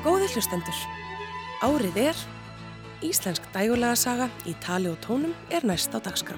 [0.00, 0.76] Góði hlustendur,
[1.60, 2.20] árið er,
[3.04, 6.36] Íslensk dægulega saga í tali og tónum er næst á dagskrá.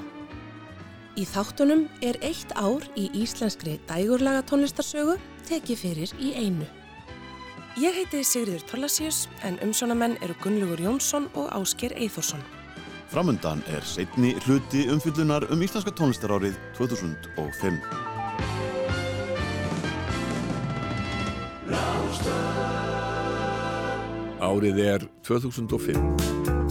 [1.19, 5.15] Í þáttunum er eitt ár í íslenskri dægurlega tónlistarsögu
[5.49, 6.67] tekið fyrir í einu.
[7.79, 12.43] Ég heiti Sigriður Torlasíus en umsjónamenn eru Gunnlaugur Jónsson og Ásker Eithorsson.
[13.15, 18.12] Framundan er setni hluti umfyllunar um íslenska tónlistarárið 2005.
[24.43, 26.62] Árið er 2005.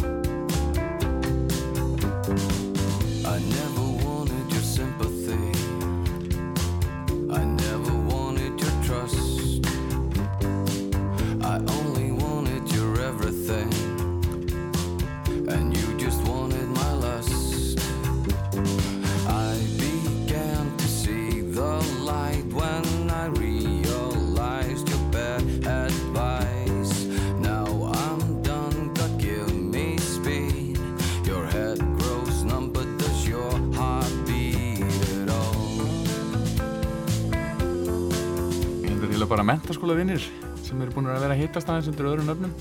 [41.82, 42.52] aðeins undir öðrum nöfnum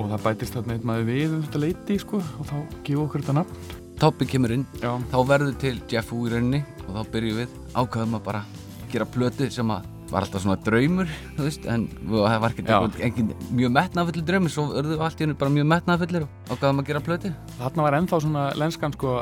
[0.00, 3.24] og það bætist þarna einn maður við um þetta leiti sko og þá gefur okkur
[3.24, 4.94] þetta nafn Toppi kemur inn, Já.
[5.12, 8.40] þá verður til Jeff Wu í rauninni og þá byrjum við ákvæðum að bara
[8.88, 13.74] gera plötu sem að var alltaf svona draumur, þú veist, en það var ekki mjög
[13.76, 17.34] metnaðfullir draumur, svo við allt í hennu bara mjög metnaðfullir og ákvæðum að gera plötu.
[17.60, 19.12] Þarna var ennþá svona lenskan sko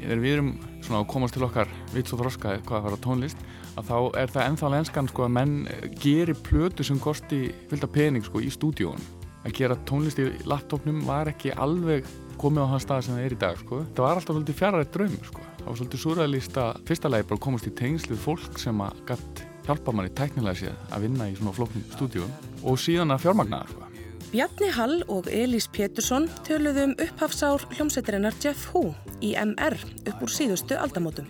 [0.00, 3.44] við erum svona að komast til okkar vits og þroska hvað að fara á tónlist
[3.78, 5.56] að þá er það ennþá lenskan sko að menn
[6.02, 9.00] gerir plötu sem kosti fylgta pening sko í stúdíón
[9.42, 12.06] að gera tónlist í laptopnum var ekki alveg
[12.40, 13.78] komið á þann stað sem það er í dag sko.
[13.94, 15.44] Það var alltaf svolítið fjarrætt draumur sko.
[15.58, 19.04] Það var svolítið súræðalist að fyrsta lagi bara komast í tengslu við fólk sem að
[19.10, 23.62] gatt hjálpa manni tæknilega sér að vinna í svona flóknum stúdíón og síðan að fjármagna
[23.70, 23.88] sko.
[24.32, 28.88] Bjarni Hall og Elís Pétursson töluðu um upphafsár hljómsveitarinnar Jeff Hu
[29.20, 29.76] í MR
[30.08, 31.28] upp úr síðustu aldamótum.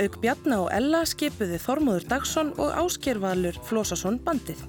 [0.00, 4.62] Auk Bjarna og Ella skipuði Þormóður Dagsson og Áskervalur Flósasson bandið.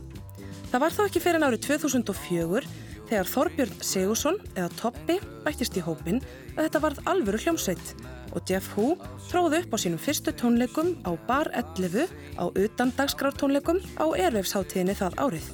[0.72, 2.64] Það var þó ekki fyrir árið 2004
[3.12, 6.20] þegar Þorbjörn Sigursson eða Toppi bættist í hópin
[6.56, 7.96] að þetta varð alvöru hljómsveit
[8.32, 8.94] og Jeff Hu
[9.30, 12.08] tróði upp á sínum fyrstu tónleikum á Bar 11
[12.40, 15.52] á utan dagskrártónleikum á ervefsháttíðinni það árið.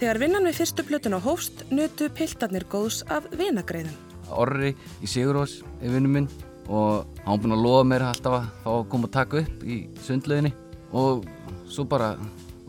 [0.00, 3.96] Þegar vinnan við fyrstu plötun á hófst nutu piltarnir góðs af vinagreiðum.
[4.32, 6.30] Orri í Sigurós er vinnu minn
[6.70, 9.64] og hann var búinn að lofa mér alltaf að fá að koma að taka upp
[9.66, 10.52] í sundlöginni
[10.96, 11.26] og
[11.70, 12.12] svo bara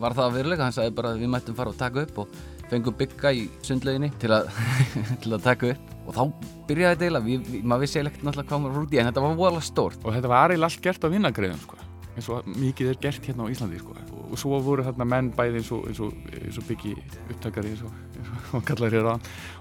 [0.01, 2.39] var það að veruleika, hann sagði bara að við mættum fara að taka upp og
[2.71, 4.49] fengum bygga í sundlöginni til að,
[5.23, 5.91] til að taka upp.
[6.01, 6.21] Og þá
[6.69, 9.67] byrjaði þetta eiginlega, maður vissi ekkert náttúrulega hvað maður út í en þetta var voðalega
[9.67, 10.01] stórt.
[10.01, 11.81] Og þetta var eiginlega allt gert á vinnagreiðum sko.
[12.11, 13.95] eins og mikið er gert hérna á Íslandi sko.
[14.31, 16.15] Og svo voru þarna menn bæði eins og, og,
[16.47, 16.93] og byggi
[17.27, 17.95] upptakari eins og,
[18.57, 19.15] og kallar hér á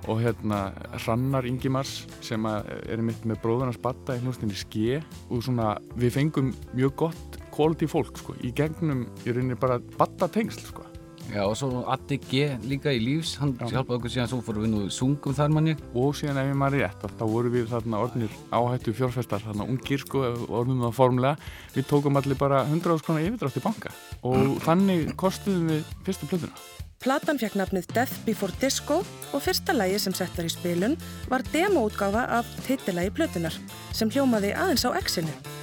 [0.08, 0.60] og hérna
[0.94, 6.54] Hrannar Ingimars sem er mitt með bróðunars batta í hljóstinni Ske og svona við fengum
[6.74, 10.89] mjög gott quality fólk sko, í gegnum í rauninni bara batta tengsl sko.
[11.30, 13.68] Já og svo Addi G líka í lífs, hann Já.
[13.70, 16.82] hjálpaði okkur síðan svo fórum við nú sungum þar manni og síðan ef ég maður
[16.82, 21.88] rétt þá voru við þarna orðnir áhættu fjárfestar þarna ungir sko, orðnum það formulega við
[21.92, 23.94] tókum allir bara 100 áskona yfirdrátt í banka.
[24.26, 26.66] Og þannig kostuðum við fyrstu plötuna.
[27.00, 30.98] Platan fekk nafnið Death Before Disco og fyrsta lægi sem sett var í spilun
[31.30, 33.56] var demoútgáfa af titillagi plötunar
[33.94, 35.59] sem hljómaði aðeins á X-inu.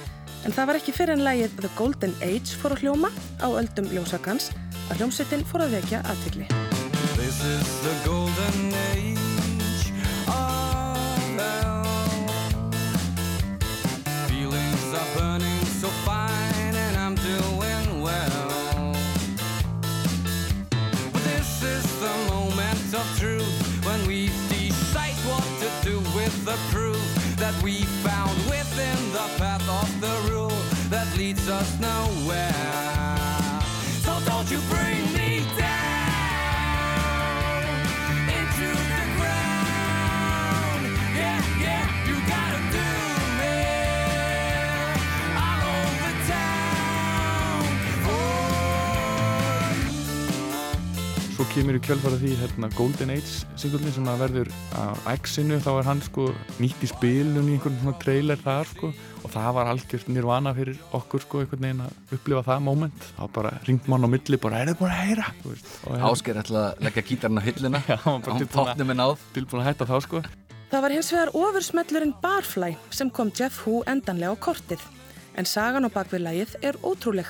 [0.48, 3.10] En það var ekki fyrir en lægið The Golden Age fór að hljóma
[3.44, 4.48] á öldum ljósakans
[4.88, 6.48] að hljómsettin fór að vekja aðtikli.
[31.28, 32.97] Leads us nowhere.
[51.58, 55.86] Kemur í kjölfara því hérna, Golden Age singullin sem að verður á X-inu þá er
[55.88, 56.26] hann sko
[56.62, 58.90] nýtt í spilun í einhvern svona trailer þar sko
[59.24, 63.08] og það var algjört nirvana fyrir okkur sko einhvern veginn að upplifa það moment.
[63.18, 65.26] Þá bara ringt mann á milli bara er það búin að heyra?
[65.42, 68.38] Hérna- Ásker ætlaði að leggja gítarinn á hillina Já, hann var bara
[68.78, 70.22] tilbúin að- tilbúin að hætta þá sko.
[70.68, 74.82] Það var hins vegar ofursmellurinn Barfly sem kom Jeff Hu endanlega á kortið.
[75.34, 77.26] En sagan á bakvið lagið er ótrúleg.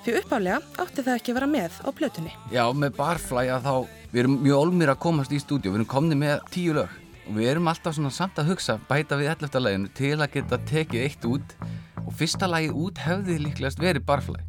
[0.00, 2.30] Því uppaflega átti það ekki að vera með á plötunni.
[2.54, 3.74] Já, með Barfly að þá
[4.12, 6.94] við erum mjög olmir að komast í stúdíu, við erum komni með tíu lög
[7.30, 9.60] og við erum alltaf svona samt að hugsa bæta við 11.
[9.62, 11.54] læginu til að geta tekið eitt út
[12.00, 14.40] og fyrsta lægi út hefði líklegast verið Barfly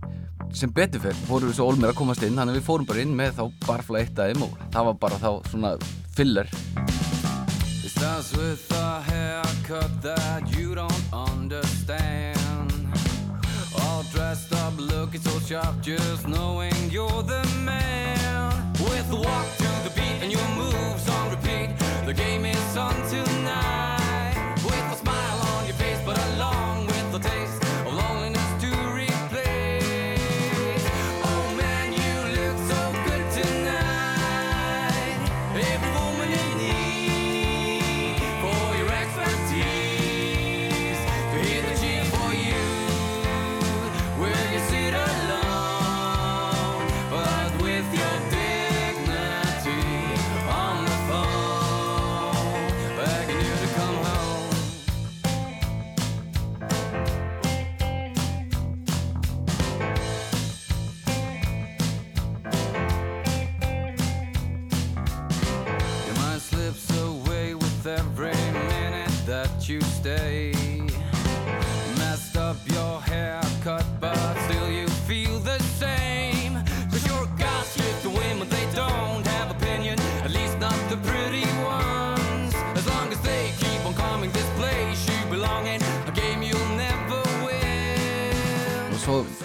[0.57, 3.03] sem betur fyrr fórum við svo olmir að komast inn þannig að við fórum bara
[3.05, 5.75] inn með þá Barfly eitt aðeim og það var bara þá svona
[6.15, 6.51] filler
[7.83, 12.30] It starts with a haircut that you don't understand.
[14.01, 18.73] All dressed up, looking so sharp, just knowing you're the man.
[18.79, 21.69] With a walk to the beat and your moves on repeat,
[22.07, 23.40] the game is on tonight.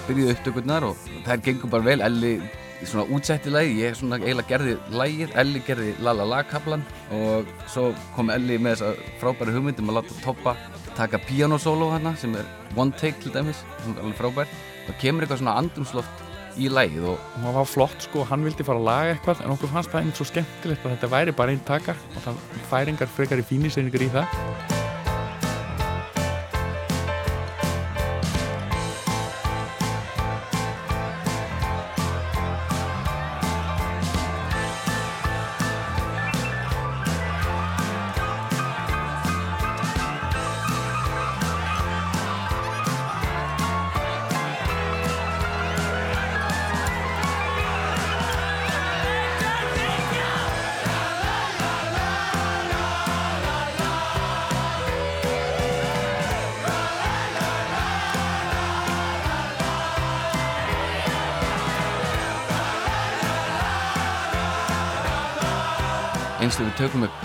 [0.06, 2.00] Svo byrjuðu upptökurnar og þær gengur bara vel.
[2.04, 2.32] Elli
[2.84, 7.48] svona útsetti lagi, ég svona eiginlega gerði lagið, Elli gerði La La La kaplan og
[7.72, 10.56] svo kom Elli með þessa frábæri hugmyndum að láta Toppa
[10.96, 14.54] taka pianosolo hana sem er one take til dæmis, sem er alveg frábær.
[14.86, 16.22] Og kemur eitthvað svona andrumsloft
[16.56, 19.72] í lagið og það var flott sko, hann vildi fara að laga eitthvað en okkur
[19.74, 23.44] fannst það einmitt svo skemmtilegt að þetta væri bara einn taka og það færingar frekar
[23.44, 24.75] í fíniseiningar í það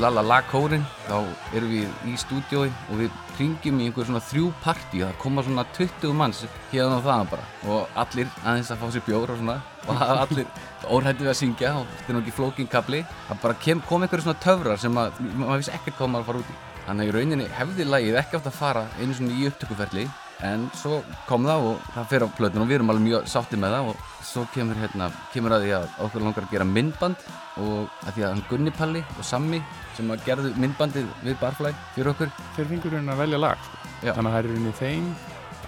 [0.01, 1.17] og við tökum upp Lala La kórin þá
[1.53, 5.65] erum við í stúdiói og við ringjum í einhver svona þrjú partí það koma svona
[5.77, 7.45] 20 manns hérna og þaðan bara.
[7.67, 9.61] Og allir aðeins að fá sér bjór og svona.
[9.87, 10.47] Og það allir
[10.89, 14.01] óhættið við að syngja og þetta er nú ekki flókin kapli það bara kem, kom
[14.01, 16.59] einhverju svona töfrar sem að maður vissi ekkert hvað maður að fara út í.
[16.87, 20.07] Þannig að í rauninni hefði lagið ekki átt að fara einu svona í upptökuferli.
[20.41, 23.61] En svo kom það og það fer á plötun og við erum alveg mjög sátti
[23.61, 27.23] með það og svo kemur, hérna, kemur að því að okkur langar að gera myndband
[27.59, 29.59] og að því að hann Gunni Palli og Sammi
[29.97, 33.81] sem að gerðu myndbandið við Barfly fyrir okkur þeir fengur hérna að velja lag sko.
[34.01, 35.09] Þannig að það er rauninni þeim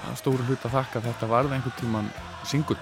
[0.04, 2.13] að stóru hlut að þakka að þetta varð einhvern tíman
[2.48, 2.80] singull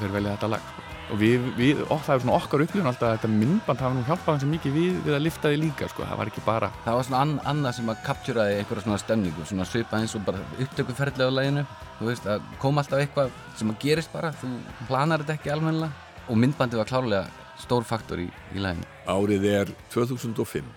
[0.00, 0.89] þeir velja þetta lag sko.
[1.10, 4.04] Og við, við og það er svona okkar upplifun alltaf að þetta myndband hafa nú
[4.06, 6.06] hjálpað hans mikið við við að lifta því líka sko.
[6.06, 9.48] það var ekki bara það var svona an annað sem að kaptjuraði einhverja svona stemningu
[9.48, 11.66] svona svipað eins og bara upptökuferðlega á læginu
[11.98, 14.52] þú veist að kom alltaf eitthvað sem að gerist bara þú
[14.88, 17.24] planar þetta ekki almennilega og myndbandið var klárlega
[17.60, 20.70] stór faktor í, í læginu Árið er 2005.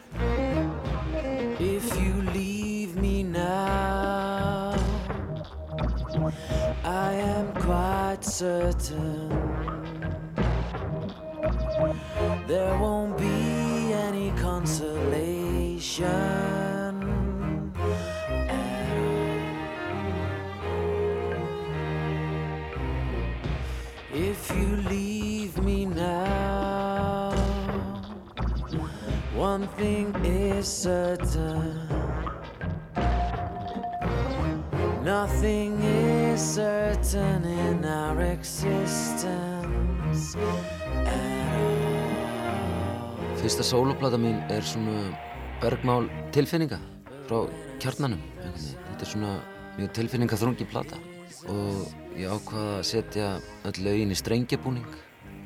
[1.59, 4.73] If you leave me now,
[6.83, 9.42] I am quite certain
[12.47, 16.03] there won't be any consolation.
[24.13, 27.31] If you leave me now,
[29.33, 31.87] one thing is certain.
[35.03, 40.83] Nothing is certain in our existence at all.
[43.41, 45.11] Fyrsta sóloplata mín er svona
[45.61, 46.79] bergmál tilfinninga
[47.27, 47.41] frá
[47.83, 48.21] kjarnanum.
[48.39, 49.33] Þetta er svona
[49.77, 50.99] mjög tilfinningaþrungi plata
[51.51, 53.27] og ég ákvaða að setja
[53.67, 54.87] öll lögin í strengjabúning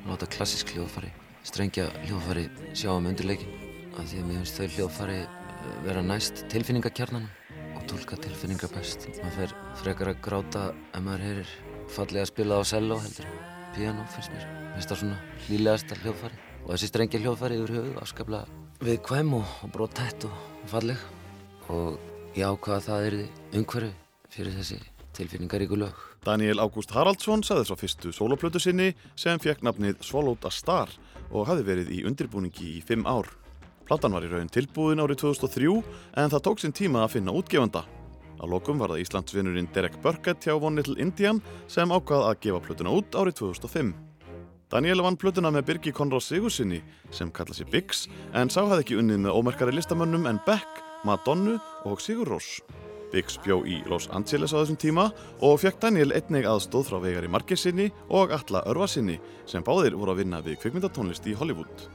[0.07, 1.09] láta klassisk hljóðfari,
[1.47, 2.45] strengja hljóðfari
[2.77, 3.49] sjá um undirleikin
[3.97, 7.31] af því að mér finnst þau hljóðfari eh, vera næst tilfinningakjarnanum
[7.87, 9.07] tólka tilfinningar best.
[9.21, 11.53] Maður fer frekar að gráta ef maður heyrir
[11.95, 13.29] fallega spilað á cello heldur
[13.75, 14.47] piano finnst mér.
[14.75, 19.47] Finnst það svona hlýlegasta hljóðfari og þessi strengja hljóðfæri yfir höfuð afskaplega við kvæm og,
[19.65, 20.99] og brottætt og falleg
[21.73, 21.97] og
[22.37, 23.17] ég ákvaða að það er
[23.57, 23.91] umhverfi
[24.35, 24.77] fyrir þessi
[25.17, 25.97] tilfinningaríku lög.
[26.25, 30.91] Daniel Ágúst Haraldsson saði svo fyrstu soloplötu sinni sem fekk nafnið Swallowed a Star
[31.31, 33.31] og hafi verið í undirbúningi í fimm ár.
[33.87, 35.77] Platan var í raun tilbúin árið 2003
[36.19, 37.85] en það tók sinn tíma að finna útgefanda.
[38.37, 41.41] Að lokum var það Íslandsvinnurinn Derek Burkett hjá One Little Indian
[41.71, 43.93] sem ákvað að gefa plötuna út árið 2005.
[44.67, 46.81] Daniel vann plötuna með Birgi Konráð Sigursinni
[47.15, 51.55] sem kalla sér Biggs en sá hafði ekki unnið með ómerkari listamönnum en Beck, Madonnu
[51.87, 52.57] og Sigur Rós.
[53.13, 55.05] Biggs bjó í Los Angeles á þessum tíma
[55.39, 59.15] og fekk Daniel einnig aðstóð frá vegari Markersinni og Alla Örvarsinni
[59.47, 61.87] sem báðir voru að vinna við kvikmyndatónlist í Hollywood.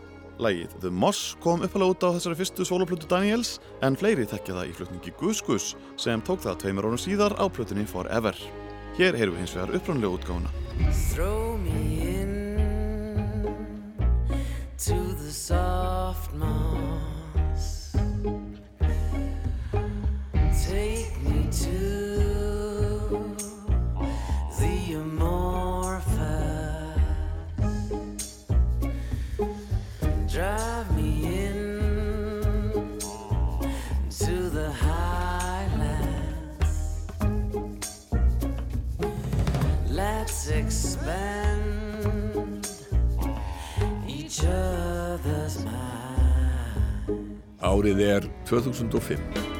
[0.42, 4.70] Lægið The Moss kom uppalega út á þessari fyrstu soloplötu Daniels en fleiri þekkja það
[4.70, 5.66] í flutningi Gus Gus
[6.00, 8.34] sem tók það tveimur ánum síðar á plötunni Forever.
[8.99, 10.50] Hér heyrum við hins vegar upprannlega útgáfuna.
[11.12, 11.78] Throw me
[12.11, 12.32] in
[14.82, 17.94] to the soft moss.
[20.66, 22.31] Take me to
[41.02, 42.66] expand
[44.06, 47.40] each other's mind.
[47.62, 49.51] Árið er 2005.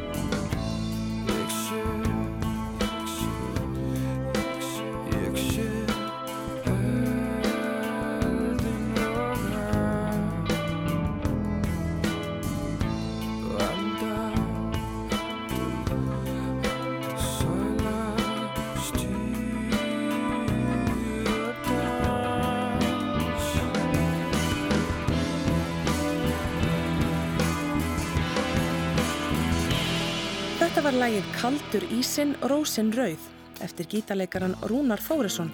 [31.13, 33.25] Lægið Kaldur ísinn, rósin rauð
[33.61, 35.51] eftir gítarleikaran Rúnar Fóresson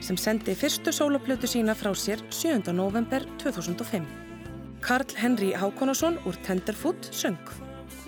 [0.00, 2.72] sem sendi fyrstu sólaplötu sína frá sér 7.
[2.72, 4.06] november 2005.
[4.80, 7.36] Karl Henry Hákonásson úr Tenderfoot söng.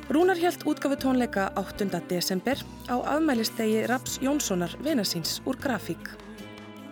[0.08, 2.00] Rúnar hjælt útgafu tónleika 8.
[2.08, 2.56] desember
[2.88, 6.16] á afmælistegi Raps Jónssonar vinasíns úr grafík.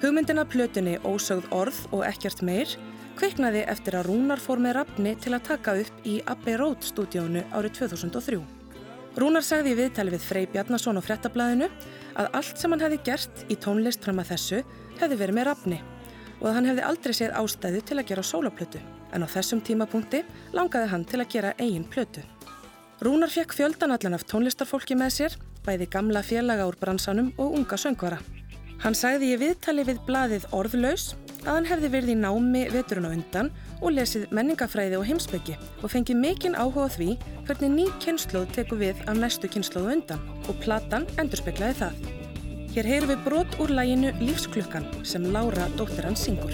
[0.02, 2.76] Hugmyndina plötunni Ósögð orð og ekkert meir
[3.16, 7.46] kviknaði eftir að Rúnar fór með Rapni til að taka upp í Abbey Road stúdíónu
[7.56, 8.63] árið 2003.
[9.14, 11.68] Rúnar sagði í viðtali við Frey Bjarnason á frettablaðinu
[12.18, 14.62] að allt sem hann hefði gert í tónlist fram að þessu
[14.98, 15.78] hefði verið með Rapni
[16.40, 18.80] og að hann hefði aldrei séð ástæðu til að gera sólaplötu
[19.14, 20.24] en á þessum tímapunkti
[20.56, 22.24] langaði hann til að gera eigin plötu.
[23.04, 27.78] Rúnar fekk fjöldan allan af tónlistarfólki með sér, bæði gamla félaga úr bransanum og unga
[27.78, 28.18] söngvara.
[28.82, 31.12] Hann sagði í viðtali við blaðið Orðlaus
[31.44, 35.92] að hann hefði verið í námi veturinn á undan og lesið menningafræði og heimsbyggi og
[35.92, 37.08] fengið mikinn áhuga því
[37.46, 41.98] hvernig ný kynnslóð tekur við af næstu kynnslóðu undan og platan endurspeglaði það.
[42.74, 46.50] Hér heyrum við brot úr læginu Lífsklukkan sem Lára dóttir hans syngur.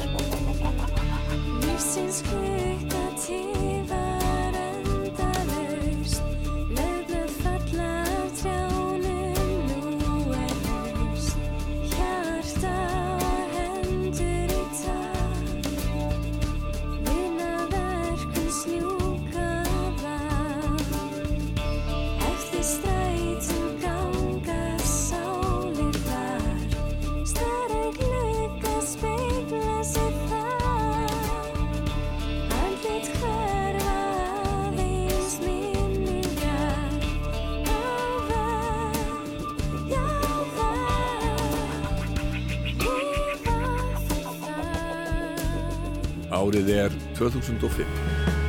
[46.50, 48.39] Árið er 2005.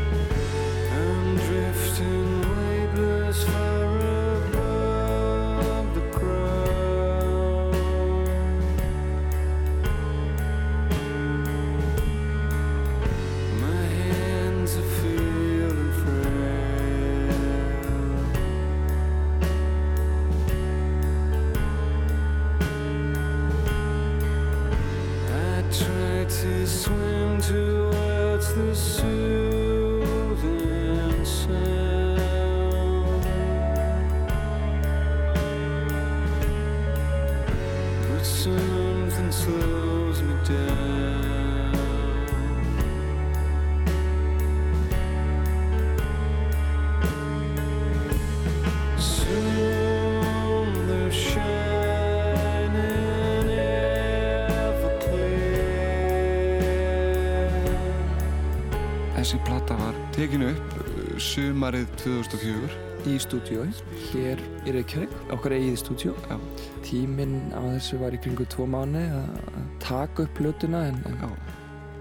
[61.62, 62.70] sumarið 2004.
[63.06, 63.68] í stúdíói
[64.12, 66.38] hér í Reykjavík, okkar eigið stúdíó Já.
[66.86, 71.36] tíminn á þessu var í kringu tvo mánu að taka upp plötuna en, en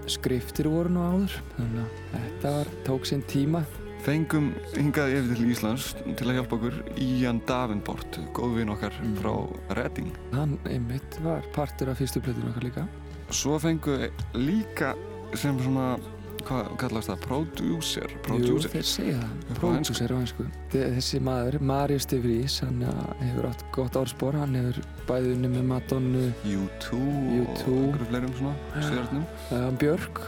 [0.09, 3.61] skriftir voru nú áður þannig að þetta var, tók sinn tíma
[4.01, 9.13] Fengum hingað yfir til Íslands til að hjálpa okkur Ian Davenport, góðvinn okkar Mm.
[9.21, 9.35] frá
[9.77, 10.09] Reading.
[10.33, 12.87] hann einmitt var partur af fyrstu plötuna okkar líka
[13.29, 14.09] Svo fengum við
[14.41, 14.95] líka
[15.37, 15.99] sem svona,
[16.43, 18.71] hvað kallast það, producer, Jú, producer.
[18.73, 22.81] þeir segja það, Upp á pródúser á hansku þessi maður, Marius De Vries hann
[23.21, 26.97] hefur átt gott árspor hann hefur bæði unni með Madonnu U2 U2.
[26.97, 29.25] og einhverju fleirum svona, stjórnum.
[29.51, 30.21] uh, Björk,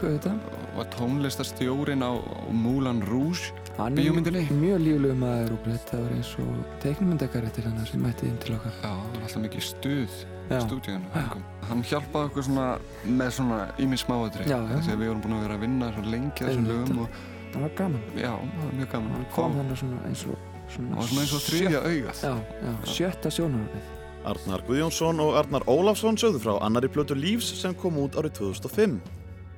[0.76, 2.12] Var tónlistastjórin á,
[2.50, 3.52] Moulin Rouge.
[3.78, 4.44] hann er Bíómyndinni?
[4.54, 8.54] mjög líflegu maður og þetta var eins og teiknumyndakari til hann sem mætti inn til
[8.54, 10.14] okkar Já, það var alltaf mikið stuð
[10.44, 11.04] í stúdíunum.
[11.14, 11.42] fengum.
[11.68, 13.58] Hann hjálpaði okkur svona með svona.
[13.80, 14.80] Já, já.
[14.84, 17.08] Þegar við vorum búin að vera að vinna svo lengi þessum lögum og
[17.54, 19.16] það var gaman já, það var mjög gaman.
[19.16, 20.38] hann kom hann svona eins og
[20.74, 22.22] svona, svona eins og þriðja augað.
[22.28, 22.34] já,
[22.64, 23.92] já, sjötta sjónarfið
[24.24, 28.94] Arnar Guðjónsson og Arnar Ólafsson sögðu frá annari plötu Lífs sem kom út árið 2005.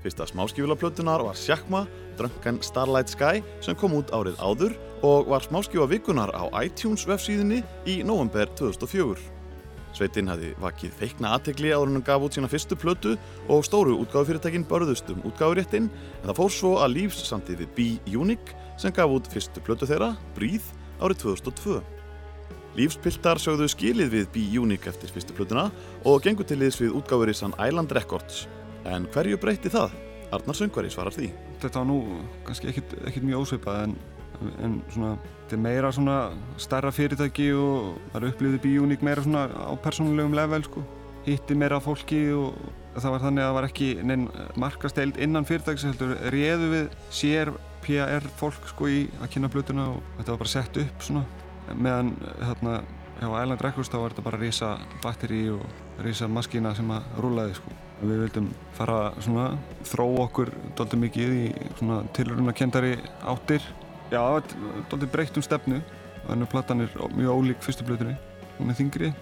[0.02, 1.84] Fyrsta smáskífulaplötunar var Sjakma,
[2.18, 4.74] Drunken Starlight Sky sem kom út árið áður
[5.06, 9.35] og var smáskífa vikunar á iTunes vefsíðinni í november 2004.
[9.96, 13.14] Sveitinn hafði vakið feikna aðtegli áður en hann gaf út sína fyrstu plötu
[13.48, 18.56] og stóru útgáfufyrirtækin börðust um útgáfuréttin en það fór svo að Lífs samtíð við B-Unique
[18.76, 21.80] sem gaf út fyrstu plötu þeirra, Breathe, árið 2002.
[22.76, 25.70] Lífspiltar sögðu skilið við B-Unique eftir fyrstu plötuna
[26.04, 28.44] og gengur til liðs við útgáfurissan Island Records.
[28.84, 29.96] En hverju breytti það?
[30.36, 31.30] Arnar Söngvari svarar því.
[31.62, 31.98] Þetta var nú
[32.44, 33.96] kannski ekkit, ekkit mjög ósveipað en,
[34.60, 35.14] en svona,
[35.46, 36.16] þetta er meira svona
[36.58, 40.82] stærra fyrirtæki og það er upplýðið bíuník meira svona á persónulegum level sko.
[41.26, 42.58] Hitti meira fólki og
[42.96, 44.26] það var þannig að það var ekki neinn
[44.58, 47.54] markasteild innan fyrirtækis heldur réðu við sér
[47.86, 51.22] PR fólk sko í að kynna blötuna og þetta var bara sett upp svona
[51.78, 52.80] meðan hérna
[53.20, 54.70] hjá Island Records þá var þetta bara risa
[55.04, 57.74] batteri og risa maskína sem að rúlaði sko.
[58.02, 59.46] Við vildum fara svona
[59.88, 61.46] þróa okkur doldið mikið í
[61.78, 63.64] svona tilruna kendari áttir.
[64.12, 64.22] Já,
[64.90, 65.80] doldið breytt um stefnu.
[66.26, 68.16] Þannig að platan er mjög ólík fyrstu blötunni.
[68.58, 69.12] Hún er þingri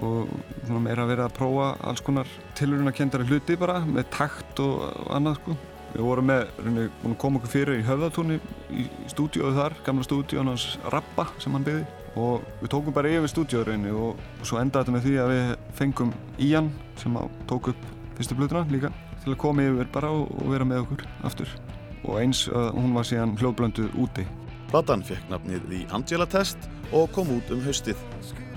[0.00, 0.30] og
[0.64, 5.12] svona meira verið að prófa alls konar tilruna kendari hluti bara með takt og, og
[5.16, 5.56] annað sko.
[5.90, 8.36] Við vorum með, rauninni, búin að koma okkur fyrir í höfðatúni
[8.70, 11.88] í stúdíóðu þar, gamla stúdíónu hans Rappa sem hann byggði
[12.20, 15.50] og við tókum bara yfir stúdíóðurinn og, og svo endaði þetta með því að við
[15.80, 16.14] fengum
[16.46, 16.70] Ian
[17.02, 17.18] sem
[17.50, 21.06] tók upp fyrstu blöðuna líka til að koma yfir bara og, og vera með okkur
[21.26, 21.58] aftur
[22.04, 24.26] og eins að hún var síðan hljóðblönduð úti.
[24.70, 27.98] Platan fekk nafnið The Angela Test og kom út um haustið.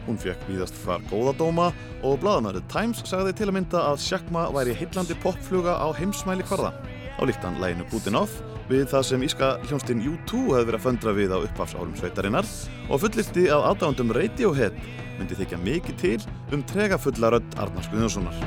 [0.07, 1.67] Hún fekk víðast hvar góða dóma
[2.03, 6.73] og bladamærið Times sagði til að mynda að Sjakma væri heillandi popfluga á heimsmæli kvarða.
[7.17, 10.85] Á líkt hann læginu Putin Off við það sem íska hljónstinn U2 hefði verið að
[10.87, 12.47] föndra við á upphafsárum sveitarinnar
[12.89, 14.77] og fullirti að aðdándum Radiohead
[15.19, 16.19] myndi þykja mikið til
[16.55, 18.37] um trega fulla rödd Arnars Guðjónssonar.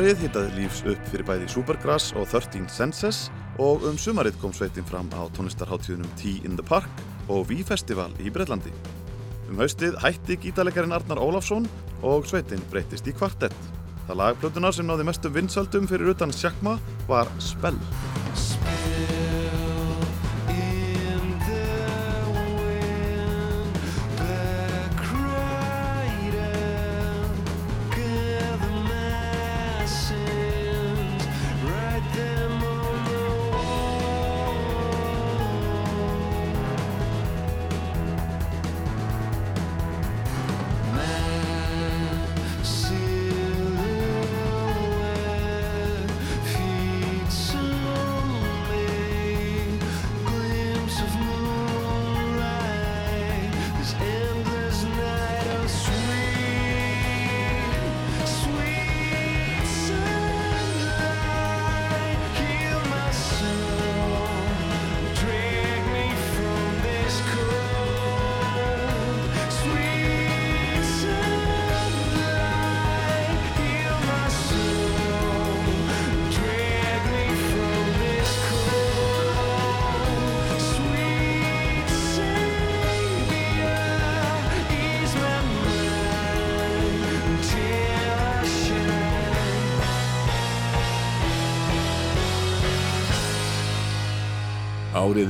[0.00, 3.18] Vorið hittaði lífs upp fyrir bæði Supergrass og 13 Senses
[3.60, 6.88] og um sumarið kom sveitin fram á tónlistarháttíðunum Tea in the Park
[7.28, 8.72] og V-festival í Breitlandi.
[9.50, 11.68] Um haustið hætti gítalegarin Arnar Ólafsson
[12.00, 13.70] og sveitin breytist í kvartett.
[14.08, 16.78] Það lagplötuna sem náði mestum vinsaldum fyrir utan sjakma
[17.10, 17.76] var Spell.
[18.32, 19.19] Feet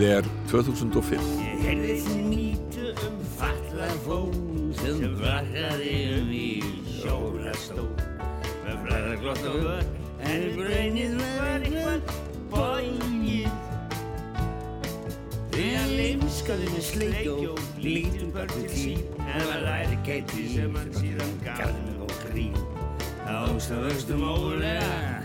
[0.00, 1.24] Árið er 2005.
[1.44, 4.36] Ég heyrði því mýtu um fallað fólk
[4.78, 6.44] sem frakkaði um í
[6.88, 7.84] sjórastól
[8.62, 9.90] með flæða glott og vörn
[10.30, 12.14] en brunnið var eitthvað
[12.54, 13.50] bóið
[15.52, 20.94] Þegar leimskaði með sleik og lítum börn til sín en var læri keiti sem hann
[20.96, 22.56] síðan gaf með og grín.
[23.26, 25.20] Það ógstu vöxtum ólega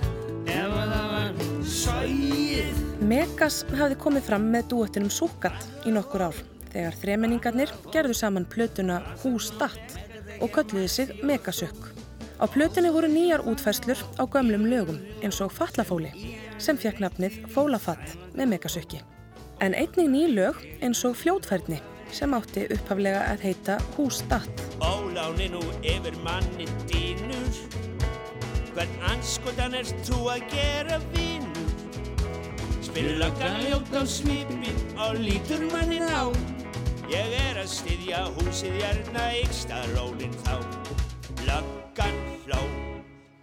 [0.51, 6.37] ef að það var sæið Megas hafði komið fram með dúettinum Súkat í nokkur ár
[6.71, 9.97] þegar þremenningarnir gerðu saman plötuna Hús Datt
[10.39, 11.91] og kölluði sig Megasukk.
[12.39, 16.11] Á plötunni voru nýjar útfærslur á gömlum lögum eins og Fallafóli
[16.57, 19.01] sem fekk nafnið Fólafatt með Megasukki.
[19.59, 21.81] En einnig ný lög eins og Fljótfærni
[22.15, 24.63] sem átti upphaflega að heita Hús Datt.
[24.79, 27.59] Óláni nú yfir manni dýnur
[28.75, 31.54] Hvern anskotan er þú að gera vinnur
[32.95, 36.31] Spyrir löggan ljótt á svipin og lítur mannin á
[37.11, 40.63] Ég er að styðja húsið hérna yksta rólinn þá
[41.43, 42.61] Löggan hló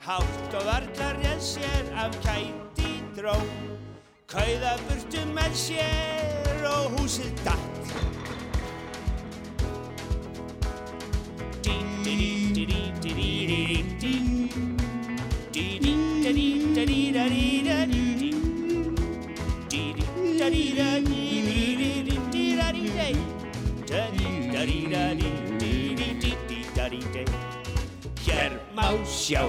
[0.06, 3.36] Hátt og varlar ég sér af kæti dró
[4.24, 7.72] Kauða burtu með sér og húsið datt
[28.22, 29.46] Hér má sjá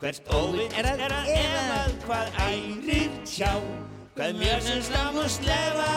[0.00, 3.52] hvert óvinn er að efað hvað ærir tjá
[4.16, 5.88] hvað mjög sem stam og slefa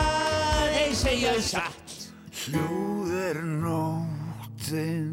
[0.74, 1.96] þeir segja satt
[2.44, 5.08] Hljóð er nóttin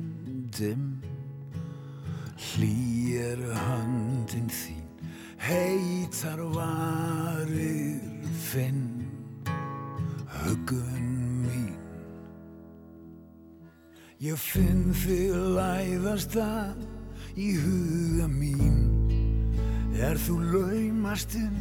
[0.54, 0.86] dimm
[2.52, 2.76] Hlý
[3.26, 4.86] er höndin þín
[5.46, 8.06] Heitar varir
[8.52, 8.95] finn
[10.46, 11.06] Hugun
[11.42, 11.74] mín.
[14.22, 16.84] Ég finn þig læðast að
[17.34, 18.78] í huga mín.
[19.98, 21.58] Er þú laumastinn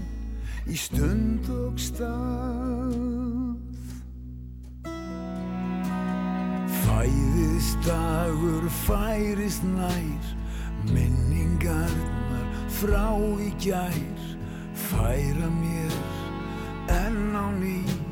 [0.69, 2.93] í stund og stað?
[6.85, 10.33] Fæðist dagur færist nær
[10.93, 12.49] Minningarnar
[12.83, 14.25] frá í gær.
[14.91, 16.01] Færa mér
[16.93, 18.04] enn á ný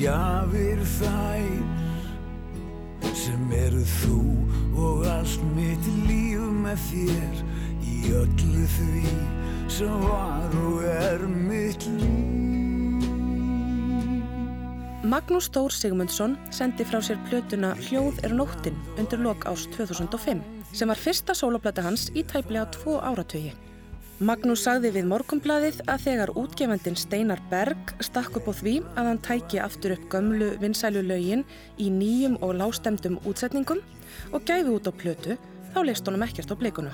[0.00, 1.58] Gjafir þær
[3.12, 4.20] sem eru þú
[4.80, 7.42] og allt mitt líf með þér
[7.84, 9.12] Í öllu því
[9.68, 12.40] sem var og er mitt líf
[15.04, 20.40] Magnús Stór Sigmundsson sendi frá sér plötuna Hljóð er nóttin undir lok árs 2005
[20.72, 23.52] sem var fyrsta sóloplata hans í tæplega tvo áratögi.
[24.20, 29.20] Magnús sagði við Morgumblaðið að þegar útgefandin Steinar Berg stakk upp á því að hann
[29.24, 31.46] tæki aftur upp gömlu vinsælu lögin
[31.80, 33.80] í nýjum og lágstemdum útsetningum
[34.36, 35.38] og gæfi út á plötu
[35.72, 36.92] þá leist honum ekkert á blikuna.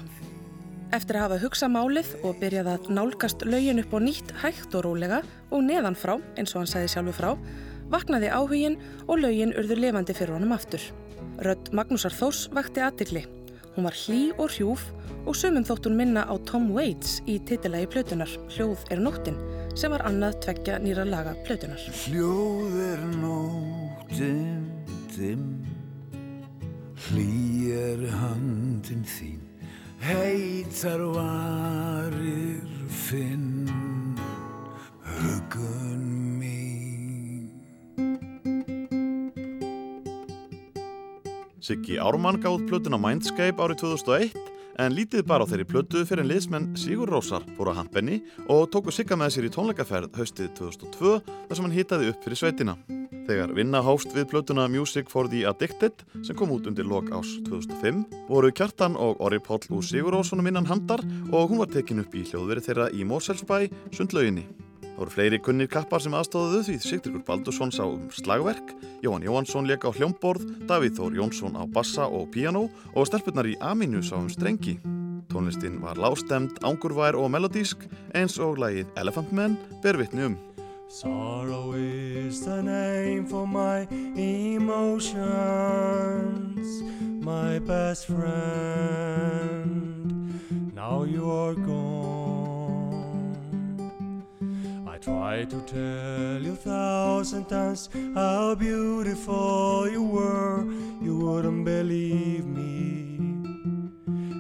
[0.94, 4.86] Eftir að hafa hugsað málið og byrjað að nálgast lögin upp á nýtt hægt og
[4.86, 5.18] rólega
[5.50, 7.32] og neðan frá, eins og hann sagði sjálfur frá,
[7.90, 10.86] vaknaði áhugin og lögin urður lifandi fyrir honum aftur.
[11.42, 13.26] Rödd Magnúsar Þós vakti aðtikli.
[13.76, 14.86] Hún var hlý og hrjúf
[15.28, 19.36] og sumum þótt hún minna á Tom Waits í titilagi plötunar Hljóð er nóttin
[19.76, 21.82] sem var annað tveggja nýra laga plötunar.
[22.06, 24.64] Hljóð er nóttin
[25.12, 25.44] dimm
[27.06, 29.44] Hlý er höndin þín
[30.00, 34.16] Heitar varir finn
[35.04, 36.05] Hugun
[41.66, 44.36] Siggi Ármann gáð plötuna Mindscape árið 2001
[44.78, 48.68] en lítið bara á þeirri plötu fyrir en liðsmenn Sigur Rósar fóru að hampenni og
[48.70, 52.76] tóku Sigga með sér í tónleikaferð haustið 2002 þar sem hann hitaði upp fyrir sveitina.
[53.26, 57.32] Þegar vinna hófst við plötuna Music for the Addicted sem kom út undir lok ás
[57.48, 61.02] 2005 voru Kjartan og Orri Páll úr Sigur Rósunum innan handar
[61.32, 64.46] og hún var tekin upp í hljóðveri þeirra í Mórselsbæ, sundlauginni.
[64.96, 68.70] Það voru fleiri kunnir kappar sem aðstóðuðu því Sigtryggur Baldursson sá um slagverk,
[69.04, 73.60] Jóhann Jóhansson leik á hljómborð, Davíð Þór Jónsson á bassa og piano og stelpunar í
[73.60, 74.80] Aminu sá um strengi.
[75.28, 77.84] Tónlistin var lágstemd, ángurvær og melodísk
[78.16, 80.40] eins og lagið Elephant Man ber vitni um.
[80.88, 85.28] Sorrow is the name for my emotions,
[87.20, 88.32] my best friend.
[90.74, 92.25] Now you are gone.
[95.06, 100.66] Try to tell you thousand times how beautiful you were.
[101.00, 103.20] You wouldn't believe me.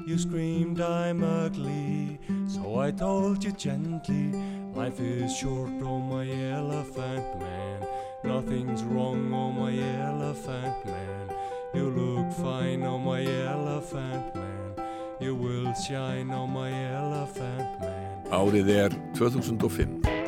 [0.08, 4.32] You screamed I'm ugly, so I told you gently.
[4.74, 7.86] Life is short, oh my elephant man.
[8.24, 11.30] Nothing's wrong on my elephant man.
[11.74, 14.72] You look fine on my elephant man.
[15.20, 18.26] You will shine on my elephant man.
[18.34, 20.25] Árið er 2005.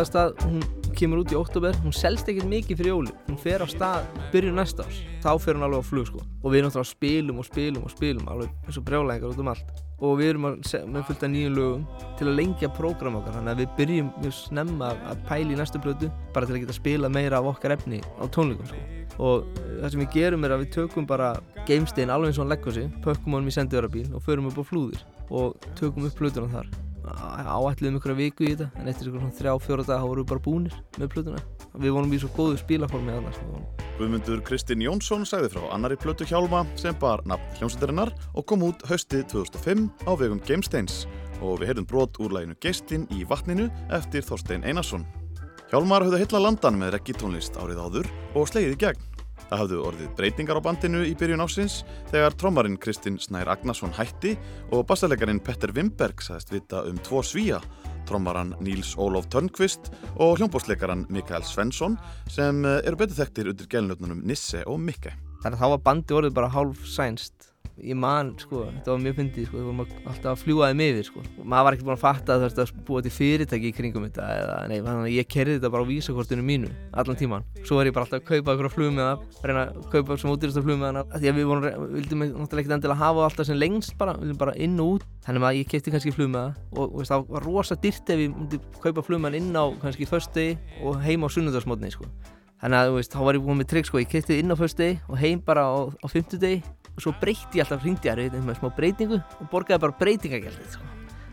[0.00, 3.62] hljóðlega stað, hún kemur út í oktober, hún selst ekkert mikið fyrir jóli hún fer
[3.62, 4.98] á stað byrjun næsta árs.
[5.22, 6.22] Þá fer hún alveg á flug sko.
[6.42, 9.70] Og við náttúrulega spilum og spilum og spilum alveg eins og brjálæðingar út um allt.
[10.00, 10.56] Og við erum að
[10.88, 11.84] með fullt af nýjum lögum
[12.18, 13.36] til að lengja prógram okkar.
[13.36, 16.60] Þannig að við byrjum mjög snemma að- að pæla í næstu blötu bara til að
[16.64, 18.80] geta spilað meira af okkar efni á tónleikum sko.
[19.20, 19.44] Og
[19.82, 21.34] það sem við gerum er að við tökum bara
[21.68, 24.64] gamestein alveg eins og hann leggur sig pökkum honum í sendiðarabíl og förum upp á
[24.64, 26.66] flúðir og tökum upp plötuna þar
[27.06, 30.44] áætluðum ykkur viku í þetta en eftir svona þrjá, fjóra daga þá vorum við bara
[30.44, 31.42] búnir með plötuna
[31.80, 33.40] við vorum í svo góðu spílaformi annars
[34.00, 38.84] Guðmundur Kristinn Jónsson sagði frá annari plötu hjálma sem bar nafn hljómsveitarinnar og kom út
[38.90, 41.04] haustið 2005 á vegum Gamesteins
[41.40, 45.06] og við heyrðum brot úr læginu Geistinn í vatninu eftir Þorstein Einarsson.
[45.70, 49.04] Hjálmar höfðu heilla landan með reggitónlist árið áður og slegið í gegn.
[49.48, 51.80] Það hafðu orðið breytingar á bandinu í byrjun ásins
[52.12, 54.36] þegar trommarinn Kristinn Snær Agnarsson hætti
[54.70, 57.58] og bassalegarinn Petter Wimberg sagðist vita um tvo svíja,
[58.08, 61.98] trommaran Níls Ólof Törnqvist og hljómbósleikaran Mikael Svensson
[62.30, 65.14] sem eru betur þekktir undir gelnöfnunum Nisse og Mikke.
[65.40, 67.49] þannig að þá var bandi orðið bara hálf sænst
[67.80, 71.06] ég man, sko, þetta var mjög fyndið sko, við vorum alltaf að fljúa þeim yfir
[71.08, 71.20] sko.
[71.40, 74.04] maður var ekki búin að fatta að þú veist að búa til fyrirtæki í kringum
[74.06, 76.70] þetta eða, nei, þannig að ég kerði þetta bara á vísakortinu mínu
[77.00, 79.18] allan tíman, svo var ég bara alltaf að kaupa okkur flug með það,
[79.48, 82.60] reyna að kaupa sem útýrasta flug með það því að við vorum, við vildum náttúrulega
[82.60, 85.40] ekkert endilega hafa það alltaf sem lengst bara, við vildum bara inn og út þannig
[85.48, 88.28] að ég kefti kannski flug með það og, og það var rosa dýrt ef ég
[88.34, 88.58] myndi
[89.20, 89.64] með á
[91.80, 92.04] á sko.
[92.60, 94.56] Þannig að þú veist, þá var ég búin með trygg sko, ég kefti inn á
[94.60, 98.70] föstudegi og heim bara á, á fimmtudegi og svo breytti ég alltaf að með smá
[98.76, 100.88] breytingu og borgaði bara breytingagjaldið sko.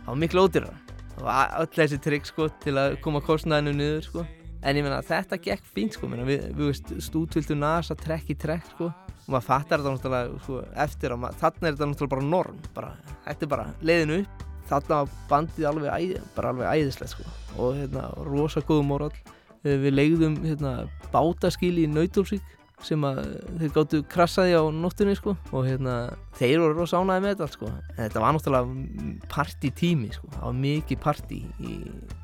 [0.05, 0.77] Það var miklu ódýrara.
[1.17, 4.25] Það var öll þessi trygg sko til að koma kostnaðinu niður sko.
[4.63, 8.71] En ég meina þetta gekk fínt sko, við, við veist, stútvöldu nasa trekk í trekk
[8.73, 8.89] sko.
[9.27, 12.91] Og maður fattar þetta náttúrulega sko, eftir að þarna er þetta náttúrulega bara norm, bara,
[13.25, 14.45] þetta er bara leiðinu upp.
[14.67, 17.33] Þarna var bandið alveg, alveg æðislegt.
[17.55, 19.33] Og hérna, rosa góðum orðall.
[19.67, 20.73] Við leigðum hérna,
[21.13, 23.21] bátaskíl í Nautólsvík sem að
[23.57, 25.35] þeir gáttu krassaði á nóttunni sko.
[25.51, 25.97] Og hérna
[26.37, 27.73] þeir voru rosa ánæði með þetta allt sko.
[27.95, 30.31] En þetta var náttúrulega partytími sko.
[30.35, 31.77] Það var mikið party í,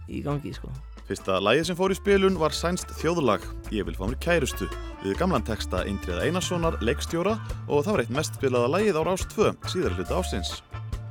[0.09, 0.73] í gangi sko.
[1.03, 3.43] Fyrsta lagið sem fór í spilun var sænst þjóðlag.
[3.75, 4.69] Ég vil fá mér kærustu.
[5.03, 7.35] Við gamlan texta Indriða Einarssonar leikstjóra
[7.67, 10.55] og það var eitt mest spilaða lagið á Rás 2 síðar hluta ásins.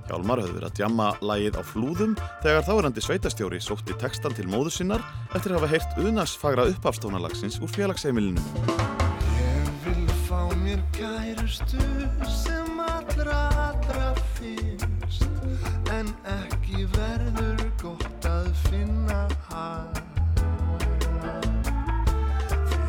[0.08, 4.74] Hjálmar höfðu verið að djamma lagið á flúðum þegar þáverandi sveitastjóri sótti textan til móður
[4.80, 9.01] sinnar eftir að hafa heyrt unarsfagra uppafstónalagsins úr félagsheimilinu.
[10.72, 11.84] Mér kærustu
[12.42, 15.28] sem allra allra fyrst.
[15.92, 19.18] En ekki verður gott að finna
[19.50, 20.00] hana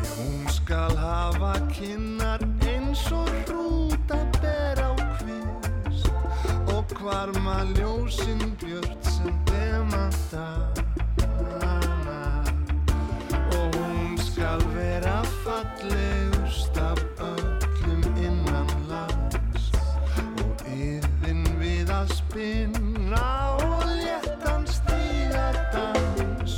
[0.00, 2.40] Því hún skal hafa kinnar
[2.72, 6.08] eins og hrúta ber á kvist.
[6.72, 10.72] Og hvarma ljósin björt sem demantana
[13.60, 16.23] Og hún skal vera fallegust
[22.34, 26.54] spinna og léttan stígadans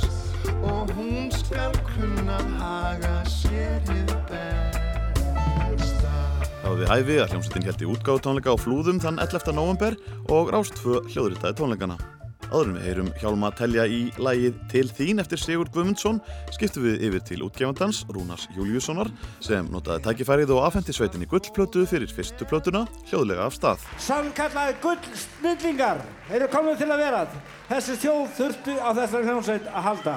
[0.63, 6.15] Og hún skal kunna haga sér hið besta
[6.63, 9.53] Það var við hæfi að hljómsveitin held í útgáðutónleika á flúðum þann 11.
[9.53, 9.93] november
[10.33, 12.01] og Rás 2 hljóðritaði tónleikana.
[12.47, 16.21] Áður en við heyrum Hjálma telja í lægið Til þín eftir Sigurd Guðmundsson
[16.55, 19.11] skiptum við yfir til útgefandans Rúnars Júliussonar
[19.43, 23.83] sem notaði tækifærið og afhendi sveitinni gullplötu fyrir fyrstu plötuna hljóðlega af stað.
[24.01, 27.21] Sannkallaði gull snillingar eru komið til að vera.
[27.67, 30.15] Þessi þjóð þurftu á þessari hljómsveit að halda.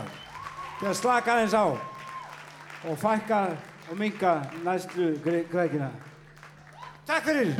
[0.78, 1.66] Til að slaka aðeins á
[2.86, 3.42] og fækka
[3.90, 5.90] og minka næstu grækina.
[7.10, 7.54] Takk fyrir!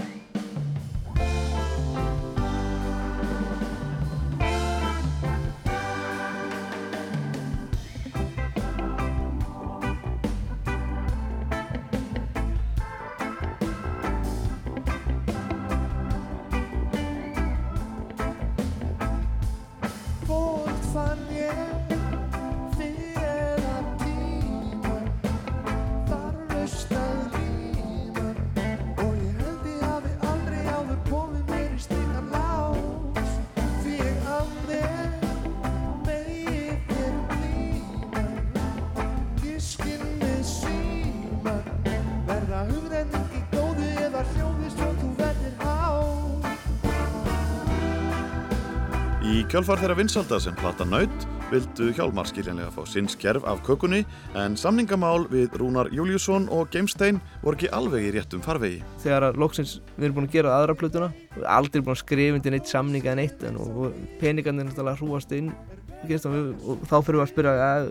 [49.51, 54.05] Kjálfar þeirra vinsalda sem plata naut vildu Hjálmar skiljanlega fá sinns kerf af kökunni
[54.39, 58.79] en samningamál við Rúnar Júliusson og Geimstein voru ekki alveg í réttum farvegi.
[59.03, 61.09] þegar að loksins við erum búin að gera aðra plötuna
[61.57, 65.35] aldrei búin að skrifa undir neitt samning eða neitt en og, og peningarnir náttúrulega hrúast
[65.35, 66.47] inn og, við,
[66.87, 67.91] þá fyrir við að spyrja að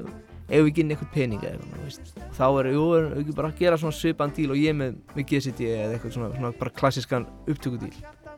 [0.50, 2.14] ef við ekki inn eitthvað pening eða eitthvað þú veist.
[2.40, 5.68] þá er, er ekki bara að gera svona svipan díl og ég með, með GCD
[5.76, 7.92] eða eitthvað svona, svona bara klassískan upptökudíl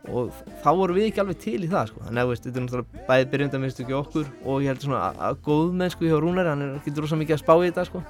[0.10, 0.32] og
[0.64, 2.04] þá vorum við ekki alveg til í það sko.
[2.08, 5.20] þannig að veist, þetta er náttúrulega bæði byrjundaminnstu ekki okkur og ég held svona að,
[5.28, 8.02] að góðmennsku hjá Rúnari, hann er ekki rosa mikið að spá í þetta sko.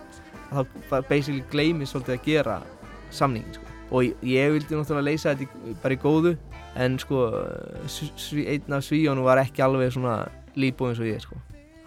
[0.52, 2.56] að þá basically gleymi svolítið að gera
[3.12, 3.66] samningin sko.
[3.92, 6.36] og ég, ég vildi náttúrulega leysa þetta bara í góðu
[6.80, 7.26] en sko
[7.92, 10.22] sv- einn af svíjónu var ekki alveg svona
[10.56, 11.36] líbóð eins og ég sko.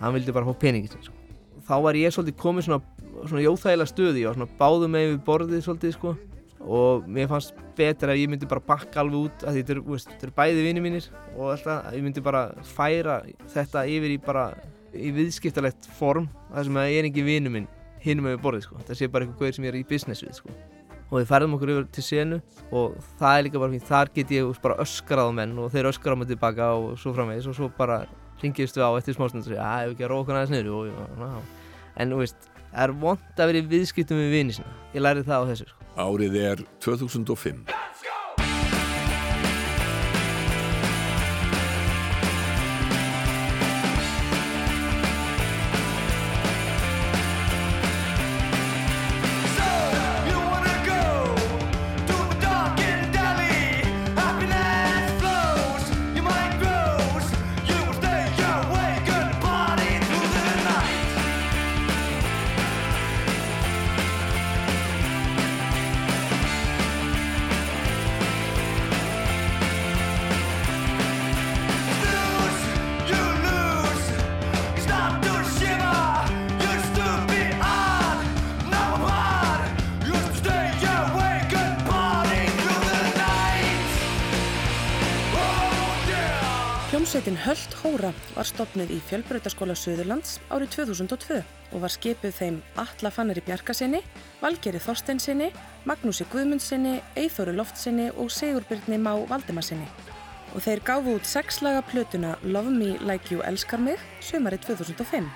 [0.02, 1.16] hann vildi bara fá peningin sko.
[1.64, 2.82] þá var ég svolítið komið svona,
[3.24, 6.16] svona jóþægilega stöði var svona báðu með við borðið svolítið sko
[6.64, 10.36] og mér fannst betra að ég myndi bara bakka alveg út að þetta eru, eru
[10.36, 13.18] bæði vinni mínir og alltaf að ég myndi bara færa
[13.52, 14.46] þetta yfir í bara
[14.94, 17.68] í viðskiptalegt form þar sem að ég er ekki vinnu minn
[18.04, 18.78] hinum með borðið sko.
[18.80, 20.56] Þetta sé bara eitthvað gauður sem ég er í business við sko.
[21.04, 22.40] Og við færðum okkur yfir til senu
[22.74, 25.90] og það er líka bara fínt, þar get ég bara öskrað á menn og þeir
[25.92, 28.02] öskrað á mig tilbaka og svo framvegis og svo bara
[28.42, 30.74] ringiðist við á eftir smástund og segja að ef ekki að róka aðeins niður.
[30.80, 34.58] Og, og, og, en þú veist, það er vond að vera í viðskiptum við vini
[34.58, 34.76] sína.
[34.96, 35.83] Ég lærið það á þessu sko.
[35.94, 37.60] Árið er 2005.
[88.44, 91.38] var stopnuð í Fjölbrautaskóla Suðurlands árið 2002
[91.72, 94.02] og var skipuð þeim Alla Fannari Bjarkasinni,
[94.42, 95.46] Valgeri Þorsteinsinni,
[95.88, 99.86] Magnúsi Guðmundsinni, Eithóru Loftsinni og Sigurbyrni Má Valdimarsinni.
[100.52, 105.30] Og þeir gáfu út sexlaga plötuna Love Me Like You Elskar Mig sömarið 2005.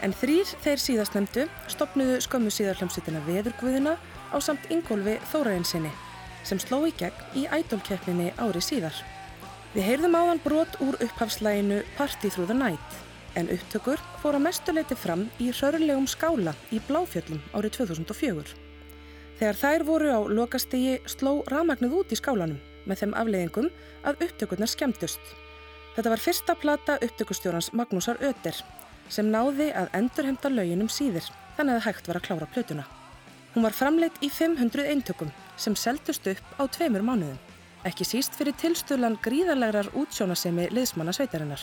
[0.00, 3.98] En þrýr þeir síðastnefndu stopnuðu skömmu síðar hljómsveitina Veðurguðina
[4.32, 5.92] á samt Ingólfi Þórainnsinni
[6.48, 8.96] sem sló í gegn í ædolkeppninni ári síðar.
[9.74, 12.98] Við heyrðum áðan brot úr upphafslæginu Party Through the Night
[13.34, 18.52] en upptökur fór að mestuleiti fram í hrörlegum skála í Bláfjöllum árið 2004.
[19.40, 23.66] Þegar þær voru á lokastigi sló rafmagnið út í skálanum með þeim afleiðingum
[24.06, 25.32] að upptökurnar skemmtust.
[25.96, 28.60] Þetta var fyrsta plata upptökustjórans Magnúsar Öter
[29.10, 32.86] sem náði að endurhemta löginum síðir þannig að hægt var að klára plötuna.
[33.56, 37.42] Hún var framleitt í 500 eintökum sem seldust upp á tveimur mánuðum,
[37.88, 41.62] ekki síst fyrir tilstöðlan gríðarlegar útsjónasemi liðsmanna sveitarinnar.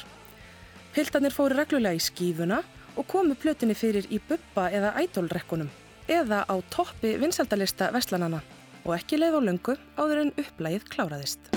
[0.96, 2.62] Piltarnir fóru reglulega í skífuna
[2.96, 5.72] og komu plötinni fyrir í bubba eða ædolrekkunum
[6.12, 8.42] eða á toppi vinsaldalista Vestlanana
[8.84, 11.52] og ekki leið á löngu áður en upplægið kláraðist.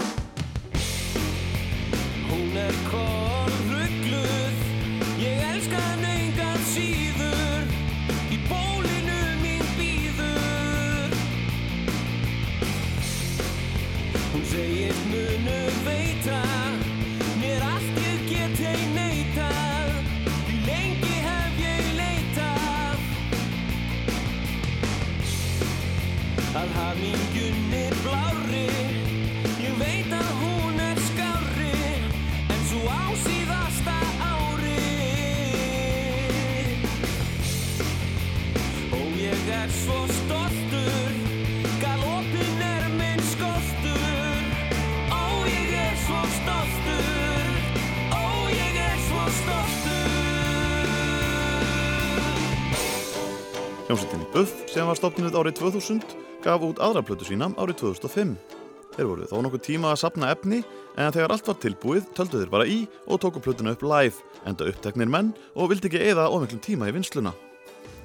[53.95, 58.32] Hljómsveitinni Buff sem var stopnuð árið 2000 gaf út aðra plötu sína árið 2005.
[58.97, 60.57] Þeir voru þó nokkuð tíma að sapna efni
[60.99, 64.66] en þegar allt var tilbúið töldu þeir bara í og tóku plötuna upp live enda
[64.66, 67.30] uppteknir menn og vildi ekki eða ómiklum tíma í vinsluna.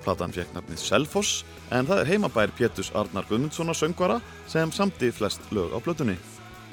[0.04, 1.40] Platan fekk nafnið Selfoss
[1.74, 6.20] en það er heimabær Pétus Arnar Guðmundssonar söngvara sem samti flest lög á plötunni.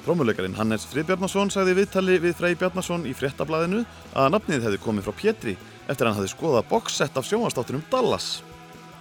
[0.05, 3.81] Trómuleikarinn Hannes Friðbjarnason sagði viðtali við Frey Bjarnason í fréttablaðinu
[4.13, 5.57] að nafnið hefði komið frá Pétri
[5.87, 8.37] eftir að hann hefði skoðað boxsett af sjónvastáttunum Dallas.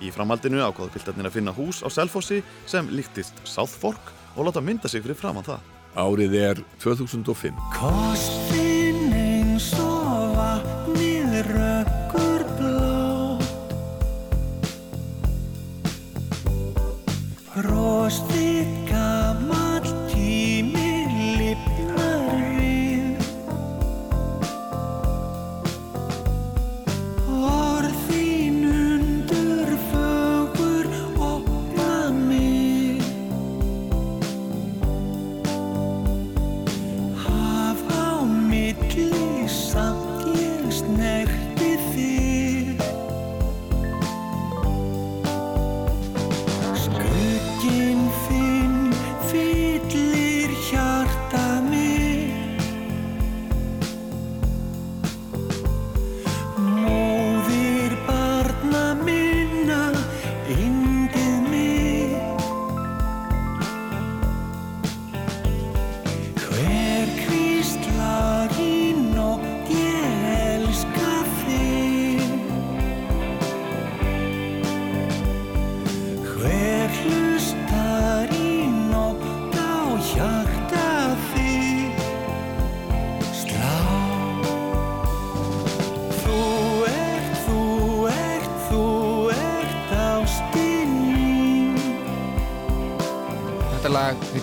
[0.01, 4.61] Í framhaldinu ákvaðu piltarnir að finna hús á Selfossi sem líktist South Fork og láta
[4.61, 5.61] mynda sig fyrir framann það.
[5.97, 7.57] Árið er 2005.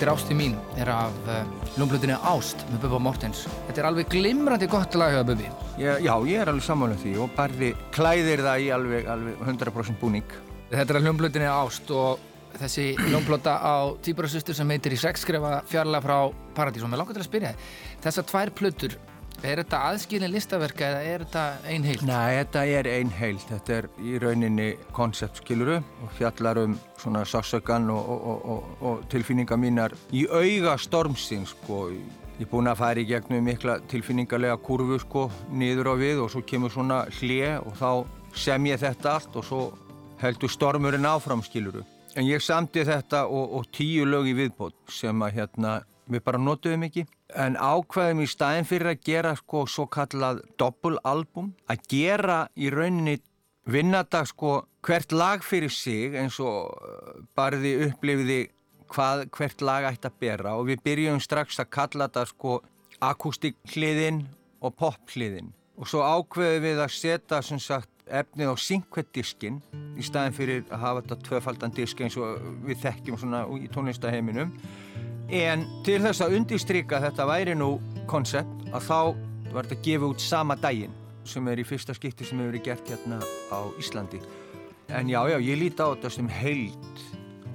[0.04, 1.46] heitir Ásti mín, er af uh,
[1.78, 3.46] ljónblöðinu Ást með Bubba Mortens.
[3.70, 5.48] Þetta er alveg glimrandi gott lag hjá Bubbi.
[5.80, 10.02] Já, já, ég er alveg sammála því og barði klæðir það í alveg, alveg 100%
[10.02, 10.36] búning.
[10.74, 12.26] Þetta er af ljónblöðinu Ást og
[12.60, 16.18] þessi ljónblöta á Týpurasustur sem heitir í sexskrefa fjarlag frá
[16.58, 17.72] Paradís og mér langar til að spyrja þið.
[18.04, 19.00] Þessar tvær plötur,
[19.44, 22.00] er þetta aðskilin listaverka eða er þetta ein heil?
[22.08, 23.38] Nei, þetta er ein heil.
[23.50, 29.06] Þetta er í rauninni koncept, skiluru, og fjallar um svona sásökan og, og, og, og,
[29.12, 31.86] tilfinningar mínar í auga stormsins, sko.
[32.40, 36.32] Ég er búinn að fara í gegnum mikla tilfinningarlega kurvu, sko, niður á við og
[36.34, 37.90] svo kemur svona hlje og þá
[38.34, 39.64] sem ég þetta allt og svo
[40.24, 41.84] heldur stormurinn áfram, skiluru.
[42.16, 45.80] En ég samti þetta og tíu lög í viðbót sem að hérna
[46.10, 47.06] við bara notuðum ekki.
[47.34, 53.18] En ákveðum í staðin fyrir að gera sko svo kallað doppulalbum, að gera í rauninni
[53.70, 58.42] vinnadag sko hvert lag fyrir sig eins og uh, barði upplifiði
[58.94, 62.60] hvað hvert lag ætti að bera og við byrjum strax að kalla þetta sko
[63.04, 64.26] akústik hliðin
[64.62, 65.54] og pop hliðin.
[65.80, 69.62] Og svo ákveðum við að setja sem sagt efnið á synkvetdiskin
[69.98, 74.52] í staðin fyrir að hafa þetta tvöfaldan disk eins og við þekkjum svona í tónlistaheiminum
[75.34, 77.70] en til þess að undirstryka að þetta væri nú
[78.10, 79.00] koncept að þá
[79.54, 80.94] var þetta gefið út sama daginn
[81.26, 83.20] sem er í fyrsta skipti sem hefur verið gert hérna
[83.50, 84.20] á Íslandi.
[84.94, 87.04] En já, já, ég líti á þetta sem heild.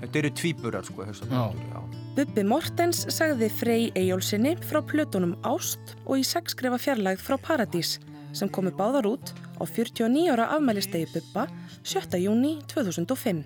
[0.01, 1.81] Þetta eru tvíburar sko já.
[2.19, 7.99] Bubbi Mortens sagði Frey Eyjólfsinni frá plötunum Ást og í sexskrefa fjarlægð frá Paradís
[8.33, 11.47] sem komu báðar út á 49 ára afmælistegi Bubba
[11.83, 12.19] 7.
[12.21, 13.45] júni 2005.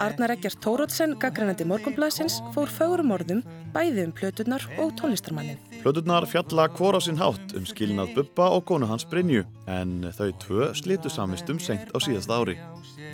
[0.00, 3.42] Arnar Eggert Tórótsen, gaggrænandi morgunblæsins, fór fögurum orðum
[3.74, 5.58] bæði um plöturnar og tónlistarmannin.
[5.82, 10.30] Plöturnar fjalla hvor á sinn hátt um skilnað Bubba og konu hans Brynju en þau
[10.44, 12.58] tvö slitu samistum seint á síðasta ári.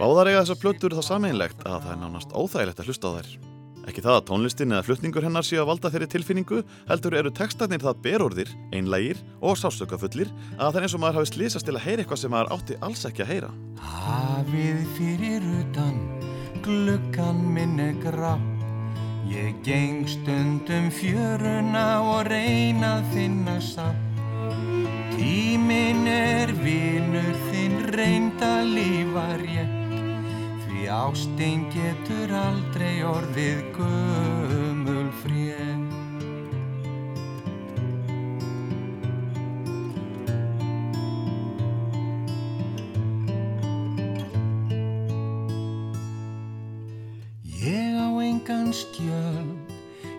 [0.01, 3.52] Báðar eiga þessar plötur það sameinlegt að það er nánast óþægilegt að hlusta á þær.
[3.89, 7.83] Ekki það að tónlistin eða flutningur hennar séu að valda þeirri tilfinningu, heldur eru textarnir
[7.83, 11.85] það berorðir, einlægir og sásökafullir að það er eins og maður hafi slísast til að
[11.89, 13.53] heyra eitthvað sem maður átti alls ekki að heyra.
[13.83, 16.01] Hafið fyrir utan,
[16.63, 18.37] gluggan minn er grá
[19.33, 24.11] Ég geng stundum fjöruna og reyna að finna sátt
[25.15, 29.82] Tíminn er vinur þinn reynda lífa rétt
[30.83, 35.93] Því ástin getur aldrei orðið gömul frétt.
[47.63, 49.71] Ég á engan skjöld,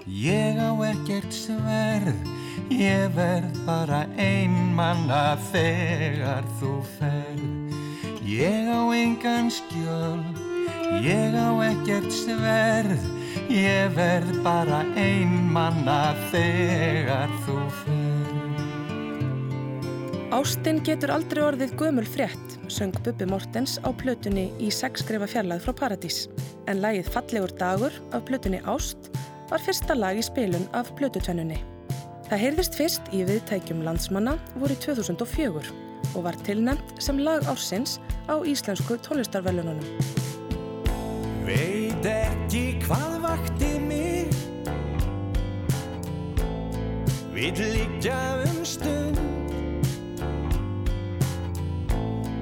[0.07, 2.23] ég á ekkert sverð,
[2.71, 7.51] ég verð bara einmanna þegar þú ferð.
[8.23, 10.52] Ég á engan skjöld,
[11.01, 13.09] ég á ekkert sverð,
[13.49, 18.33] ég verð bara einmanna þegar þú ferð.
[20.33, 25.75] Ástin getur aldrei orðið gömul frétt, söng Bubbi Mortens á plötunni í sexskrefa fjarlæð frá
[25.83, 26.23] Paradís.
[26.65, 29.11] En lagið Fallegur dagur af plötunni Ást
[29.51, 31.59] var fyrsta lag í spilun af plötutönnunni.
[32.31, 35.63] Það heyrðist fyrst í viðtækjum landsmanna voru 2004
[36.15, 40.22] og var tilnæmt sem lag ársins á íslensku tónlistarvelununum.
[41.53, 44.31] Veit ekki hvað vakti mig.
[47.33, 49.19] Vill liggja um stund.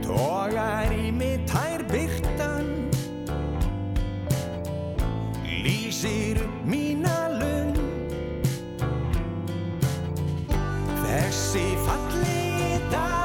[0.05, 2.69] Tógar í mig tær byrtan
[5.61, 7.81] Lýsir mína lund.
[11.03, 13.20] Þessi fallegi dagur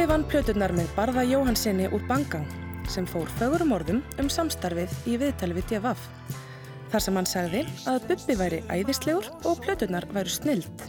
[0.00, 2.46] Bubbi vann plöturnar með Barða Jóhannsinni úr Bangang
[2.88, 6.06] sem fór fögurum orðum um samstarfið í viðtali við DFF.
[6.88, 7.60] Þar sem hann sagði
[7.92, 10.86] að Bubbi væri æðislegur og plöturnar væru snild.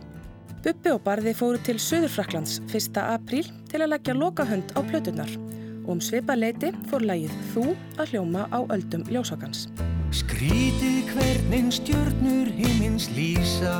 [0.64, 3.01] Bubbi og Barði fóru til Suðurfraklands 1.
[3.03, 5.36] apríl til að leggja lokahönd á plöturnar
[5.82, 7.66] og um svipa leiti fór lagið Þú
[7.99, 9.68] að hljóma á öldum ljósokans.
[10.16, 13.76] Skrítið hvernig stjörnur himins lýsa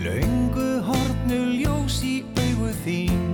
[0.00, 2.51] Laungu hornu ljós í augu
[2.84, 3.24] þín.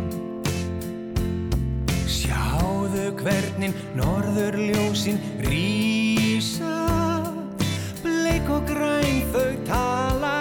[2.08, 6.74] Sjáðu hvernig norður ljósin rísa.
[8.02, 10.37] Bleik og græn þau tala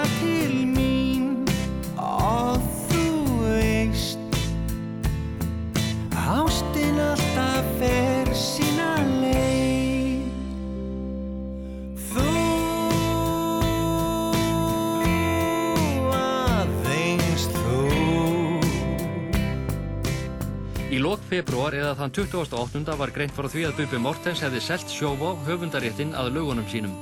[21.07, 22.95] Í lok februar eða þann 28.
[22.99, 26.97] var greint frá því að Bubi Mortens hefði selt sjóvá höfundaréttin að lögunum sínum.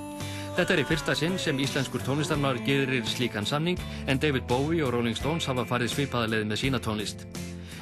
[0.59, 4.93] Þetta er í fyrsta sinn sem íslenskur tónlistarnar gerir slíkan samning en David Bowie og
[4.93, 7.25] Rolling Stones hafa farið svipaða leið með sína tónlist.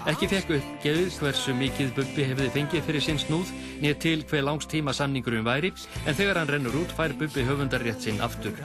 [0.08, 3.52] Ekki fekk uppgefið hversu mikið Bubbi hefði fengið fyrir sinn snúð
[3.84, 5.76] nýtt til hver langs tíma samningurum væri
[6.08, 8.56] en þegar hann rennur út fær Bubbi höfundarrétt sinn aftur.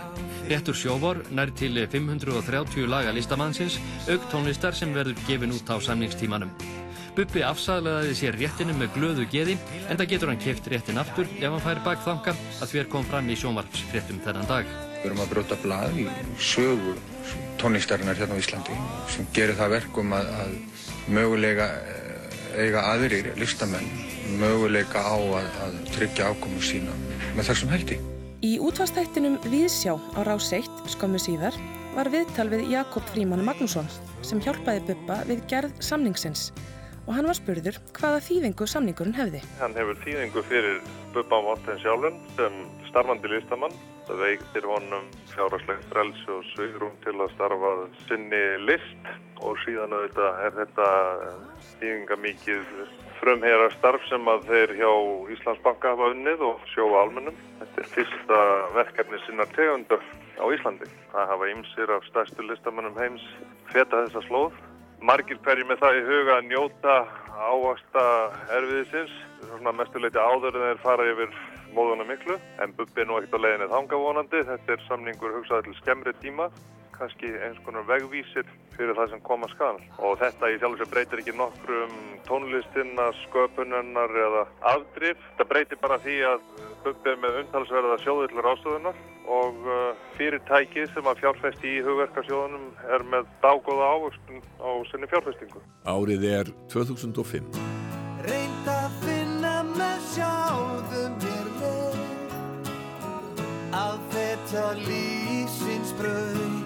[0.46, 6.54] Réttur sjóvor nær til 530 laga listamannsins auk tónlistar sem verður gefin út á samningstímanum.
[7.18, 9.56] Bubbi afsaglaði sér réttinu með glöðu geði
[9.90, 13.26] en það getur hann keft réttin aftur ef hann fær bakþanga að þvér kom fram
[13.26, 14.68] í sjónvarpsfréttum þennan dag.
[15.00, 16.04] Við erum að brjóta blað í
[16.38, 16.94] sögu
[17.58, 18.76] tónlistarinnar hérna á Íslandi
[19.10, 20.54] sem gerir það verkum að, að
[21.10, 23.90] mögulega eh, eiga aðrir listamenn
[24.38, 26.94] möguleika á að, að tryggja ákomu sína
[27.34, 27.98] með þessum hætti.
[28.46, 31.58] Í útvastættinum Víðsjá á Rás 1 skömmu síðar
[31.98, 33.90] var viðtal við Jakob Fríman Magnússon
[34.22, 36.52] sem hjálpaði Bubba við gerð samningsins
[37.08, 39.40] og hann var spurður hvaða þýðingu samningurinn hefði.
[39.62, 40.82] Hann hefur þýðingu fyrir
[41.14, 42.58] Bubba Morten sjálfum sem
[42.90, 43.72] starfandi listamann.
[44.08, 47.72] Það veiktir honum fjárhagslegt frelsi og svigrum til að starfa
[48.06, 49.10] sinni list
[49.44, 50.86] og síðan auðvitað er þetta
[51.80, 52.70] þýðinga mikið
[53.18, 54.92] frumhera starf sem að þeir hjá
[55.34, 57.36] Íslandsbanka hafa unnið og sjóa almennum.
[57.60, 58.40] Þetta er fyrsta
[58.76, 60.04] verkefni sinna tegundar
[60.40, 60.88] á Íslandi.
[61.12, 63.24] Það hafa ymsir af stærstu listamannum heims
[63.72, 64.56] feta þessa slóð.
[64.98, 66.94] Margir hverjir með það í huga að njóta
[67.38, 68.02] ávasta
[68.56, 69.12] erfiðisins,
[69.44, 71.36] svona mestuleiti áður en þeir fara yfir
[71.76, 75.68] móðuna miklu, en Bubbi er nú ekkert á leiðinni þanga vonandi, þetta er samningur hugsaði
[75.68, 76.48] til skemmri tíma,
[76.98, 78.46] kannski eins konar vegvísir
[78.76, 79.76] fyrir það sem koma skal.
[79.98, 81.94] Og þetta í sjálf sem breytir ekki nokkru um
[82.28, 84.42] tónlistina, sköpunennar eða
[84.72, 85.20] afdrif.
[85.30, 86.50] Þetta breytir bara því að
[86.84, 92.68] Bubbi er með umtalsverða sjóðu til ráðstöðunar og uh, fyrirtækið sem að fjárfesti í hugverkarsjóðunum
[92.94, 95.64] er með dágóða ávöxtun á sinni fjárfestingu.
[95.90, 97.50] Árið er 2005.
[98.28, 101.98] Reynd að finna með sjálfum mér leið
[103.78, 106.57] Að þetta lífsins braut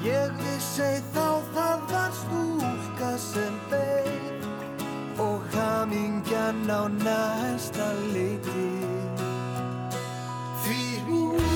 [0.00, 8.70] Ég vissi þá það var stúlka sem beig og hamingjan á næsta leiti.
[10.64, 11.50] Því hún,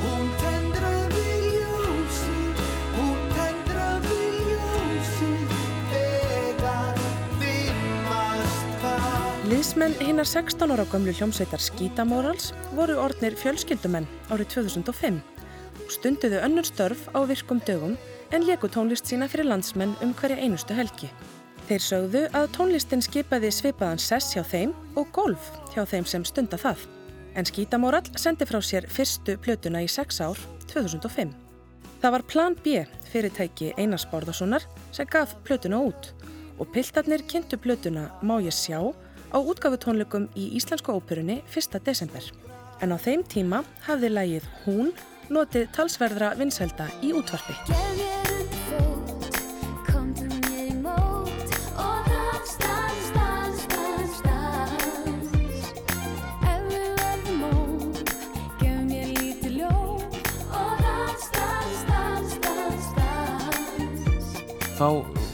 [0.00, 1.26] hún tendraði
[1.58, 2.38] ljósi,
[2.94, 5.32] hún tendraði ljósi,
[6.00, 6.78] eða
[7.42, 9.28] vimmast það.
[9.52, 15.20] Liðsmenn hinnar 16 ára gamlu hljómsveitar Skítamórals voru orðnir fjölskyldumenn árið 2005
[15.92, 17.94] stunduðu önnur störf á virkum dögum
[18.32, 21.10] en leku tónlist sína fyrir landsmenn um hverja einustu helgi.
[21.68, 26.58] Þeir sögðu að tónlistin skipaði svipaðan sess hjá þeim og golf hjá þeim sem stunda
[26.58, 26.86] það.
[27.36, 30.40] En Skítamóral sendi frá sér fyrstu plötuna í sex ár
[30.72, 31.30] 2005.
[32.02, 32.82] Það var Plan B
[33.12, 36.10] fyrirtæki Einars Bárðarssonar sem gaf plötuna út
[36.58, 38.80] og piltarnir kynntu plötuna Má ég sjá
[39.32, 41.78] á útgafutónleikum í Íslensku óperunni 1.
[41.84, 42.24] desember.
[42.82, 44.92] En á þeim tíma hafði lægið Hún
[45.32, 47.56] notið talsverðra vinsælda í útvarpi.
[64.82, 64.88] Þá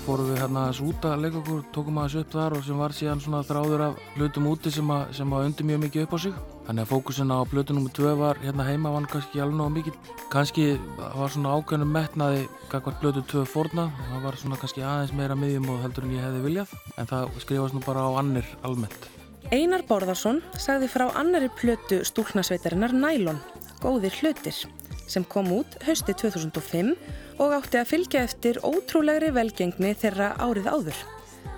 [0.05, 2.95] fórum við hérna aðeins út að leika okkur, tókum aðeins upp þar og sem var
[2.99, 6.19] síðan svona þráður af hlutum úti sem að, sem að undi mjög mikið upp á
[6.27, 6.58] sig.
[6.69, 7.89] Þannig að fókusin á blötu nr.
[7.97, 10.09] 2 var hérna heima var hann kannski alveg náðu mikið.
[10.29, 10.65] Kannski
[11.01, 13.95] var svona ákveðnum metnaði gagvart blötu 2 fórnað.
[14.11, 16.75] Það var svona kannski aðeins meira miðjum og heldur en ég hefði viljað.
[17.01, 19.07] En það skrifast nú bara á annir almennt.
[19.49, 23.41] Einar Bárðarsson sagði frá annari plötu stúlknasveitarinnar Nælon,
[23.81, 24.61] Góðir hlutir,
[25.09, 26.93] sem kom út hausti 2005
[27.41, 31.01] og átti að fylgja eftir ótrúlegri velgengni þeirra árið áður.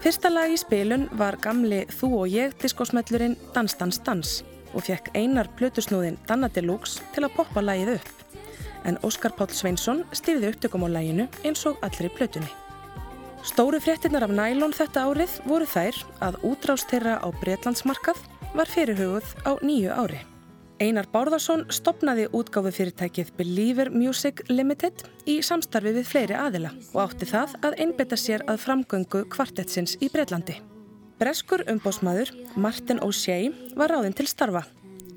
[0.07, 4.39] Fyrsta lag í spilun var gamli Þú og ég diskosmellurinn Dans Dans Dans
[4.75, 8.11] og fekk einar plötusnúðin Danna Deluxe til að poppa lagið upp.
[8.89, 12.51] En Óskar Páll Sveinsson stýrði upptökum á laginu eins og allri plötunni.
[13.45, 18.21] Stóru fréttinnar af nælón þetta árið voru þær að útrás þeirra á Breitlandsmarkað
[18.53, 20.21] var fyrirhuguð á nýju ári.
[20.81, 27.29] Einar Bárðarsson stopnaði útgáfu fyrirtækið Believer Music Limited í samstarfi við fleiri aðila og átti
[27.29, 30.57] það að einbetta sér að framgöngu kvartettsins í Breitlandi.
[31.21, 34.63] Breskur umbósmaður Martin O'Shea var ráðinn til starfa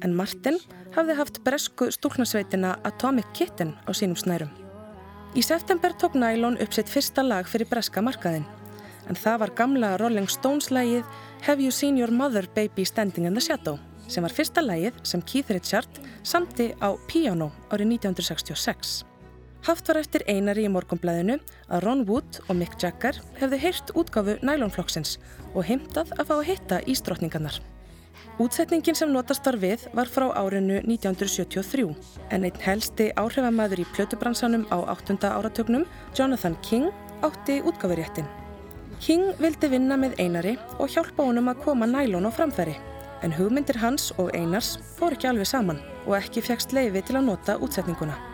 [0.04, 0.58] en Martin
[0.98, 4.50] hafði haft bresku stúlknasveitina Atomic Kitten á sínum snærum.
[5.32, 8.44] Í september tók Nylon upp sitt fyrsta lag fyrir breska markaðinn
[9.08, 11.08] en það var gamla Rolling Stones lagið
[11.48, 13.80] Have You Seen Your Mother Baby Standing in the Shadow
[14.12, 19.13] sem var fyrsta lagið sem Keith Richard samti á piano árið 1966.
[19.64, 21.38] Haft var eftir einari í morgunblæðinu
[21.72, 25.14] að Ron Wood og Mick Jagger hefðu heyrt útgáfu nælonflokksins
[25.54, 27.62] og heimtað að fá að hitta ístrotningarnar.
[28.44, 31.86] Útsetningin sem notast var við var frá árinu 1973
[32.36, 35.16] en einn helsti áhrifamæður í plötubransanum á 8.
[35.32, 35.88] áratögnum,
[36.18, 36.92] Jonathan King,
[37.24, 38.28] átti útgáfuréttin.
[39.00, 42.76] King vildi vinna með einari og hjálpa honum að koma nælon á framfæri
[43.24, 47.30] en hugmyndir hans og einars fór ekki alveg saman og ekki fegst leiði til að
[47.32, 48.33] nota útsetninguna.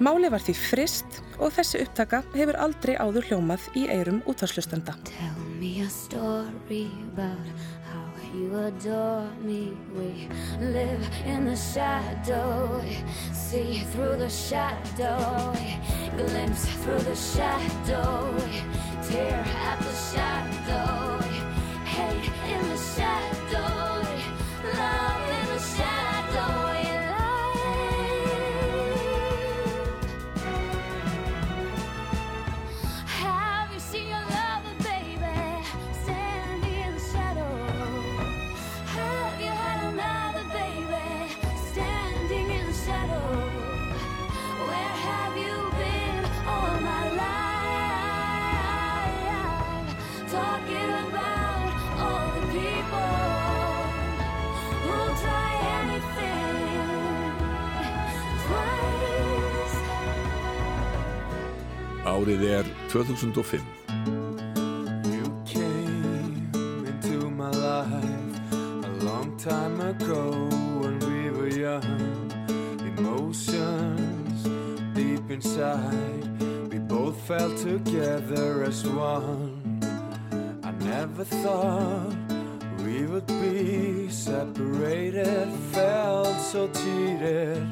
[0.00, 4.94] Máli var því frist og þessi upptaka hefur aldrei áður hljómað í eirum útvarslustenda.
[5.04, 7.50] Tell me a story about
[7.84, 9.76] how you adore me.
[9.92, 10.24] We
[10.72, 12.80] live in the shadow,
[13.34, 15.52] see through the shadow,
[16.16, 18.32] glimpse through the shadow,
[19.04, 21.20] tear at the shadow,
[21.84, 24.00] hate in the shadow,
[24.64, 26.69] love in the shadow.
[62.10, 63.60] Árið er 2005.
[65.14, 66.50] You came
[66.84, 70.32] into my life a long time ago
[70.82, 72.32] when we were young.
[72.98, 74.42] Emotions
[74.94, 76.26] deep inside,
[76.72, 79.78] we both fell together as one.
[80.64, 82.16] I never thought
[82.84, 87.66] we would be separated, felt so cheated.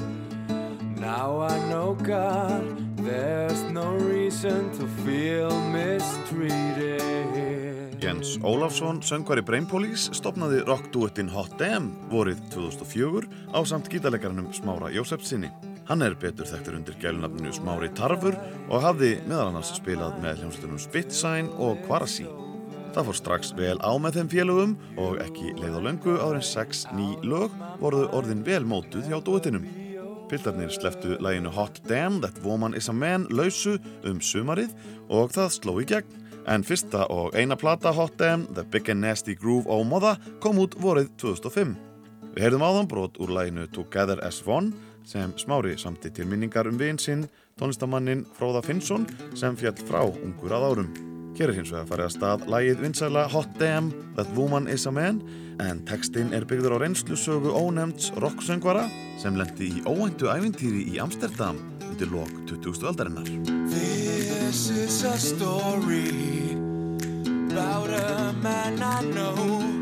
[0.95, 6.99] Now I know God, there's no reason to feel mistreated.
[7.99, 14.87] Jens Ólafsson, söngvari Brain Police, stopnaði rockduettin Hot Damn vorið 2004 á samt gítarleikaranum Smára
[14.93, 15.51] Jósefsinni.
[15.89, 18.37] Hann er betur þekktur undir gælunafninu Smári Tarfur
[18.69, 22.27] og hafði meðal annars spilað með hljómsveitunum Spitsign og Kvarasi.
[22.93, 26.45] Það fór strax vel á með þeim félögum og ekki leið á löngu áður en
[26.45, 29.67] sex ný lög voruðu orðin vel mótuð hjá duettinum.
[30.29, 34.75] Piltarnir sleftu læginu Hot Damn That Woman Is A Man lausu um sumarið
[35.09, 36.27] og það sló í gegn.
[36.49, 40.61] En fyrsta og eina plata Hot Damn The Big and Nasty Groove of Mother kom
[40.61, 41.75] út vorið 2005.
[42.35, 44.71] Við heyrðum áðan brot úr læginu Together as One
[45.09, 47.25] sem smári samti til minningar um vinn sinn,
[47.57, 51.18] tónlistamannin Fróða Finnsson sem fjall frá ungur að árum.
[51.37, 54.91] Hér er hins vegar farið að stað lægið vinsæla Hot Damn That Woman Is A
[54.91, 55.21] Man
[55.59, 58.85] en textin er byggður á reynslusögu ónefnds rocksöngvara
[59.19, 61.59] sem lendi í óvæntu ævintýri í Amsterdam
[61.89, 62.87] undir lok 20.
[62.87, 63.27] aldarinnar.
[63.69, 66.55] This is a story
[67.51, 69.79] about a man I know.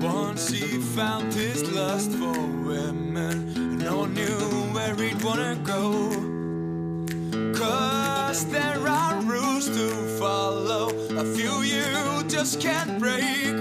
[0.00, 6.11] Once he found his lust for women, no one knew where he'd wanna go.
[12.52, 13.56] Just can't break.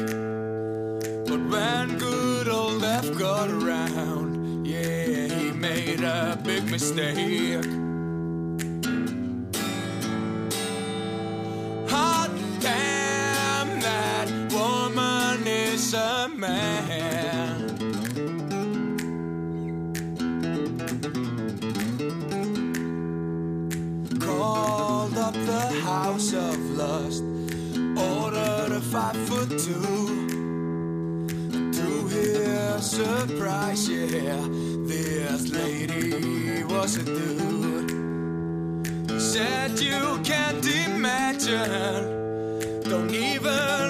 [1.25, 7.90] But when good old F got around, yeah, he made a big mistake.
[28.91, 30.27] Five foot two.
[31.71, 34.35] To his surprise, yeah,
[34.85, 37.91] this lady was a dude.
[39.21, 42.03] Said you can't imagine,
[42.83, 43.80] don't even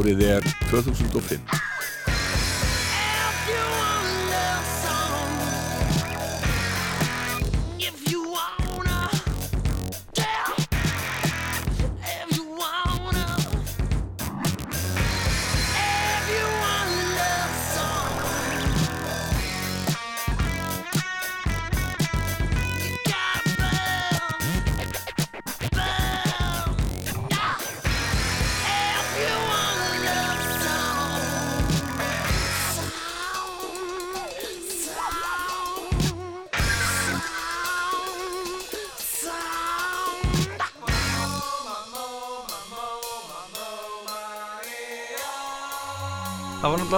[0.00, 1.59] Árið er 2005.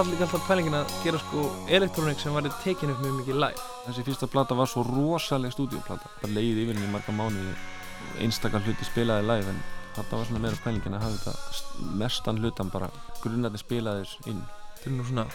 [0.03, 1.41] var líka alltaf pælingin að gera sko
[1.71, 3.61] elektrónik sem var tekin upp mjög mikið live.
[3.85, 6.09] Þessi fyrsta plata var svo rosalega stúdíoplata.
[6.19, 7.53] Það leiði yfir henni marga mánuði.
[8.19, 9.61] Einstakar hluti spilaði live en
[9.95, 12.89] þetta var svona meira pælingin að hafa þetta mestan hlutan bara
[13.21, 14.43] grunnandi spilaðir inn.
[14.75, 15.25] Þetta er nú svona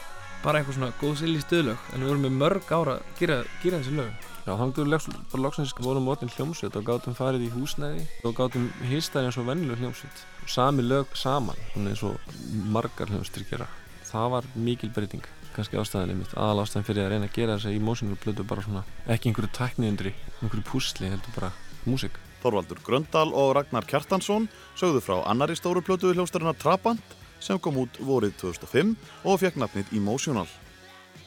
[0.44, 3.80] bara einhver svona góð silli stöðlög en við vorum með mörg ára að gera, gera
[3.80, 4.30] þessi lög.
[4.44, 8.36] Já, þannig að við bara loksins vorum mótin hljómsveit og gátum farið í húsnæði og
[8.36, 10.24] gátum hýstæði eins og vennileg hljómsveit.
[10.48, 12.32] Sami lög saman, svona eins og
[12.68, 13.68] margar hljómsveitir gera.
[14.08, 16.32] Það var mikil breyting, kannski ástæðinni mitt.
[16.32, 19.50] Aðal ástæðin fyrir að reyna að gera þess að emotional plötu bara svona, ekki einhverju
[19.58, 21.50] tækniðundri, einhverju púsli, heldur bara
[21.84, 22.16] músik.
[22.42, 24.46] Þorvaldur Gröndal og Ragnar Kjartansson
[24.78, 28.94] sögðu frá annari stóru plötu hljómsdarinnar Trabant sem kom út vorið 2005
[29.26, 30.46] og fekk nafnið Emotional.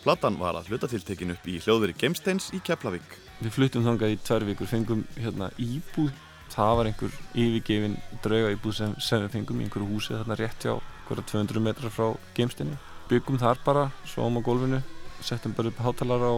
[0.01, 3.17] Platan var að hlutatiltekin upp í hljóðveri Gemsteins í Keflavík.
[3.41, 6.09] Við fluttum þangað í tvær vikur, fengum hérna íbúð.
[6.51, 10.65] Það var einhver yfirgefin drauga íbúð sem, sem við fengum í einhverju húsi þarna rétt
[10.65, 10.73] hjá
[11.11, 12.07] hverja 200 metrar frá
[12.37, 12.77] Gemsteinu.
[13.11, 14.81] Byggum þar bara, sváum á gólfinu,
[15.21, 16.37] settum bara upp hátalara á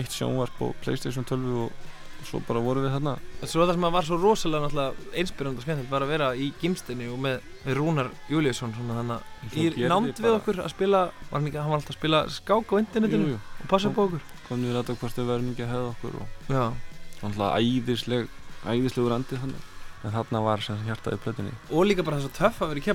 [0.00, 1.92] eitt sjónvarp og Playstation 12 og
[2.24, 3.14] og svo bara vorum við þarna.
[3.44, 7.20] Svo það sem var svo rosalega einspyrjandi og skemmtilegt var að vera í gimstinni og
[7.20, 11.60] með, með Rúnar Júliusson svona þannig í námt við okkur að spila var hann, ekki,
[11.60, 13.42] hann var alltaf að spila skák á internetinu jú, jú.
[13.60, 14.26] og passa upp á okkur.
[14.48, 16.26] komum við rætt á hvort við verðum ekki að hefða okkur og
[17.28, 18.28] alltaf æðisleg
[18.64, 19.70] æðislegur andið þannig
[20.04, 22.88] en þarna var sem hjartaði plötinni og líka bara þess að töff að vera í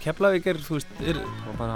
[0.00, 1.18] Keflavík er, þú veist, er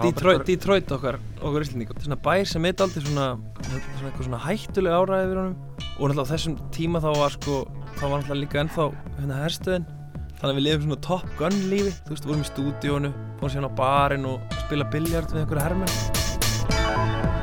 [0.00, 3.26] Detroit, Detroit okkar, okkar er svona bær sem heit aldrei svona,
[3.66, 5.58] svona svona hættulega áræði við honum.
[5.98, 7.60] Og náttúrulega á þessum tíma þá var sko,
[7.98, 9.86] þá var náttúrulega líka ennþá hérna herstöðin.
[10.40, 13.68] Þannig að við lifum svona Top Gun lífi, þú veist, vorum í stúdíónu, fórum síðan
[13.68, 17.42] á barinn og spila biljart við einhverja hermenn.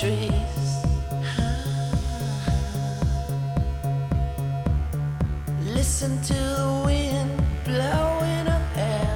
[0.00, 0.84] Trees.
[5.74, 7.30] Listen to the wind
[7.64, 9.10] blow in her hair.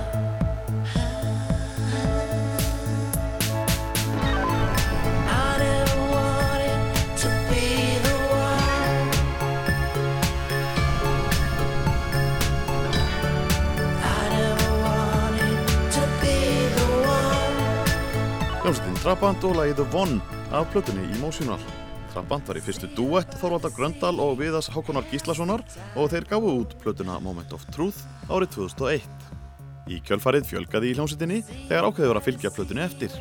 [5.28, 6.80] I never wanted
[7.22, 7.66] to be
[8.06, 9.08] the one.
[14.04, 15.58] I never wanted
[15.96, 16.38] to be
[16.76, 17.56] the one.
[18.62, 21.60] Hljómsveitin Trabant og lagið The One af plötunni Emotional.
[22.12, 25.64] Trabant var í fyrstu duett Þorvaldar Gröndal og Viðas Hákonar Gíslasonar
[25.98, 29.08] og þeir gafu út plötuna Moment of Truth árið 2001.
[29.86, 33.12] Í kjölfarið fjölgaði í hljómsveitinni þegar ákveði var að fylgja plötunni eftir.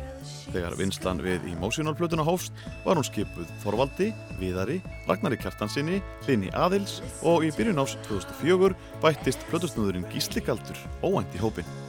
[0.50, 2.54] Þegar vinslan við Emotional plötuna hófst
[2.84, 9.46] var hún skipuð Þorvaldi, Viðari, Ragnari Kjartansinni, Hlini Aðils og í byrjun ás 2004 bættist
[9.50, 11.85] plötusnúðurinn Gísli Galdur óænt í hópin.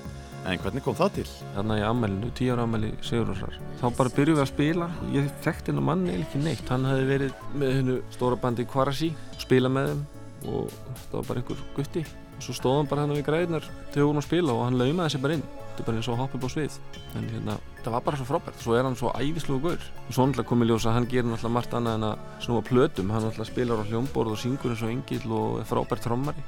[0.48, 1.26] En hvernig kom það til?
[1.58, 3.58] Þarna í ammælinu, tíu ára ammæli Sigurðarsar.
[3.82, 4.86] Þá bara byrjuðum við að spila.
[5.12, 6.70] Ég þekkti hennar manni eða ekki neitt.
[6.72, 9.10] Hann hefði verið með hennu stóra bandi Kvarasi,
[9.42, 10.06] spila með þeim
[10.54, 12.06] og þetta var bara einhver gutti.
[12.38, 15.16] Og svo stóð hann bara hann við græðinar til hún að spila og hann laumaði
[15.18, 15.44] sér bara inn.
[15.58, 16.80] Þetta er bara eins og hoppið búið svið.
[17.18, 18.64] En hérna, það var bara svo frábært.
[18.64, 19.90] Svo er hann svo æðislugu gaur.
[20.06, 23.12] Og svo náttúrulega komið ljós að hann gerir náttúrulega margt annað en að snúa plötum.
[23.12, 26.46] Hann náttúrulega spilar á hljómborð og syngur eins og engill og er frábært trommari.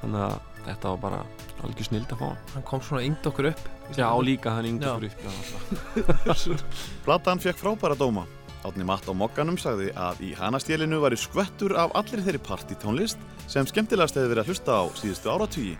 [0.00, 1.20] Þannig að þetta var bara
[1.64, 2.40] algjör snild að fá hann.
[2.54, 3.66] Hann kom svona yngd okkur upp.
[3.96, 6.64] Já, líka hann yngd okkur upp.
[7.06, 8.26] Platan fekk frábæra dóma.
[8.64, 13.66] Átni Matt á Mokkanum sagði að í hanastélinu væri skvettur af allir þeirri partítónlist sem
[13.68, 15.74] skemmtilegast hefði verið að hlusta á síðustu áratvíi.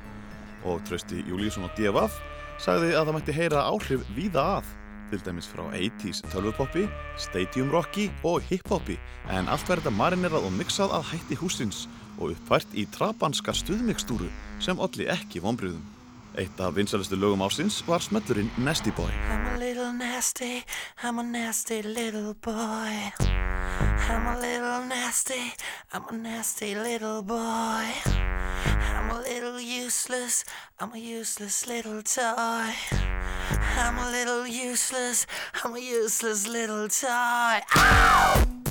[0.69, 2.21] Og Trausti Júlíusson og D.F.
[2.61, 4.69] sagði að það mætti heyra áhrif víða að,
[5.11, 6.85] til dæmis frá 80s tölvupoppi,
[7.21, 8.99] stadium rocki og hiphopi,
[9.33, 11.87] en allt verður þetta marinerað og mixað að hætti húsins
[12.19, 14.31] og uppfært í trabanska stuðmikstúru
[14.63, 15.83] sem olli ekki vonbriðum.
[16.35, 19.11] Eitt af vinsalistu lögum ásins var smellurinn Nasty Boy.
[19.31, 20.65] I'm a little nasty,
[21.03, 23.13] I'm a nasty little boy.
[24.11, 25.55] I'm a little nasty,
[25.93, 27.87] I'm a nasty little boy.
[28.97, 30.45] I'm a little useless,
[30.81, 32.75] I'm a useless little toy.
[33.77, 35.27] I'm a little useless,
[35.63, 37.61] I'm a useless little toy.
[37.77, 38.64] Ow!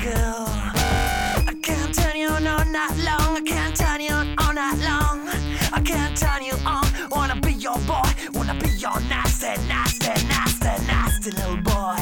[0.00, 0.46] girl.
[1.50, 3.36] I can't turn you on all night long.
[3.36, 5.28] I can't turn you on all night long.
[5.72, 6.86] I can't turn you on.
[7.10, 8.08] Wanna be your boy.
[8.32, 11.96] Wanna be your nasty, nasty, nasty, nasty little boy.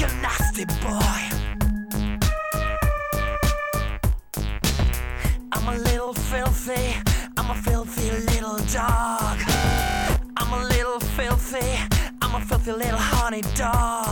[0.00, 1.20] You nasty boy.
[5.52, 6.96] I'm a little filthy.
[7.36, 9.38] I'm a filthy little dog.
[10.36, 11.78] I'm a little filthy.
[12.22, 14.03] I'm a filthy little honey dog.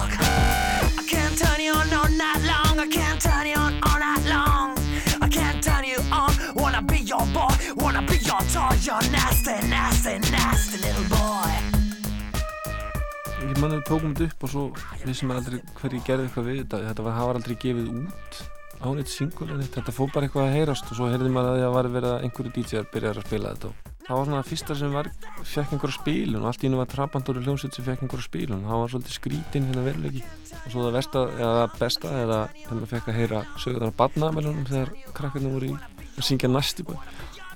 [13.63, 14.65] Mann að við tókum þetta upp og svo
[15.07, 16.83] vissum við aldrei hverju gerði eitthvað við þetta.
[16.89, 18.43] Þetta var, var aldrei gefið út
[18.83, 21.63] á neitt single en þetta fór bara eitthvað að heyrast og svo heyrði maður að
[21.63, 24.77] það var verið að einhverju DJ-ar byrjaði að spila þetta og það var svona fyrsta
[24.77, 25.09] sem var,
[25.47, 28.83] fekk einhverja spílun og allt í hennu var Trabantúri hljómsveit sem fekk einhverja spílun það
[28.83, 30.25] var svolítið skrítinn hérna veruleiki.
[30.59, 34.67] Og svo það versta, eða besta eða þegar maður fekk að heyra sögðar á badnamelunum
[34.73, 35.77] þegar krakkarnir voru í
[36.13, 36.97] að syngja næsti bæ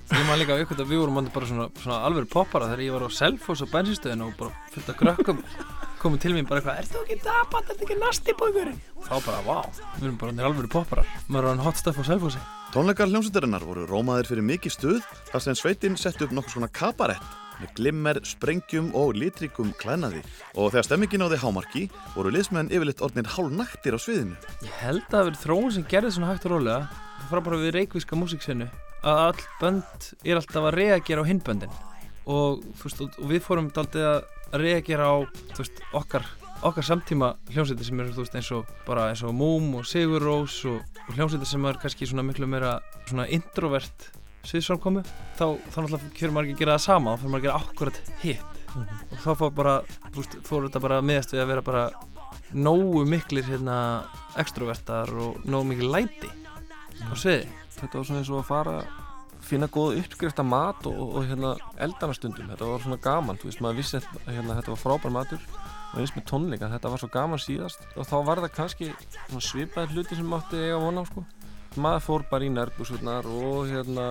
[0.07, 3.05] Ég maður líka aukvöld að við vorum bara svona, svona alveg poppara þegar ég var
[3.07, 5.41] á Selfoss á bensinstöðinu og bara fullt af krökkum
[5.99, 8.79] komið til mér bara eitthvað, er þú ekki dabat, er þú ekki næsti bókurinn?
[9.03, 9.57] Þá bara, vá,
[9.97, 12.43] við erum bara alveg poppara, maður var hann hot stuff á Selfossi.
[12.71, 17.35] Tónleikar hljómsveitarinnar voru rómaðir fyrir mikið stuð þar sem sveitinn sett upp nokkur svona kabarett
[17.59, 20.23] með glimmer, sprengjum og litrikum klænaði
[20.55, 24.39] og þegar stemmingin á því hámarki voru liðsmenn yfirleitt orðnir hálf naktir á sviðinu.
[24.63, 27.63] Ég held að það verið þróun sem gerði svona hægt og rólega það fara bara
[27.65, 28.69] við reikvíska músiksveinu
[29.03, 31.77] að all bönd er alltaf að reagera á hinböndin
[32.27, 35.17] og, veist, og við fórum daldið að reagera á
[35.59, 36.27] veist, okkar,
[36.67, 40.59] okkar samtíma hljómsveitir sem eru veist, eins og bara eins og Múm og Sigur Rós
[40.69, 44.11] og, og hljómsveitir sem er kannski svona miklu meira svona introvert
[44.47, 45.03] sviðsframkomu
[45.39, 47.63] þá, þá náttúrulega kjörum maður ekki að gera það sama þá fyrir maður að gera
[47.63, 48.53] akkurat hitt.
[48.77, 49.05] Mm -hmm.
[49.11, 49.75] og þá fór bara,
[50.45, 51.85] fór þetta bara meðast við að vera bara
[52.53, 53.79] nógu miklir hérna
[54.39, 56.29] extrovertar og nógu mikil læti
[57.11, 58.79] á sviði Þetta var svona eins og að fara
[59.47, 63.63] finna góð uppskrift af mat og, og hérna, eldanastundum, þetta var svona gaman þú veist,
[63.65, 65.49] maður vissi að hérna, þetta var frábær matur.
[65.93, 67.87] Og eins með tónleika, þetta var svo gaman síðast.
[67.97, 68.93] Og þá var það kannski
[69.39, 71.25] svipaði hluti sem mátti eiga vona á sko.
[71.77, 74.05] maður fór bara í nærbúsvöldnar og hérna,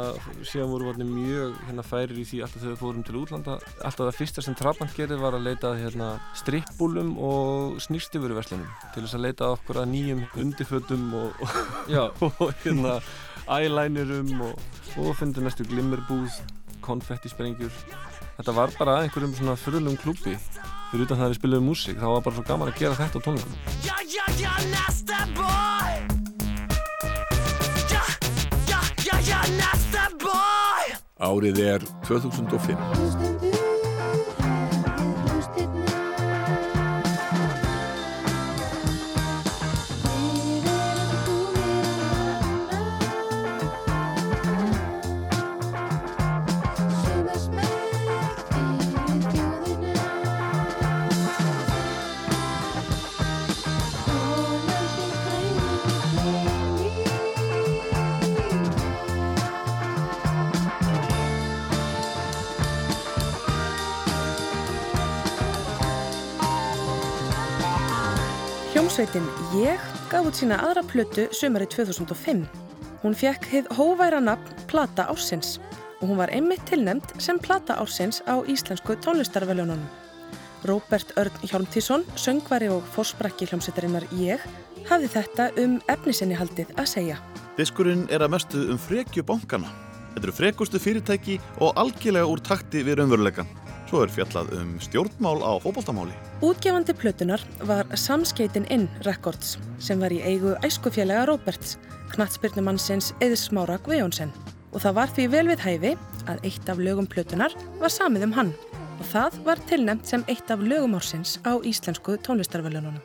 [0.45, 3.55] síðan voru varnir mjög hérna, færir í því alltaf þegar við fórum til útlanda.
[3.81, 9.17] Alltaf það fyrsta sem Trabant gerði var að leita hérna, strippbúlum og snýrstifurverslunum til þess
[9.17, 12.99] að leita okkur að nýjum undirfötum og, og, og hérna
[13.51, 14.59] eyelinerum og,
[14.97, 16.41] og fundu næstu glimmerbúð,
[16.85, 17.73] konfettisprengjur.
[18.35, 20.35] Þetta var bara einhverjum svona fyrirlum klúpi.
[20.91, 23.17] Fyrir utan það að við spilum músík, þá var bara svo gaman að gera þetta
[23.19, 23.55] á tónleikum.
[31.25, 33.44] Árið er 2005.
[68.95, 69.27] Hljómsveitin
[69.59, 72.45] Ég gaf út sína aðra plötu sömari 2005.
[73.01, 75.57] Hún fekk hið hóværa nafn Plata Ársins
[75.99, 79.83] og hún var einmitt tilnemd sem Plata Ársins á Íslensku tónlistarveljónunum.
[80.63, 84.39] Róbert Örn Hjálmtísson, söngvari og fórsprakki hljómsveitarinnar Ég,
[84.87, 87.19] hafði þetta um efnisinni haldið að segja.
[87.59, 89.75] Diskurinn er að mestu um frekju bankana.
[90.13, 93.64] Þetta eru frekustu fyrirtæki og algjörlega úr takti við raunveruleikan.
[93.85, 96.15] Svo er fjallað um stjórnmál á fókbaltamáli.
[96.45, 101.77] Útgefandi plötunar var Samskeitin Inn Records sem var í eigu æskufélaga Róberts,
[102.15, 104.33] knatsbyrnumannsins Eðismára Guðjónsson.
[104.73, 105.93] Og það var því vel við hæfi
[106.25, 108.55] að eitt af lögum plötunar var samið um hann
[108.95, 112.99] og það var tilnæmt sem eitt af lögum ársins á íslensku tónlistarvelunum.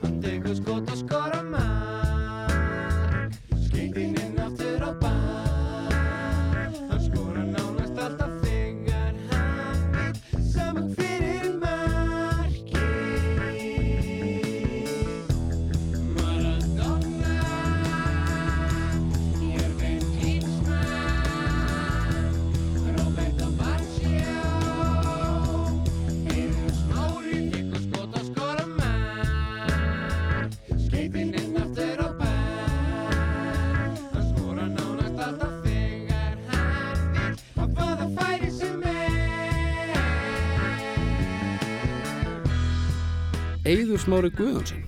[43.71, 44.81] Eiður Smári Guðjónsson.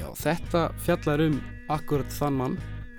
[0.00, 1.36] Já, þetta fjallar um
[1.70, 2.56] akkurat þann mann,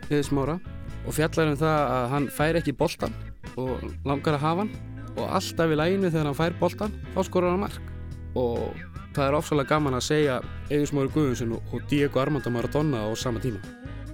[0.08, 0.56] Eiður Smára
[1.04, 3.18] og fjallar um það að hann fær ekki boltan
[3.60, 4.72] og langar að hafa hann.
[5.18, 7.92] Og alltaf í læginu þegar hann fær boltan þá skorur hann mark.
[8.40, 8.72] Og
[9.18, 13.44] það er ofsalega gaman að segja Eiður Smári Guðjónsson og Diego Armando Maradona á sama
[13.44, 13.60] tíma.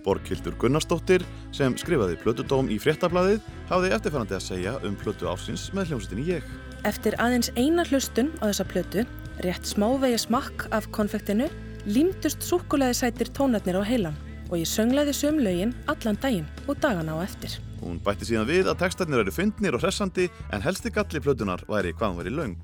[0.03, 1.21] Borghildur Gunnarsdóttir,
[1.53, 6.53] sem skrifaði plötudóm í fréttablaðið, hafði eftirfærandi að segja um plötu ársins með hljómsveitinni ég.
[6.89, 9.05] Eftir aðeins eina hlustun á þessa plötu,
[9.41, 11.49] rétt smávegi smakk af konfektinu,
[11.85, 14.17] límdust súkulæði sætir tónarnir á heilan
[14.51, 17.57] og ég sönglaði söm lögin allan daginn og dagana á eftir.
[17.81, 21.91] Hún bætti síðan við að textarnir eru fyndnir og hressandi en helsti galli plötunar væri
[21.97, 22.55] hvað hún væri löng.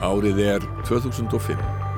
[0.00, 1.89] Árið er 2005.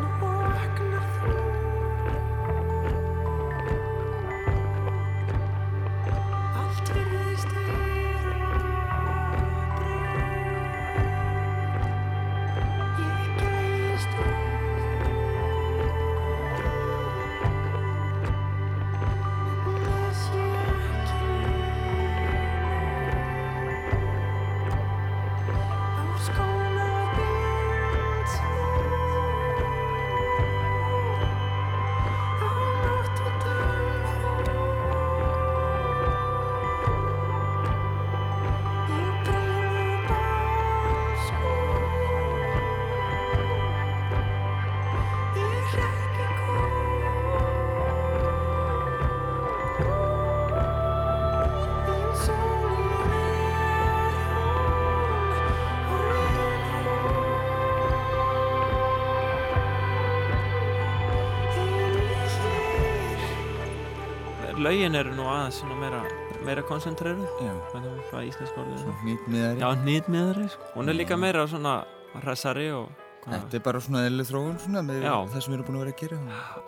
[64.72, 65.98] Laugin eru nú aðeins svona meira,
[66.46, 67.52] meira koncentreru Já.
[67.74, 68.78] Hvað er íslensk orðið?
[68.80, 69.58] Svona hnýtmiðari.
[69.60, 70.68] Já, hnýtmiðari sko.
[70.78, 71.74] Hún er líka meira svona
[72.22, 72.88] hressari og
[73.26, 75.12] hvað- Þetta er bara svona eðlileg þróun svona með Já.
[75.28, 76.18] það sem við erum búin að vera að gera.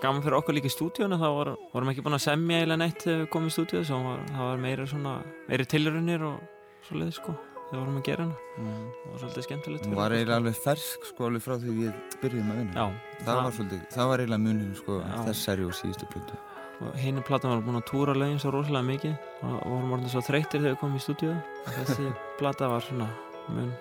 [0.02, 2.98] Gaman fyrir okkur líka í stúdíónu þá var, vorum ekki búin að semja eiginlega neitt
[3.00, 5.12] þegar við komum í stúdíónu svo var, það var meira svona,
[5.48, 6.40] meiri tilrunir og
[6.84, 7.32] svo leið sko
[7.70, 8.86] þegar vorum að gera hana Mm.
[9.00, 12.50] það var svolítið skemmtilegt fyrir var eiginlega alveg fersk sko alveg frá því við byrjuðum
[12.52, 12.74] að vinna.
[12.74, 12.84] Já.
[12.84, 15.24] Það, Það- var svolítið, það var eiginlega muninu sko Já.
[15.24, 16.36] þessari og síðustu plötu.
[16.84, 19.16] Og hinn platan var búin að túra lögin svo rosalega mikið.
[19.42, 21.34] Og og vorum orðin svo þreyttir þegar við komum í stúdíu
[21.70, 23.10] þessi plata var svona
[23.48, 23.74] mun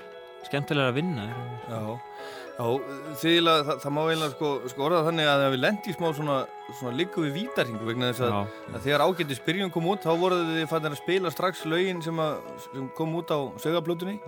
[0.43, 1.27] skemmtilega að vinna.
[1.69, 2.65] Já, já
[3.21, 6.35] þýðilega, það, það má eiginlega sko, sko orða þannig að við lendi í smá svona,
[6.79, 8.67] svona líku við vítarhingu vegna þess að, Já.
[8.75, 12.21] að þegar ágættis byrjun kom út þá voruð þið fannir að spila strax lögin sem,
[12.21, 14.19] að, sem kom út á sögaplötunni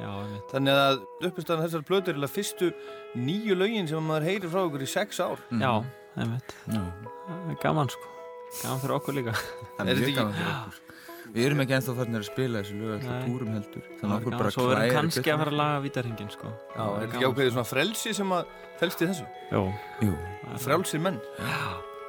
[0.53, 2.71] þannig að uppistæðan þessar plötur er fyrstu
[3.19, 5.45] nýju lögin sem maður heyrir frá okkur í sex ár.
[5.51, 5.71] Já,
[6.15, 6.81] Já.
[7.27, 8.14] Það er gaman sko
[8.63, 9.33] gaman fyrir okkur líka.
[9.77, 10.81] Það er mjög gaman fyrir okkur.
[11.35, 13.23] Við erum ekki ennþá farnir að spila þessu lög eftir Nei.
[13.25, 13.81] túrum heldur.
[13.87, 16.51] Það Þannig okkur bara Svo verðum klæðir kannski að fara að laga vítarhingin sko.
[16.75, 19.25] Já, er þetta ekki ákveðið svona frelsi sem að felst í þessu?
[19.51, 19.61] Jó
[20.05, 20.13] Jú.
[20.63, 21.19] Frjálsir menn.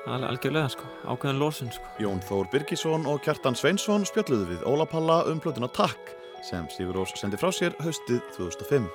[0.07, 1.89] Alveg algjörlega sko, ákveðin lósun sko.
[1.99, 6.13] Jón Þór Birgisson og Kjartan Sveinsson spjalluðu við Óla Palla um plötuna Takk
[6.47, 8.87] sem Sigur Rós sendi frá sér haustið 2005.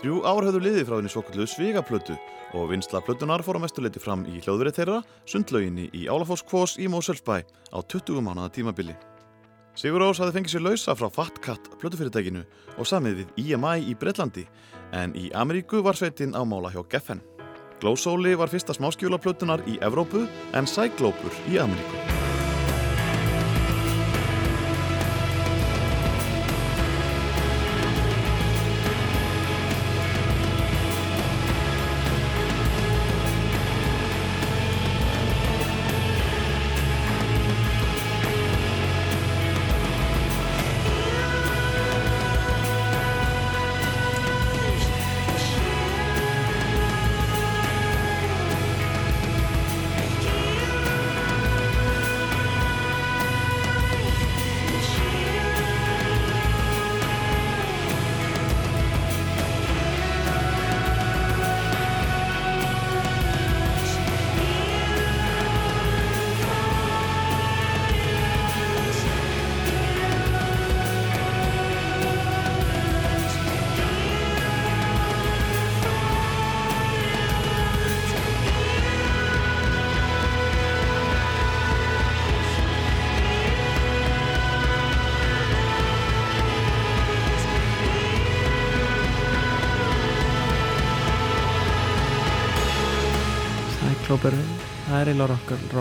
[0.00, 2.14] Þrjú ár höfðu liðið frá henni svokallu Svigaplötu
[2.56, 6.86] og vinsla plötunar fór að mestu leiti fram í hljóðverið þeirra, sundlauginni í Álafoskvós í
[6.88, 8.94] Móselsbæ á 20 mánuða tímabili.
[9.76, 12.46] Sigur Rós hafði fengið sér lausa frá Fatcat plötufyrirtækinu
[12.80, 14.46] og samið við EMI í Breitlandi
[14.96, 17.20] en í Ameríku var sveitin á mála hjá Geffen.
[17.84, 20.24] Glósóli var fyrsta smáskjóla plötunar í Evrópu
[20.56, 22.19] en Cyclopur í Ameríku.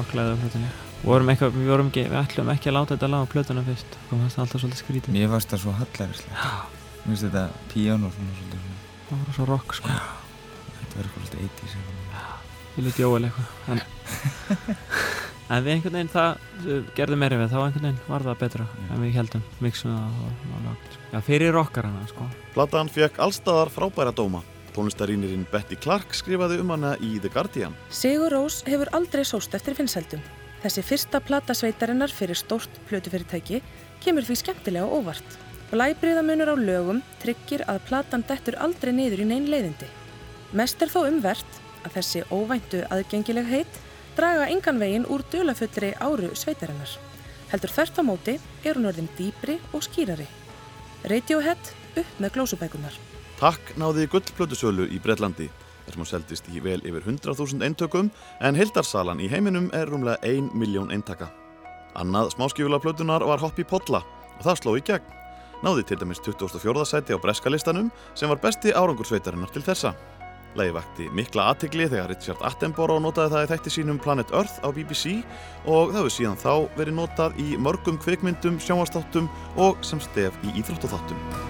[0.09, 0.69] Rocklæðið á plötunni.
[1.03, 3.97] Vorum eitthvað, við vorum ekki, við ætlum ekki að láta þetta laga plötuna fyrst.
[4.09, 5.15] Kom það alltaf svolítið skrítið.
[5.15, 6.33] Mér fannst það svo hallærislegt.
[6.33, 8.79] Mér finnst þetta píano svona svolítið svona.
[9.09, 9.95] það var svo rock sko.
[10.79, 11.95] Þetta verður eitthvað svolítið 80s eitthvað.
[12.75, 13.81] ég lítið jóel eitthvað en,
[15.55, 16.45] en við einhvern veginn það
[16.99, 18.69] gerðum meira við, þá einhvern veginn var það betra.
[18.89, 22.29] En við heldum, mixum það og, og, og, já, fyrir rockarana sko.
[22.55, 24.43] Platan fekk allstaðar frábæra dóma.
[24.79, 27.75] Tónlistarínirinn Betty Clark skrifaði um hana í The Guardian.
[27.91, 30.23] Sigur Rós hefur aldrei sóst eftir finnsældum.
[30.63, 33.61] Þessi fyrsta plata sveitarinnar fyrir stórt plötufyrirtæki
[34.03, 35.37] kemur því skemmtilega óvart.
[35.69, 39.89] Blæbriðamunur á lögum tryggir að platan dettur aldrei niður í neyn leiðindi.
[40.55, 43.83] Mest er þó umvert að þessi óvæntu aðgengileg heit
[44.17, 46.95] draga engan veginn úr dulafullri áru sveitarinnar.
[47.51, 50.27] Heldur þert á móti er hún orðin dýbri og skýrari.
[51.07, 53.08] Radiohead upp með glósubækunar.
[53.39, 55.45] Takk náði gullplötusölu í Breitlandi
[55.85, 58.09] þar sem hún seldist í vel yfir 100.000 eintökum
[58.43, 61.29] en hildarsalan í heiminum er rúmlega 1 miljón eintaka.
[61.95, 64.03] Annað smáskifula plötunar var Hoppy Podla
[64.35, 65.15] og það sló í gegn.
[65.63, 66.83] Náði til dæmis 24.
[66.83, 69.93] sæti á breskalistanum sem var besti árangursveitarinnar til þessa.
[70.59, 74.67] Lægi vakti mikla aðtegli þegar Richard Attenborough notaði það í þætti sínum Planet Earth á
[74.67, 75.21] BBC
[75.63, 80.57] og það hefur síðan þá verið notað í mörgum kvikmyndum, sjónvastáttum og sem stef í
[80.59, 81.48] íþróttatháttum.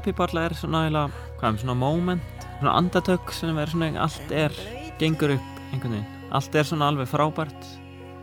[0.00, 4.54] Hoppypalla er svona eiginlega, hvað er svona moment, svona andatök sem er svona allt er,
[4.96, 6.06] gengur upp einhvern veginn.
[6.32, 7.66] Allt er svona alveg frábært,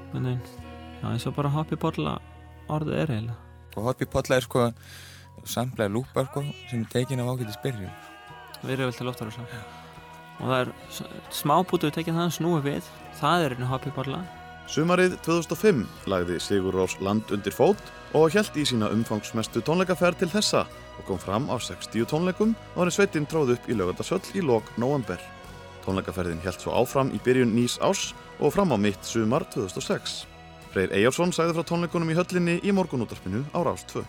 [0.07, 0.63] einhvern veginn.
[1.03, 2.15] Já, eins og bara hoppypalla
[2.73, 3.35] orðið er eiginlega.
[3.77, 4.63] Og hoppypolla er sko
[5.45, 6.41] samlega lúpa sko
[6.71, 7.93] sem er tekin af ágæti spyrjum.
[8.63, 9.45] Við erum vel til oftar og svo.
[10.39, 12.89] Og það er s- smábútu tekið það snúið við,
[13.21, 14.23] það er einu hoppypalla.
[14.67, 17.85] Sumarið 2005 lagði Sigur Rós land undir fót
[18.15, 20.63] og held í sína umfangsmestu tónleikaferð til þessa
[20.97, 24.69] og kom fram á 60 tónleikum og hann sveitinn tróð upp í lögandasöll í lok
[24.77, 25.19] november.
[25.85, 30.25] Tónleikaferðin held svo áfram í byrjun nýs árs og fram á mitt sumar 2006.
[30.73, 34.03] Freyr Eyjársson sagði frá tónleikunum í höllinni í morgunútarpinu á Rás 2.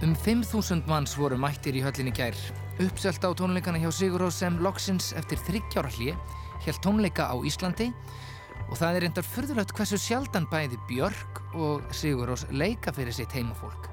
[0.00, 2.36] Um 5.000 manns voru mættir í höllinni gær.
[2.80, 6.16] Uppselt á tónleikana hjá Sigurós sem loksins eftir þryggjára hlje
[6.64, 7.90] held tónleika á Íslandi
[8.70, 13.88] og það er reyndar furðulegt hversu sjaldan bæði Björk og Sigurós leika fyrir sitt heimafólk.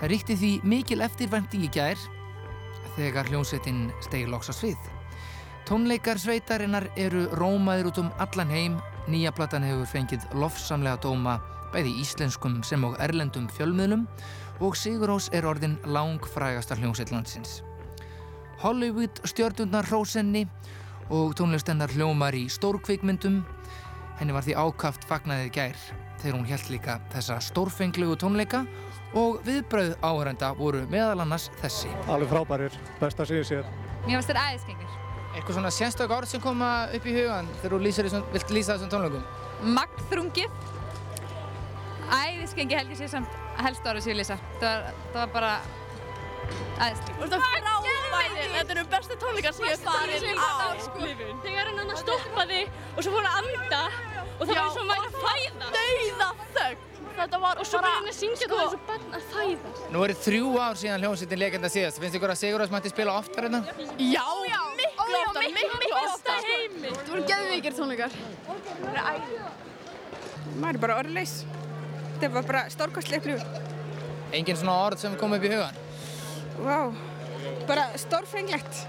[0.00, 2.00] Það ríkti því mikil eftirvænting í gær
[2.96, 4.90] þegar hljómsveitin steig loks á svið.
[5.68, 8.78] Tónleikar sveitarinnar eru rómaðir út um allan heim.
[9.06, 11.38] Nýja platan hefur fengið lofsamlega dóma
[11.70, 14.06] bæði íslenskum sem og erlendum fjölmiðlum
[14.60, 17.60] og Sigurós er orðin langfrægasta hljómsveit landsins.
[18.60, 20.48] Hollywood stjörnundar hrósenni
[21.10, 23.40] og tónlistennar hljómar í stórkvikmyndum.
[24.20, 25.82] Henni var því ákaft fagnaðið gær
[26.20, 28.62] þegar hún held líka þessa stórfenglegu tónleika
[29.18, 31.90] og viðbröð áhörenda voru meðal annars þessi.
[32.06, 33.70] Alveg frábærir, best að segja sér.
[34.04, 34.98] Mér finnst þér æðiskengir.
[35.30, 38.76] Eitthvað svona sérstök orð sem koma upp í hugan þegar þú lýsir þessum, vilt lýsa
[38.76, 39.26] þessum tónleikum?
[39.78, 40.60] Magnþrungið.
[42.10, 44.38] Æðiskengi held ég sé samt helst árið sér lýsa.
[44.58, 45.54] Það var, það var bara
[46.80, 47.18] æðiskengi.
[47.24, 50.50] Þetta er frábærir, þetta eru bestu tónleikar sem ég hef farið á
[50.84, 51.10] sko.
[51.44, 52.62] Þegar hann hann stoppaði
[52.94, 53.82] og svo fór að anda
[54.36, 55.72] og það var svo mægt að fæða.
[55.76, 56.86] Dauða þögn.
[57.20, 59.72] Þetta var og svo bara hann að syngja það var eins og barn að fæða.
[59.94, 62.00] Nú eru þrjú ár síðan hljómsveitin legenda síðast.
[62.00, 63.60] Finnst ykkur að Sigurós mætti spila oftar hérna?
[63.98, 64.26] Já,
[64.78, 66.48] miklu oftar, miklu oftar.
[66.86, 68.20] Þú voru geðveikir tónleikar.
[70.60, 71.34] maður er bara orðleis
[72.20, 73.68] þetta var bara stórkostlega upplifun
[74.36, 75.78] Engin svona orð sem kom upp í hugan?
[76.60, 76.92] Vá,
[77.68, 78.84] bara stórfenglegt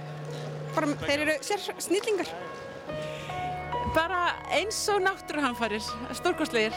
[0.76, 2.30] bara þeir eru sér snillingar
[3.92, 5.84] Bara eins og náttúruhamfarir,
[6.16, 6.76] stórkostlegir.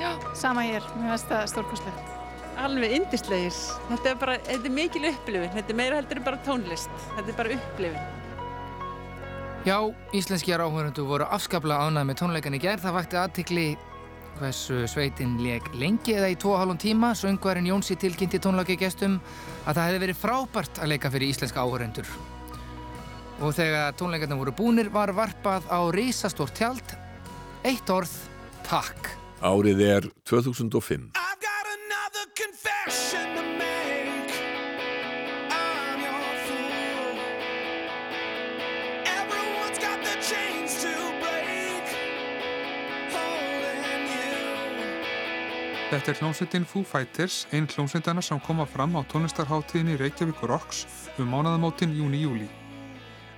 [0.00, 2.08] Já, sama hér, mér finnst það stórkostlegt.
[2.58, 3.58] Alveg yndislegir.
[3.92, 5.52] Þetta er bara, þetta er mikil upplifun.
[5.54, 6.90] Þetta er meira heldur en bara tónlist.
[7.14, 8.16] Þetta er bara upplifun.
[9.68, 9.78] Já,
[10.18, 12.82] íslenskjar áhörundu voru afskaplega ánægð með tónleikan í gerð.
[12.88, 13.68] Það vakti aðtikli
[14.38, 17.12] hversu sveitin leik lengi eða í 2,5 tíma.
[17.18, 19.18] Söngvarinn Jónsi tilkynnti tónleikagestum
[19.66, 22.10] að það hefði verið frábært að leika fyrir íslenska áhörendur.
[23.38, 26.96] Og þegar tónleikarnir voru búnir var varpað á risastórt tjald.
[27.66, 28.10] Eitt orð,
[28.66, 29.14] takk.
[29.42, 31.10] Árið er 2005.
[45.88, 50.82] Þetta er hljómsveitin Foo Fighters, einn hljómsveitana sem koma fram á tónlistarháttíðinni Reykjavík Rocks
[51.16, 52.44] um mánaðamótin júni-júli.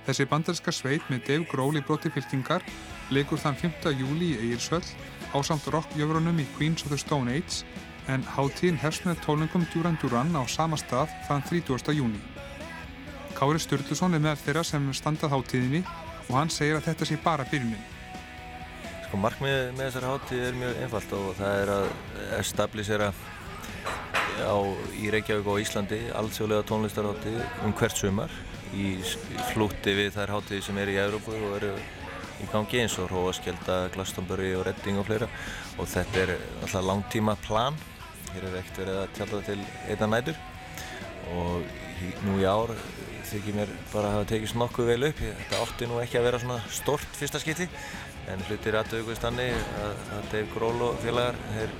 [0.03, 2.65] Þessi bandarska sveit með Dave Grohl í broti fylkingar
[3.07, 3.93] leikur þann 5.
[3.95, 4.83] júli í Egilsvöll
[5.31, 7.63] á samt rockjöfrunum í Queens of the Stone Age
[8.11, 11.95] en háttíðin hefst með tólingum Duran Duran á sama stað þann 30.
[11.95, 12.19] júni.
[13.39, 15.85] Kári Sturluson er meðal þeirra sem standað háttíðinni
[16.27, 18.00] og hann segir að þetta sé bara byrjunin.
[19.11, 21.87] Sko markmiðið með þessari hátíð er mjög einfalt og það er að
[22.37, 24.55] establisera á,
[24.95, 28.37] í Reykjavík og Íslandi alþjóðlega tónlistarhátíð um hvert sumar
[28.71, 28.85] í
[29.49, 31.71] flútti við þær hátíði sem eru í Európu og eru
[32.39, 35.27] í gangi eins og Róaskjelda, Glastonbury og Redding og fleira.
[35.75, 36.31] Og þetta er
[36.61, 37.75] alltaf langtíma plan.
[38.29, 39.57] Hér er ekkert verið að tjálta til
[39.91, 40.39] einna nætur.
[41.35, 41.67] Og
[42.29, 42.71] nú í ár
[43.27, 45.19] þykir mér bara að hafa tekist nokkuð vel upp.
[45.19, 47.67] Þetta átti nú ekki að vera svona stort fyrsta skipti
[48.31, 51.73] en hlutir aðtökuðist þannig að, að Dave Grohl og félagar þeir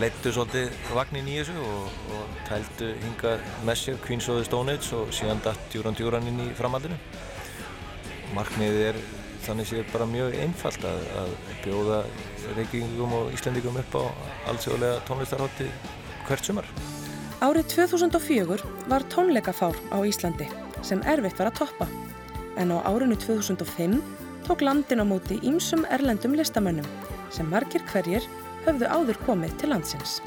[0.00, 3.34] leittu svolítið vagnin í þessu og, og tældu hinga
[3.66, 6.98] með sér Queens of the Stone Age og síðan datt Djúran Djúran inn í framhaldinu
[8.36, 9.00] markmiðið er
[9.44, 11.32] þannig séð bara mjög einfalt að, að
[11.64, 12.00] bjóða
[12.58, 14.04] reykingum og Íslandingum upp á
[14.52, 15.68] allsjóðlega tónlistarhátti
[16.28, 16.68] hvert sumar.
[17.40, 18.60] Árið 2004
[18.92, 20.48] var tónleikafár á Íslandi
[20.86, 21.88] sem erfitt var að toppa
[22.60, 26.86] en á árinu 2005 tók landin á móti ímsum erlendum listamönnum
[27.30, 28.24] sem margir hverjir
[28.66, 30.20] höfðu áður komið til landsins.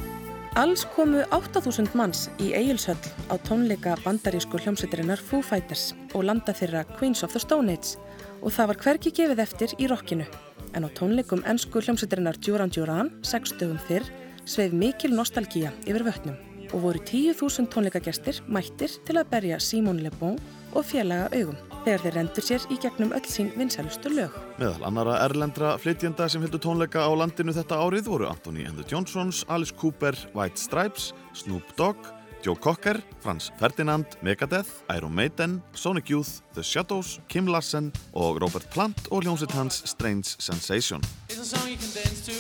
[0.54, 6.84] Alls komu 8000 manns í Egilshöll á tónleika bandarísku hljómsveiturinnar Foo Fighters og landa þeirra
[6.94, 7.98] Queens of the Stone Age
[8.42, 10.30] og það var hverki gefið eftir í rockinu.
[10.78, 14.06] En á tónleikum ennsku hljómsveiturinnar Duran Duran, 60 fyrr,
[14.46, 16.38] sveif mikil nostalgía yfir vötnum
[16.74, 20.38] og voru 10.000 tónleikagestir mættir til að berja Simon Le Bon
[20.74, 24.34] og félaga augum þegar þeir rendur sér í gegnum öll sín vinsælustu lög.
[24.60, 29.44] Meðal annara erlendra flytjenda sem heldur tónleika á landinu þetta árið voru Anthony the Johnsons,
[29.48, 31.98] Alice Cooper, White Stripes, Snoop Dogg,
[32.44, 38.68] Joe Cocker, Franz Ferdinand, Megadeth, Iron Maiden, Sonic Youth, The Shadows, Kim Larsen og Robert
[38.74, 41.02] Plant og hljómsitt hans Strange Sensation.
[41.30, 42.36] It's a song you can dance to.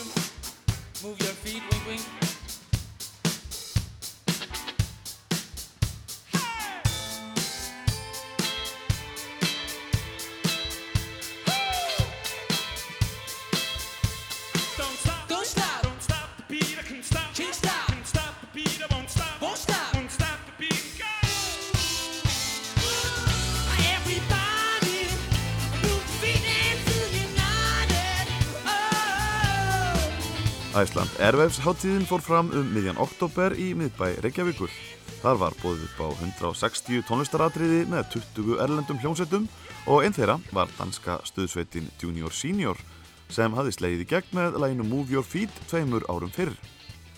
[1.03, 2.22] Move your feet, wink, wink.
[30.83, 34.71] Æsland Airwaves háttíðin fór fram um miðjan oktober í miðbæ Reykjavíkur.
[35.21, 39.45] Þar var bóðið upp á 160 tónlistaratriði með 20 erlendum hljómsveitum
[39.87, 42.81] og einn þeirra var danska stuðsveitin Junior Senior
[43.31, 46.51] sem hafði slegið í gegn með læginu Move Your Feet tveimur árum fyrr.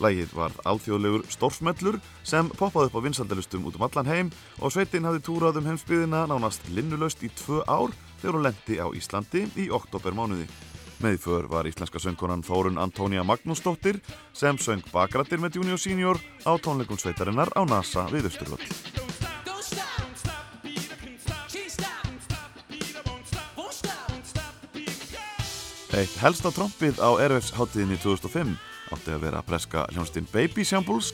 [0.03, 5.09] Lægið var alþjóðlegur stórfmellur sem poppaði upp á vinsaldalustum út um allan heim og sveitin
[5.09, 9.71] hafði túrað um heimsbyðina nánast linnulöst í tvö ár þegar hún lendi á Íslandi í
[9.73, 10.45] oktobermánuði.
[11.03, 13.99] Með för var íslenska söngkonan Þórun Antónia Magnúsdóttir
[14.33, 18.63] sem söng bakrættir með Junior Senior á tónleikum sveitarinnar á NASA við Östurvöll.
[25.95, 28.55] Eitt helsta trompið á Airwaves háttíðinni 2005
[28.91, 31.13] átti að vera breska hljónstinn Baby Shambles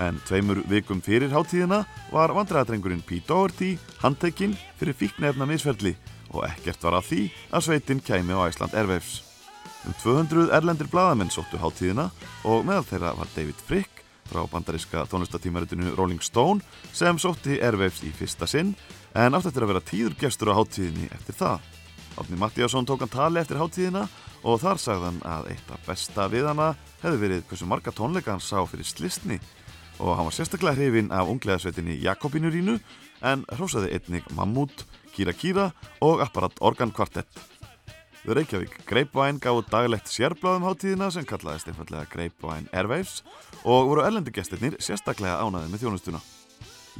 [0.00, 1.82] en tveimur vikum fyrir háttíðina
[2.12, 5.92] var vandræðadrengurinn Pete Doherty handtekinn fyrir fíknefna misferli
[6.32, 7.20] og ekkert var að því
[7.52, 9.20] að sveitin kæmi á Æsland Airwaves.
[9.86, 12.08] Um 200 erlendir bladamenn sóttu háttíðina
[12.46, 16.62] og meðal þeirra var David Frick frá bandaríska tónlistatímaritinu Rolling Stone
[16.94, 18.74] sem sótti Airwaves í fyrsta sinn
[19.14, 21.58] en átti eftir að vera tíður gestur á háttíðinni eftir það.
[22.20, 24.06] Átni Mattíasson tók hann tali eftir háttíðina
[24.42, 26.72] og þar sagðan að eitt af besta við hana
[27.02, 29.38] hefði verið hversu marga tónleika hann sá fyrir slistni
[30.02, 32.78] og hann var sérstaklega hrifin af ungleðasveitinni Jakobinurínu
[33.22, 35.70] en hrósaði einnig Mammut, Kira Kira
[36.00, 37.28] og Apparat Organ Quartet.
[38.22, 43.20] Við Reykjavík Greipvæn gáðu daglegt sérbláðum háttíðina sem kallaðist einfallega Greipvæn Airwaves
[43.64, 46.20] og voru erlendugestirnir sérstaklega ánaðið með þjónustuna.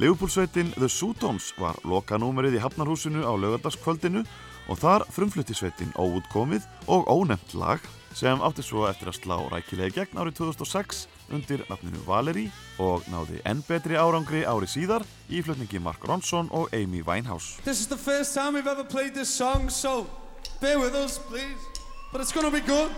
[0.01, 4.23] Leifupólsveitin The Sutons var lokanúmerið í Hafnarhúsinu á lögardagskvöldinu
[4.67, 7.83] og þar frumflutti sveitin óútkomið og ónefnt lag
[8.17, 12.51] sem átti svo eftir að slá rækilega gegn árið 2006 undir nafninu Valerie
[12.81, 17.61] og náði enn betri árangri ári síðar í flutningi Mark Ronson og Amy Winehouse.
[17.63, 20.07] This is the first time we've ever played this song, so
[20.61, 21.59] bear with us, please.
[22.11, 22.91] But it's gonna be good.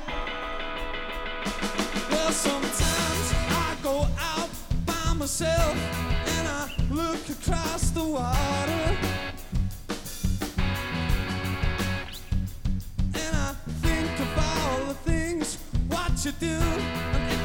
[2.12, 4.50] Well, sometimes I go out
[4.86, 5.76] by myself
[6.36, 8.98] and I look across the water.
[13.14, 15.58] And I think of all the things
[15.88, 17.45] what you do.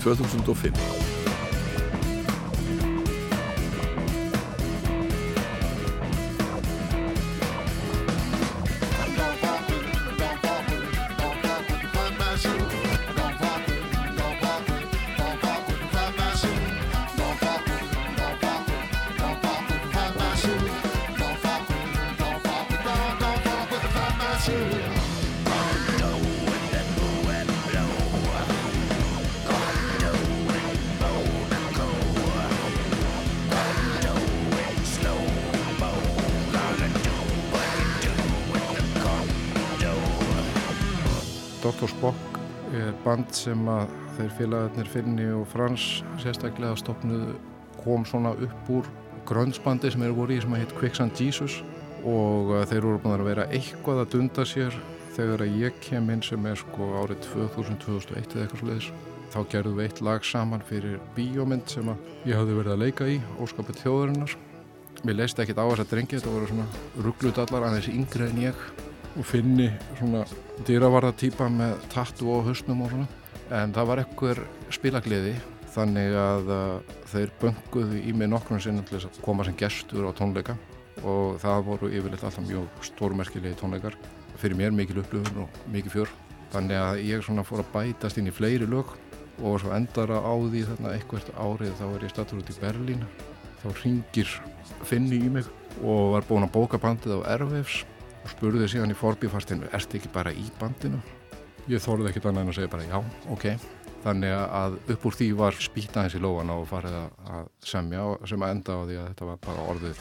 [0.00, 1.09] 2005.
[43.10, 45.86] band sem að þeir félagarnir Finni og Frans
[46.22, 47.34] sérstaklega stopnuðu
[47.80, 48.90] kom svona upp úr
[49.26, 51.60] grönnsbandi sem eru voru í sem að heit Quicksand Jesus.
[52.00, 54.76] Og uh, þeir voru búin að vera eitthvað að dunda sér
[55.16, 58.92] þegar að ég kem inn sem er sko árið 2000-2001 eða eitthvað sluðis
[59.30, 63.08] þá gerðum við eitt lag saman fyrir bíómynd sem að ég hafði verið að leika
[63.10, 64.36] í Óskapið þjóðarinnar.
[65.06, 68.64] Mér leist ekkit á þess að drengi þetta voru svona rugglutallar aðeins yngri en ég.
[69.18, 69.68] Og finni
[69.98, 70.24] svona
[70.66, 73.08] dýravarða týpa með tattu á höstnum og svona.
[73.50, 74.40] En það var ekkur
[74.72, 75.34] spilagliði
[75.74, 80.08] þannig að uh, þeir bönguðu í mig nokkrum sinnum til þess að koma sem gestur
[80.08, 80.56] á tónleika.
[81.00, 83.96] Og það voru yfirleitt alltaf mjög stórmerkilegi tónleikar.
[84.40, 86.12] Fyrir mér mikil upplifun og mikil fjör.
[86.50, 88.96] Þannig að ég svona fór að bætast inn í fleiri lög
[89.40, 93.06] og svo endara á því þarna eitthvert árið þá er ég statur út í Berlín.
[93.62, 94.34] Þá ringir
[94.88, 95.48] Finni í mig
[95.84, 97.82] og var búin að bóka bandið á Airwaves
[98.24, 101.00] og spurði síðan í forbífastinu ertu ekki bara í bandinu?
[101.70, 102.98] Ég þorði ekkit annað en að segja bara já,
[103.30, 103.46] ok
[104.00, 106.94] þannig að upp úr því var spýta hans í lóana og farið
[107.28, 109.98] að- semja sem að enda á því að þetta var bara orðið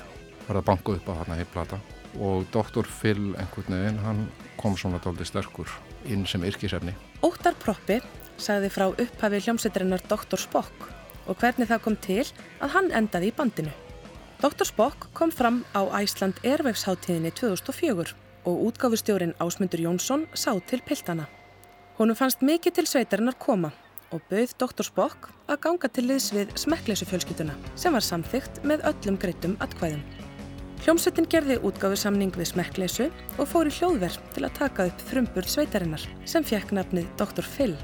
[0.47, 1.79] farið að banka upp á þarna heitt plata
[2.19, 2.87] og Dr.
[2.87, 4.21] Phil einhvern veginn hann
[4.57, 5.67] kom svona dálítið sterkur
[6.05, 6.95] inn sem yrkisefni
[7.27, 7.99] Óttar Proppi
[8.39, 10.39] sagði frá upphafi hljómsveitarinnar Dr.
[10.39, 10.87] Spock
[11.27, 12.23] og hvernig það kom til
[12.63, 13.69] að hann endaði í bandinu.
[14.39, 14.63] Dr.
[14.63, 18.15] Spock kom fram á Æsland Airwaves hátíðinni 2004
[18.47, 21.25] og útgáfustjórin Ásmundur Jónsson sá til piltana.
[21.97, 23.73] Honum fannst mikið til sveitarinnar koma
[24.15, 24.85] og bauð Dr.
[24.87, 30.07] Spock að ganga til liðs við smekkleysu fjölskylduna sem var samþygt með öllum greitum atkvæðum.
[30.85, 36.07] Hljómsveitin gerði útgáfusamning við smekkleysu og fór í hljóðverð til að taka upp frumburð sveitarinnar
[36.23, 37.43] sem fekk nafnið Dr.
[37.43, 37.75] Phil.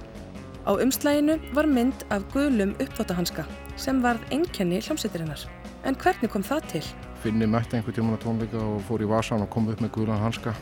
[0.63, 3.43] Á umslæginu var mynd af gulum uppþóttahanska
[3.75, 5.43] sem varð einkenni hljómsveitarinnar.
[5.85, 6.83] En hvernig kom það til?
[7.21, 10.23] Finni mætti einhvern tímann á tónleika og fór í vasan og kom upp með guðlan
[10.23, 10.55] hanska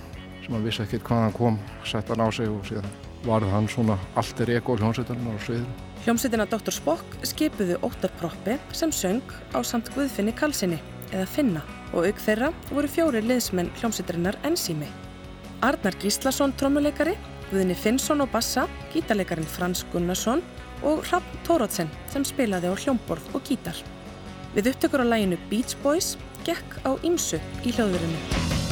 [0.44, 2.90] sem hann vissi ekkert hvað hann kom, sett hann á sig og síðan
[3.24, 5.78] varð hann svona allt er ego hljónsveitarinn á sviðinu.
[6.04, 6.76] Hljómsveitina Dr.
[6.76, 9.24] Spock skipuðu Óttar Proppi sem söng
[9.56, 10.82] á samt Guðfinni Kalsinni
[11.14, 11.64] eða Finna
[11.94, 14.92] og auk þeirra voru fjóri liðsmenn hljómsveitarinnar Enzími.
[15.64, 17.16] Arnar Gíslason trommuleikari,
[17.48, 20.44] Guðni Finnsson á bassa, gítarleikarin Frans Gunnarsson
[20.84, 23.80] og Hrafn Tórótsen sem spilaði á hljómborð og gítar.
[24.54, 26.14] Við upptökur á læginu Beach Boys
[26.46, 28.63] gekk á Ímsu í hljóðverðinu.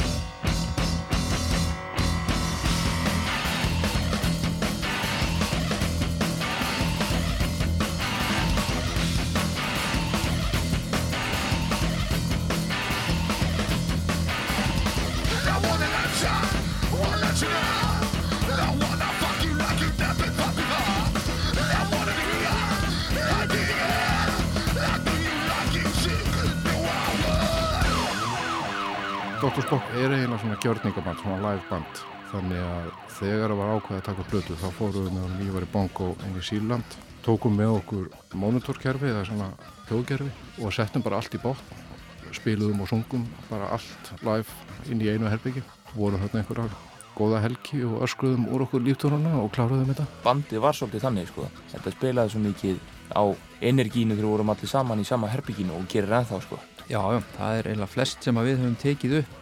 [29.52, 31.98] Spock er eiginlega svona gjörningaband, svona live band
[32.30, 32.86] þannig að
[33.18, 36.06] þegar það var ákveðið að taka upp blötu þá fórum við með honum Ívari Bongo
[36.24, 36.96] inn í Sýrland,
[37.26, 38.06] tókum með okkur
[38.40, 39.50] monitorkerfi eða svona
[39.90, 40.30] hljóðkerfi
[40.64, 45.28] og settum bara allt í botn spiluðum og sungum bara allt live inn í einu
[45.28, 45.60] herbyggi
[45.92, 46.68] vorum þarna einhverja
[47.12, 50.08] góða helgi og öskruðum úr okkur líftóruna og kláruðum þetta.
[50.24, 51.48] Bandið var svolítið þannig sko.
[51.74, 52.78] Þetta spilaði svo mikið
[53.12, 53.24] á
[53.60, 56.60] energínu þegar við vorum allir saman í sama herbyggínu og gerir ennþá sko.
[56.88, 59.41] Já, já, það er eiginlega flest sem að við höfum tekið upp.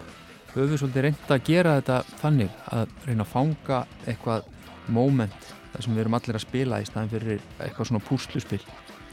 [0.50, 3.76] Við höfum svolítið reynd að gera þetta þannig að reyna að fanga
[4.10, 4.48] eitthvað
[4.90, 8.58] moment þar sem við erum allir að spila í staðin fyrir eitthvað svona púsluspil.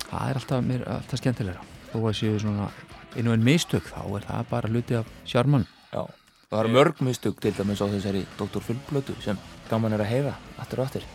[0.08, 1.68] Það er alltaf, mér, alltaf skemmtilegra.
[1.92, 2.72] Þó að séu svona
[3.14, 5.68] einu en mistök þá er það bara hluti af sjármann.
[5.94, 6.04] Já,
[6.50, 8.66] það eru mörg mistök til dæmis á þessari Dr.
[8.66, 9.38] Fullblötu sem
[9.70, 11.08] gaman er að heyra aftur og aftur.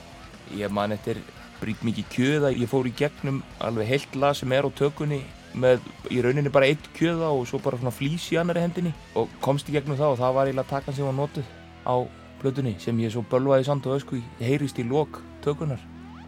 [0.55, 1.19] Ég man eftir
[1.59, 5.85] brík mikið kjöða, ég fór í gegnum alveg heilt lag sem er á tökunni með
[6.11, 9.69] í rauninni bara eitt kjöða og svo bara svona flís í annari hendinni og komst
[9.69, 11.49] í gegnum það og það var eiginlega takan sem var notuð
[11.85, 11.95] á
[12.43, 15.81] blötunni sem ég svo bölvaði í sand og ösku, ég heyrist í lok tökunar.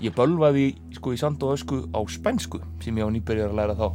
[0.03, 3.79] Ég bölvaði sko í sand og ösku á spænsku sem ég á nýbyrjar að læra
[3.79, 3.89] þá.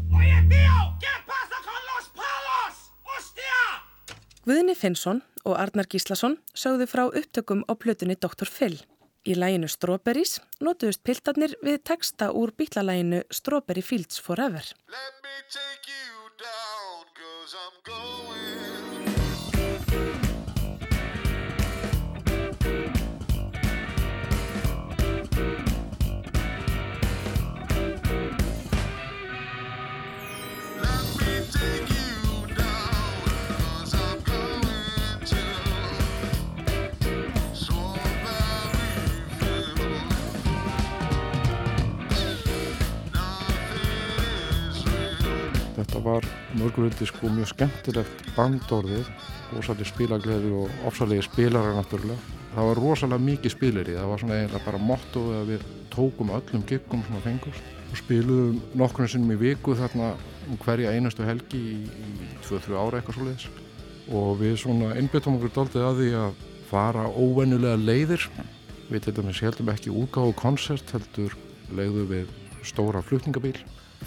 [4.49, 8.49] Guðni Finnsson og Arnar Gíslason sögðu frá upptökum á plötunni Dr.
[8.49, 8.79] Phil.
[9.29, 14.65] Í læginu Strawberries notuðust piltarnir við texta úr bítlalæginu Strawberry Fields Forever.
[45.79, 46.25] Þetta var
[46.59, 49.05] mörguröldi sko mjög skemmtilegt bandorðið,
[49.53, 52.19] rosalega spilagleði og ofsalega spilarar náttúrulega.
[52.51, 56.65] Það var rosalega mikið spileri, það var svona eiginlega bara motto að við tókum öllum
[56.67, 60.11] giggum sem að fengust og spiluðum nokkurnu sinnum í viku þarna
[60.49, 63.47] um hverja einastu helgi í, í 2-3 ára eitthvað svo leiðis.
[64.19, 68.27] Og við svona einbyttum okkur doldið að því að fara óvennulega leiðir.
[68.91, 71.39] Við til dæmis heldum ekki útgáðu koncert, heldur
[71.71, 73.55] leiðu við stóra flutningabíl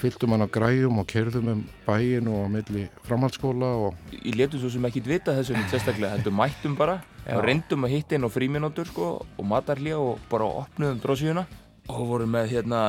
[0.00, 3.96] fylltum hann á græjum og kerðum um bæin og á milli framhaldsskóla og...
[4.12, 7.00] Ég letum svo sem ekki vita þessu sérstaklega, heldur mættum bara
[7.30, 11.44] og reyndum að hitta inn á fríminútur sko og matarlíja og bara opnuðum drósíuna
[11.90, 12.80] og vorum með hérna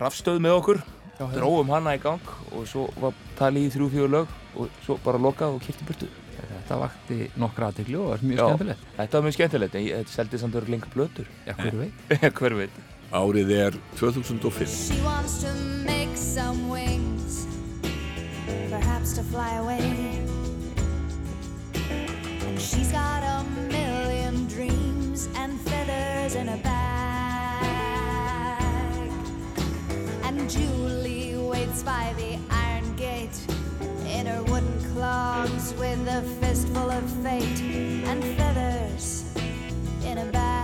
[0.00, 0.82] rafstöð með okkur
[1.14, 2.22] Já, dróum hana í gang
[2.52, 6.08] og svo var talið í þrjú fjóðu lög og svo bara lokað og kipti burtu.
[6.34, 8.82] Þetta vakti nokkra aðtegli og var mjög Já, skemmtilegt.
[8.96, 12.02] Þetta var mjög skemmtilegt en ég- þetta seldi samt örg lengur blötur Já, hver veit?
[12.10, 12.80] Já, hver veit
[13.14, 14.66] Árið er 2005.
[14.66, 15.54] She wants to
[15.86, 17.46] make some wings,
[18.68, 19.78] perhaps to fly away.
[22.42, 27.70] And she's got a million dreams and feathers in a bag.
[30.24, 33.38] And Julie waits by the iron gate
[34.10, 37.62] in her wooden clogs with a fistful of fate
[38.10, 39.24] and feathers
[40.04, 40.63] in a bag.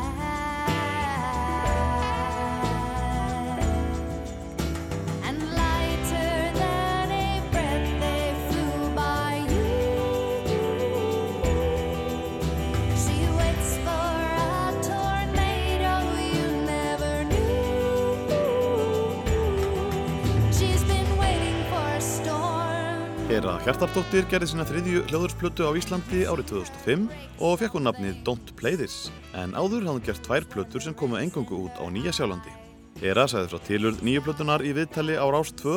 [23.60, 27.02] Hjartardóttir gerði sína þriðju hljóðursplötu á Íslandi árið 2005
[27.44, 30.94] og fekk hún nafnið Don't Play This en áður hafði hún gert tvær plötur sem
[30.96, 32.54] komu engangu út á Nýja Sjálandi.
[33.02, 35.74] Hera sagði frá tilurð nýju plötunar í viðtali á Rás 2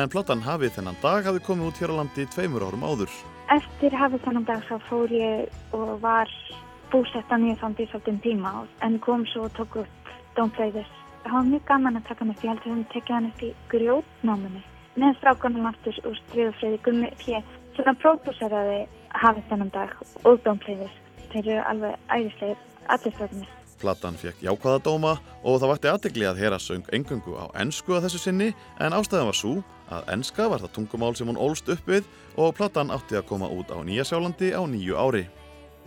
[0.00, 3.12] en platan hafið þennan dag hafði komið út hér á landi tveimur árum áður.
[3.52, 6.32] Eftir hafið þannig dag þá fór ég og var
[6.88, 10.08] búsett á Nýjafandi í svolítinn tíma en kom svo og tók upp
[10.40, 10.88] Don't Play This.
[11.26, 13.44] Það var mjög gaman að taka hann upp, ég held að höfum tekið hann upp
[13.44, 14.64] í grjótnáminni.
[14.96, 17.42] Með strákanum aftur úr stríðufriði Gummi P.
[17.76, 18.78] sem að pródúseraði
[19.12, 19.92] hafið þennan dag
[20.24, 20.94] og This.
[21.32, 22.56] Þeir eru alveg æðislegir,
[22.88, 23.50] allir strákanir.
[23.76, 25.12] Platan fekk jákvæða dóma
[25.44, 29.28] og það vakti aðtegli að Hera söng engöngu á ensku að þessu sinni en ástæðan
[29.28, 29.56] var svo
[29.92, 32.08] að enska var það tungumál sem hún ólst upp við
[32.40, 35.26] og platan átti að koma út á Nýja Sjálandi á nýju ári.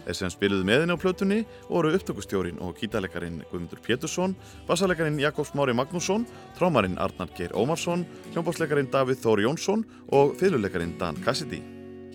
[0.10, 1.40] Sem spiluðu með henni á plötunni
[1.70, 4.36] voru upptökustjórin og gítarleikarin Guðmundur Pétursson,
[4.68, 6.26] bassaleikarin Jakobs Mári Magnússon,
[6.58, 9.86] trómarinn Arnar Geir Ómarsson, hljómbásleikarin Davíð Þóri Jónsson
[10.16, 11.62] og fyrirleikarin Dan Cassidy.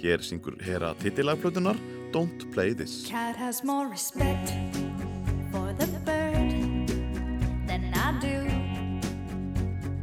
[0.02, 1.78] Hér syngur Hera titilagplötunar
[2.12, 3.06] Don't Play This.
[3.08, 4.52] Cat has more respect
[5.52, 6.88] for the bird
[7.66, 8.36] than I do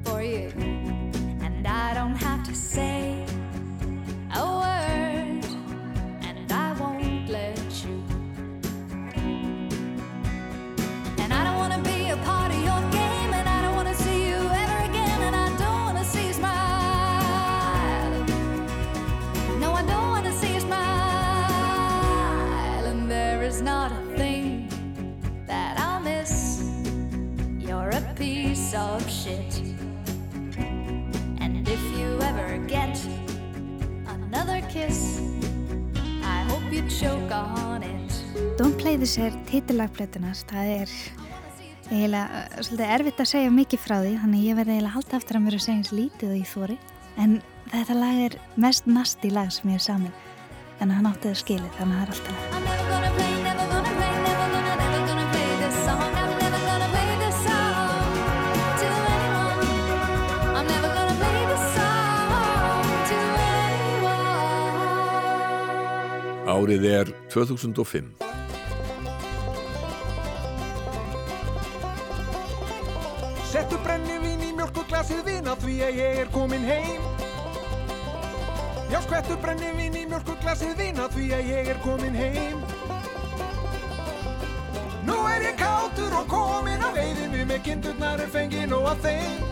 [0.03, 0.49] for you.
[1.43, 3.20] And I don't have to say
[23.51, 24.69] There's not a thing
[25.45, 26.63] that I'll miss.
[27.59, 29.59] You're a piece of shit.
[31.41, 32.97] And if you ever get
[34.07, 35.19] another kiss,
[36.23, 38.23] I hope you choke on it.
[38.57, 40.45] Don't play this er titillagplötunars.
[40.47, 40.95] Það er
[41.91, 45.41] eiginlega uh, svolítið erfitt að segja mikið frá því, þannig ég verði eiginlega halda aftur
[45.41, 46.79] að mér að segja eins lítið og ég þóri.
[47.19, 47.35] En
[47.73, 50.15] þetta lag er mest nasti lag sem ég er samin.
[50.79, 53.20] Þannig að hann átti að skilja þannig að það er alltaf lag.
[66.51, 68.07] Árið er 2005.
[73.47, 77.07] Settu brennivín í mjölkuglasið vina því að ég er komin heim.
[78.91, 82.59] Já, skvettu brennivín í mjölkuglasið vina því að ég er komin heim.
[85.07, 89.49] Nú er ég kátur og komin að leiðinu með kindurnar er fengið nóg að þeim.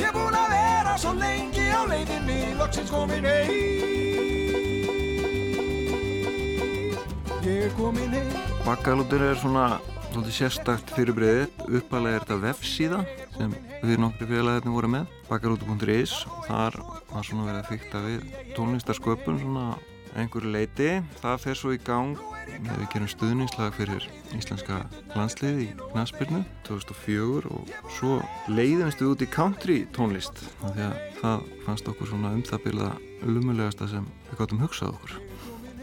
[0.00, 4.31] Ég er búinn að vera svo lengi á leiðinu, loksins komin heim
[7.62, 8.30] Ég er komin heim
[8.66, 9.76] Bakkalútur er svona
[10.34, 11.44] sérstakt fyrirbreyði.
[11.78, 12.98] Uppalega er þetta vefsíða
[13.36, 16.16] sem við nokkri félagarnir voru með, bakkalútur.is
[16.48, 16.80] þar
[17.12, 18.26] var svona verið að fykta við
[18.56, 19.64] tónlistarsköpun svona
[20.18, 20.90] einhverju leiti.
[21.22, 24.82] Það fer svo í gang þegar við gerum stuðningslag fyrir íslenska
[25.14, 28.18] landsliði í knaspirnu 2004 og svo
[28.50, 32.94] leiðumst við út í country tónlist því að það fannst okkur svona um það byrða
[33.22, 35.22] lumulegasta sem við gáttum hugsað okkur.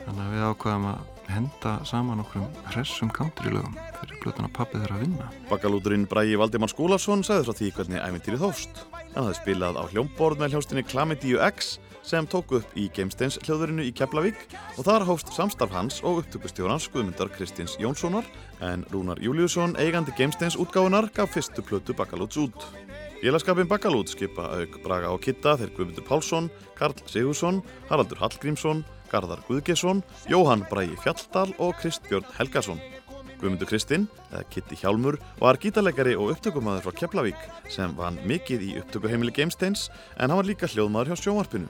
[0.10, 4.95] Þannig að við ákvaðum að henda saman okkur um hressum country-lögum fyrir blötuna pappi þeirra
[4.98, 5.27] að vinna.
[5.52, 8.81] Bakkalúturinn Bræi Valdimar Skúlason sagði frá því hvernig ævintýrið hófst.
[8.95, 11.77] Hann hafði spilað á hljómborð með hljóstinni Chlamydíu X
[12.10, 14.41] sem tók upp í Gamesteins hljóðurinu í Keflavík
[14.80, 18.26] og þar hófst samstarf hans og upptökustjórans Guðmundar Kristins Jónssonar
[18.65, 22.65] en Rúnar Júliusson, eigandi Gamesteins útgáfunar, gaf fyrstu plötu Bakkalúts út.
[23.19, 26.48] Félagskapin Bakkalút skipa auk Braga og Kitta þeir Guðmundur Pálsson,
[26.80, 27.60] Karl Sigursson,
[27.91, 32.81] Haraldur Hallgrímsson, Garðar Guðgesson, Jóhann Bræi Fjalldal og Kristbjörn Helgason.
[33.40, 38.72] Guðmundur Kristinn, eða Kitti Hjálmur, var gítarleikari og upptökumæður frá Keflavík sem vann mikið í
[38.81, 39.88] upptökuheimili Gamesteins
[40.18, 41.69] en hann var líka hljóðmaður hjá sjónvarpinu.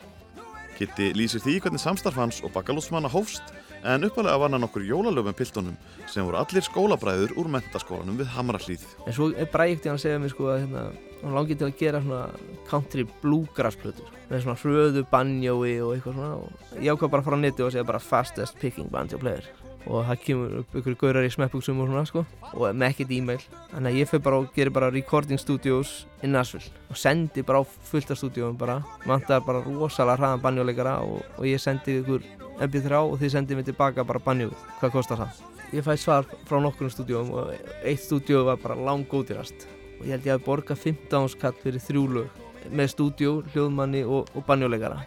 [0.80, 3.54] Kitti lýsir því hvernig samstarf hans og bakkalútsmanna hófst
[3.84, 5.78] en uppalega vann hann okkur jólalöfum piltunum
[6.10, 8.86] sem voru allir skólabræður úr mentaskólanum við Hamrahlíð.
[9.06, 10.86] En svo er brækti hann segja mér sko að hérna,
[11.24, 12.26] hann langið til að gera svona
[12.70, 17.30] country bluegrass plötur með svona hröðu banjói og eitthvað svona og ég ákvað bara að
[17.30, 19.48] fara á netti og segja bara fastest picking banjo player
[19.88, 23.40] og það kemur upp ykkur gaurar í smeppbuxum og svona sko og með ekkert e-mail
[23.72, 27.64] þannig að ég fyrir bara og gerir bara recording studios í Nashville og sendi bara
[27.64, 32.26] á fullt af stúdíum bara vantar bara rosalega hraðan banjóleikara og, og ég sendi ykkur
[32.60, 35.42] mp3 og þið sendið mér tilbaka bara banjóið hvað kostar það
[35.74, 37.54] ég fæ svar frá nokkrum stúdíum og
[37.84, 39.68] eitt stúdíu var bara langgótirast
[40.00, 42.46] og ég held ég að borga 15 skatt fyrir þrjú lög
[42.76, 45.04] með stúdíu, hljóðmanni og, og banjóleikara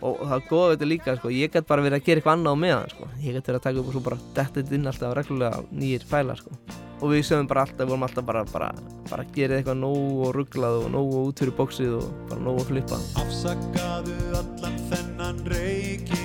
[0.00, 1.32] og það er góða við þetta líka sko.
[1.32, 3.08] ég gæti bara verið að gera eitthvað annað á meðan sko.
[3.20, 6.06] ég gæti verið að taka upp og svo bara detta þetta inn alltaf reglulega nýjir
[6.10, 6.56] fælar sko.
[7.00, 8.70] og við sögum bara alltaf, við vorum alltaf bara bara,
[9.10, 12.64] bara að gera eitthvað nógu og rugglað og nógu út fyrir bóksið og bara nógu
[12.64, 16.19] að flippa Afsakaðu allan þennan reikinni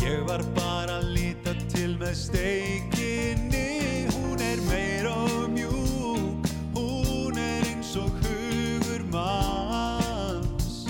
[0.00, 3.66] Ég var bara að líta til með steikinni.
[4.14, 6.46] Hún er meira og mjúk.
[6.72, 10.86] Hún er eins og hugur manns.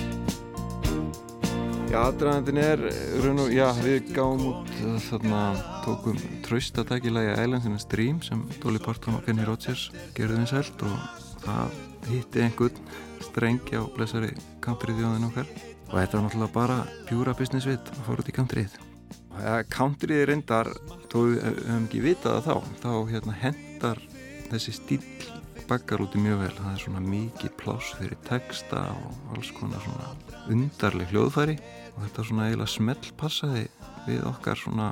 [1.91, 2.85] Já, aðdraðandinn er,
[3.25, 5.41] raun og, já, við gáum út uh, þarna,
[5.83, 10.95] tókum traustatækilagi Islandsina Stream sem Dolly Parton og Kenny Rogers gerðu vinsælt og
[11.43, 11.75] það
[12.13, 12.79] hitti einhvern
[13.27, 14.31] strengi á blessari
[14.63, 15.51] country þjóðin okkar.
[15.91, 16.79] Og þetta var náttúrulega bara
[17.11, 18.79] pjúra business vit að fara út í countryið.
[19.41, 20.69] Ja, countryið reyndar,
[21.09, 24.01] þó við höfum ekki vitað það þá, þá hérna hendar
[24.51, 25.05] þessi stíl
[25.71, 30.11] bakkar úti mjög vel, það er svona mikið pláss fyrir texta og alls konar svona
[30.51, 31.55] undarleg hljóðfæri
[31.95, 33.65] og þetta svona eiginlega smellpassaði
[34.09, 34.91] við okkar svona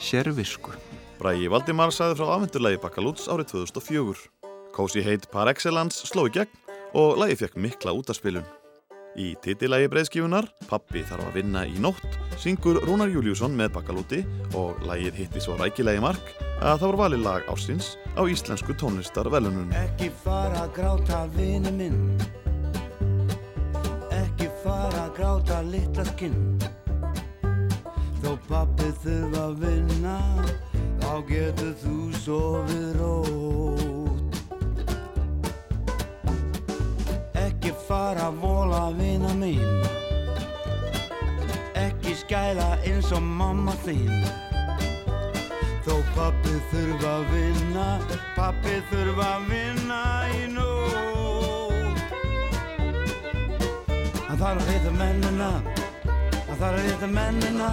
[0.00, 0.72] sérvisku.
[1.20, 4.30] Bræi Valdimar sagði frá afmyndulegi Bakkalúts árið 2004.
[4.72, 6.54] Cozy Hate Par Excellence sló í gegn
[6.96, 8.46] og lagi fekk mikla útarspilun.
[9.20, 14.20] Í titillægi breyðskifunar, Pappi þarf að vinna í nótt, syngur Rúnar Júliusson með Bakkalúti
[14.56, 16.30] og lagið hitti svo rækilegi mark
[16.60, 19.74] að það var valið lag ársins á íslensku tónlistarvelunum.
[19.76, 22.00] Ekki fara að gráta vini minn.
[24.22, 26.40] Ekki fara að gráta litla skinn.
[28.22, 30.18] Þó pappi þurfa að vinna
[31.00, 32.79] Þá getur þú sofið
[42.50, 44.10] þræla eins og mamma þín.
[45.84, 47.86] Þó pappi þurfa að vinna,
[48.34, 50.00] pappi þurfa að vinna
[50.34, 52.00] í nótt.
[54.26, 55.50] Hann þarf að hita mennina,
[56.48, 57.70] hann þarf að hita mennina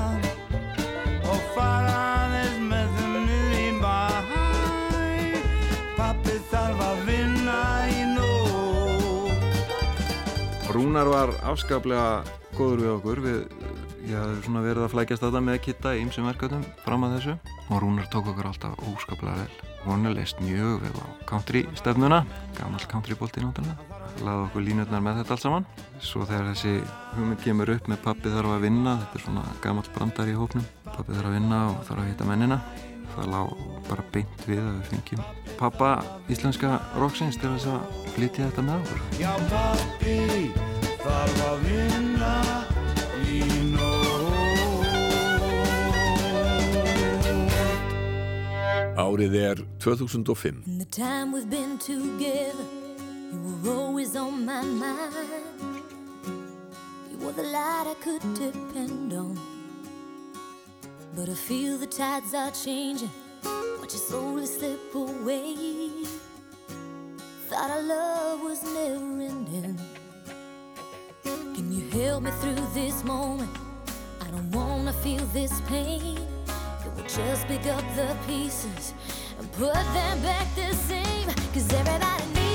[1.27, 3.99] Og faraðis með þum niður í bæ.
[5.97, 9.41] Pappi þarf að vinna í nótt.
[10.71, 12.23] Rúnar var afskaplega
[12.55, 13.19] góður við okkur.
[13.25, 13.66] Við
[14.07, 17.35] ég hafði svona verið að flækjast þetta með Kitta í ymsum verkefnum fram að þessu.
[17.67, 19.71] Og Rúnar tók okkur alltaf óskaplega vel.
[19.83, 22.23] Hún er leist mjög vel á country stefnuna
[22.57, 23.77] gammal countrybolti náttúrulega.
[24.23, 25.67] Laði okkur línutnar með þetta allt saman.
[26.01, 26.75] Svo þegar þessi
[27.15, 30.69] hugmynd kemur upp með pappi þarf að vinna þetta er svona gammal brandar í hópnum.
[30.87, 32.61] Pappi þarf að vinna og þarf að hitta mennina.
[33.17, 35.27] Það lág bara beint við að við fengjum
[35.57, 35.95] pappa
[36.29, 39.01] íslenska rocksins til þess að flytja þetta með okkur.
[39.23, 40.19] Já pappi
[41.01, 42.56] þarf að vinna
[48.97, 50.63] Árið er 2005.
[50.65, 52.65] In the time we've been together,
[53.31, 55.13] you were always on my mind.
[57.11, 59.37] You were the light I could depend on.
[61.15, 63.11] But I feel the tides are changing,
[63.79, 65.53] watch you slowly slip away.
[67.49, 69.77] Thought our love was never ending.
[71.23, 73.51] Can you help me through this moment?
[74.21, 76.36] I don't wanna feel this pain.
[77.05, 78.93] Just pick up the pieces
[79.39, 81.27] and put them back the same?
[81.53, 82.46] Cause everybody needs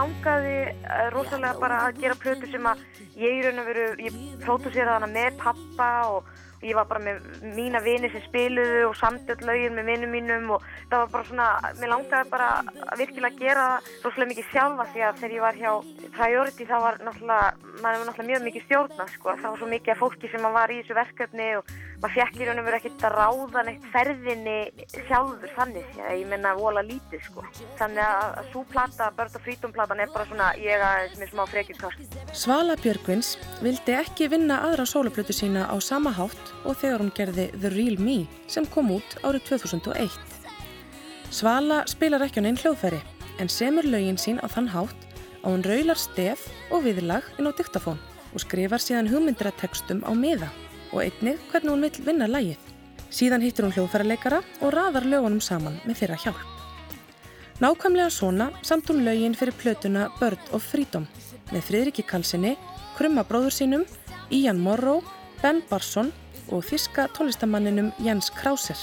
[0.00, 2.84] langaði uh, rosalega bara að gera plötu sem að
[3.20, 7.20] ég í raun og veru, ég pródúseraði hana með pappa og ég var bara með
[7.56, 11.48] mína vini sem spiluðu og samtöld lögin með vinnum mínum og það var bara svona,
[11.80, 15.60] mér langaði bara að virkilega gera það rosalega mikið sjálfa því að þegar ég var
[15.60, 15.72] hjá
[16.16, 19.94] Priority þá var náttúrulega, maður var náttúrulega mjög mikið stjórna sko, það var svo mikið
[19.94, 23.02] af fólki sem var í þessu verkefni og maður fekk í raun og veru ekkert
[23.08, 24.58] að ráða neitt ferðinni
[25.08, 27.44] sjálfur þannig, ég, ég menna vola lítið sko,
[27.80, 31.44] þannig að, svo plata, Bird of Freedom platan er bara svona ég aðeins með smá
[31.52, 32.16] frekjurkast.
[32.36, 37.46] Svala Björgvins vildi ekki vinna aðra sólaplötu sína á sama hátt og þegar hún gerði
[37.56, 40.18] The Real Me sem kom út árið 2001.
[41.30, 43.00] Svala spilar ekki á neinn hljóðfæri
[43.40, 45.06] en semur lögin sín á þann hátt
[45.40, 48.00] að hún raular stef og viðlag inn á diktafón
[48.34, 50.50] og skrifar síðan hugmyndir að textum á miða
[50.90, 52.58] og einnig hvernig hún vill vinna lægið.
[53.10, 56.42] Síðan hittir hún hljóðfæraleikara og raðar lögunum saman með þeirra hjálp.
[57.60, 61.06] Nákvæmlega svona samt hún lögin fyrir plötuna Bird of Freedom
[61.50, 62.54] með Friðriki Kalsinni,
[62.96, 63.84] Krumma bróður sínum,
[64.30, 65.02] Ian Morrow,
[65.42, 66.12] Ben Barson
[66.50, 68.78] og þíska tónlistamanninum Jens Krauser.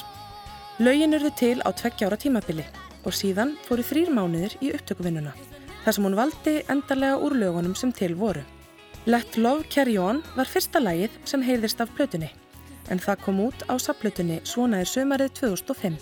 [0.80, 2.66] Lögin urðu til á tveggjára tímabili
[3.04, 5.36] og síðan fóru þrýr mánuðir í upptökuvinnuna
[5.84, 8.42] þar sem hún valdi endarlega úr lögunum sem til voru.
[9.08, 12.28] Let Love Carry On var fyrsta lagið sem heyrðist af plötunni
[12.92, 15.98] en það kom út á sapplötunni Svona er sömarið 2005.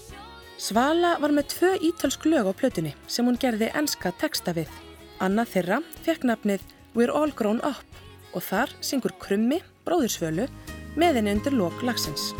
[0.58, 4.70] Svala var með tvö ítölsk lög á plötunni sem hún gerði enska texta við.
[5.20, 6.66] Annað þeirra fekk nafnið
[6.96, 7.84] We're All Grown Up
[8.36, 10.48] og þar syngur Krummi, bróðursvölu,
[10.96, 12.34] með henni undir lok lagsins.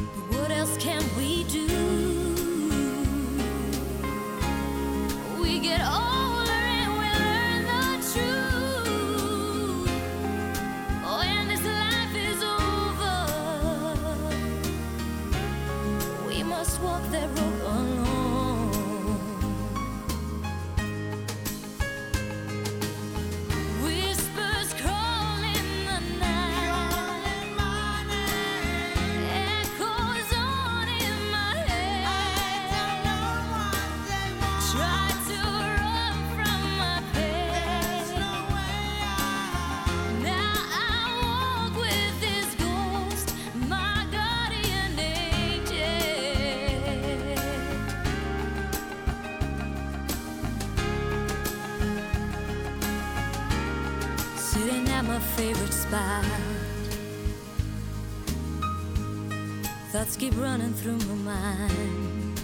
[60.06, 62.40] Thoughts keep running through my mind.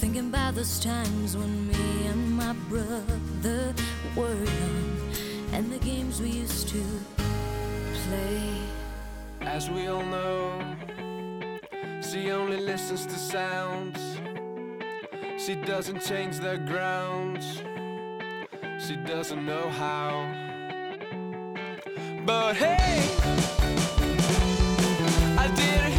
[0.00, 3.74] Thinking about those times when me and my brother
[4.16, 4.98] were young
[5.52, 6.82] and the games we used to
[8.06, 8.56] play.
[9.42, 10.76] As we all know,
[12.00, 14.00] she only listens to sounds.
[15.36, 17.58] She doesn't change their grounds.
[18.82, 20.26] She doesn't know how.
[22.24, 23.53] But hey,
[25.56, 25.93] I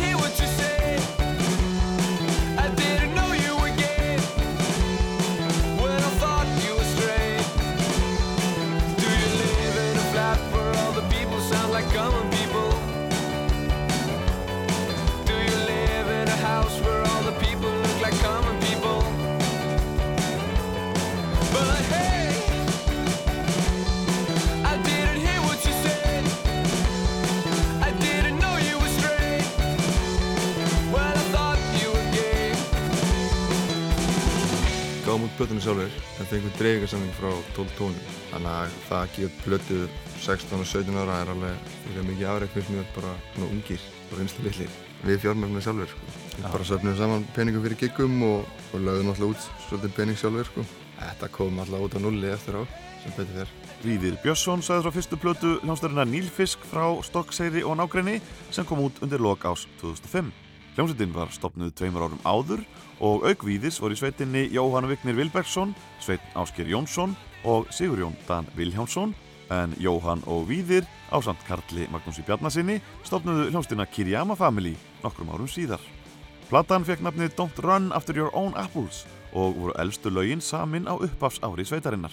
[35.38, 39.80] plötunni sjálfur en fengum dreifingarsamling frá 12 tónum þannig að það að gefa plötu
[40.24, 44.16] 16 og 17 ára er alveg fyrir mikið afreik fyrst mér bara svona ungir og
[44.20, 46.16] reynslu litlir við fjármögnum sjálfur sko.
[46.38, 50.52] við bara söfnum saman peningum fyrir giggum og, og lögðum alltaf út svolítið pening sjálfur
[50.52, 50.66] sko.
[51.02, 52.64] þetta kom alltaf út á nulli eftir á
[53.04, 53.54] sem betur þér
[53.86, 58.18] Víðir Björnsson sagði frá fyrstu plötu hljómsdærinnar Nílfisk frá Stokkseyri og nágrenni
[58.56, 60.45] sem kom út undir lok ás 2005.
[60.76, 62.62] Hljómsveitin var stopnuð tveimur árum áður
[63.00, 65.72] og auk Víðis voru í sveitinni Jóhann Vignir Vilbergsson,
[66.04, 67.14] Sveit Ásker Jónsson
[67.48, 69.14] og Sigurjón Dan Viljánsson
[69.56, 70.84] en Jóhann og Víðir
[71.16, 75.80] á samt Karli Magnúsi Bjarnasinni stopnuðu hljómsdýrna Kiriyama Family nokkrum árum síðar.
[76.52, 81.00] Platan fekk nafnið Don't Run After Your Own Apples og voru eldstu lögin samin á
[81.00, 82.12] uppafs ári sveitarinnar.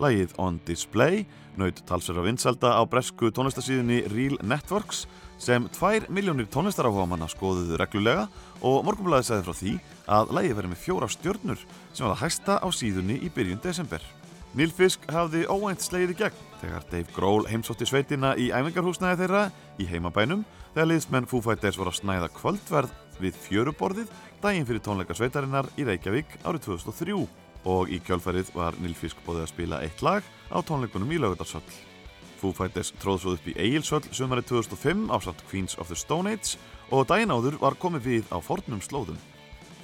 [0.00, 1.26] Lægið On Display
[1.60, 5.04] naut talsverða vinselda á bresku tónlistasíðunni Real Networks
[5.38, 8.26] sem 2 miljónir tónlistaráhugamanna skoðuðu reglulega
[8.66, 9.74] og Morgunblæði segði frá því
[10.18, 14.02] að lægið verið með fjóra stjörnur sem var að hæsta á síðunni í byrjun desember.
[14.58, 19.42] Nilfisk hafði óænt slegið í gegn þegar Dave Grohl heimsótti sveitina í æfingarhúsnæði þeirra
[19.78, 25.16] í heimabænum þegar liðsmenn Foo Fighters voru að snæða kvöldverð við fjöruborðið daginn fyrir tónleika
[25.18, 27.20] sveitarinnar í Reykjavík árið 2003
[27.68, 31.87] og í kjálfærið var Nilfisk bóðið að spila eitt lag á tónleikunum í Laugardarsöll.
[32.38, 36.58] Foo Fighters tróð svo upp í Egilsöll sömari 2005 ásatt Queens of the Stone Age
[36.94, 39.18] og daginn áður var komið við á fornum slóðum.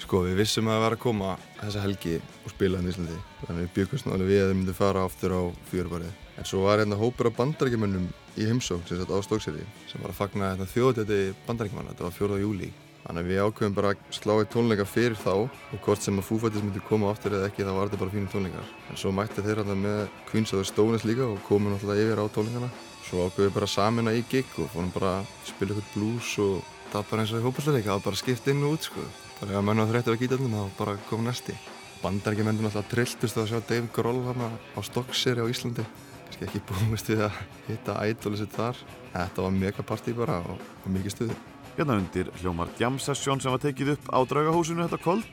[0.02, 3.18] Sko við vissum að það var að koma þessa helgi og spila hann í Íslandi
[3.44, 6.14] þannig við byggumst náttúrulega við að þau myndum fara aftur á fjörubarið.
[6.35, 10.10] En svo var hérna hópur af bandarækjumönnum í heimsókn sem sett á Stókseri sem var
[10.10, 12.40] að fagna þetta þjóðutæti bandarækjumanna, þetta var 4.
[12.43, 12.72] júli.
[13.05, 16.24] Þannig að við ákveðum bara að slá í tónleika fyrir þá og hvort sem að
[16.24, 18.70] Fighters myndi koma aftur eða ekki þá var þetta bara fínum tónleikar.
[18.89, 22.70] En svo mætti þeir hérna með Stone Age líka og komu náttúrulega yfir á tónleikana.
[23.05, 26.32] Svo ákveðum við bara samin að í gig og fórum bara að spila eitthvað blues
[26.40, 29.06] og það bara eins og í hópasleika, það bara skipt inn og út sko.
[29.43, 31.60] Bara ef menn á þreyttur á gítarnum þá bara kom næsti.
[32.01, 35.85] Bandarækjumennum alltaf trilltust að sjá Dave Grohl hérna á Stokkseri á Íslandi.
[36.24, 38.81] Kannski ekki búist við að hitta ædóli sitt þar.
[39.12, 41.44] Þetta var megapartí bara og mikið stuði.
[41.74, 45.24] Hérna undir hljómar Jam Session sem var tekið upp á draugahúsinu þetta kvöld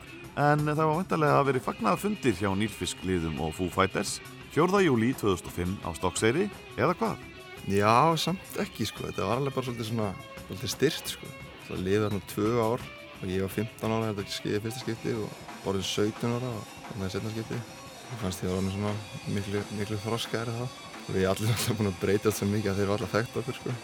[0.41, 4.15] en það var vantarlega að veri fagnaða fundir hjá Nýlfisk liðum og Foo Fighters
[4.55, 4.81] 4.
[4.87, 6.47] júli 2005 á Stokkseyri
[6.81, 7.21] eða hvað?
[7.69, 9.05] Já, samt ekki sko.
[9.05, 10.09] Þetta var alveg bara svolítið svona,
[10.47, 11.29] svolítið styrt sko.
[11.67, 12.87] Það liði þarna tvö ár
[13.21, 17.05] og ég var 15 ára þetta skeiði fyrsta skipti og orðin 17 ára og þannig
[17.05, 17.63] að setna skipti.
[18.09, 18.97] Ég fannst ég að orðin svona
[19.37, 20.65] miklu, miklu þroskaðri þá.
[21.05, 23.61] Og við allir alltaf búin að breyta svo mikið að þeir var alltaf þekkt okkur
[23.61, 23.81] sko.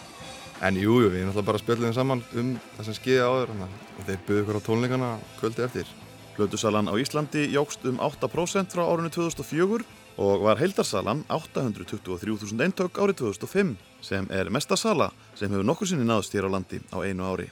[0.58, 4.22] En jújú, jú, við alltaf bara spjöldum saman um það sem skeiði áður og þeir
[4.26, 5.92] buðu okkur á tónleikana kvöldi eftir.
[6.34, 9.86] Plötusalan á Íslandi jógst um 8% frá árunni 2004
[10.18, 16.10] og var heildarsalan 823.000 eintök árið 2005 sem er mesta sala sem hefur nokkur sinni
[16.10, 17.52] náðust hér á landi á einu ári.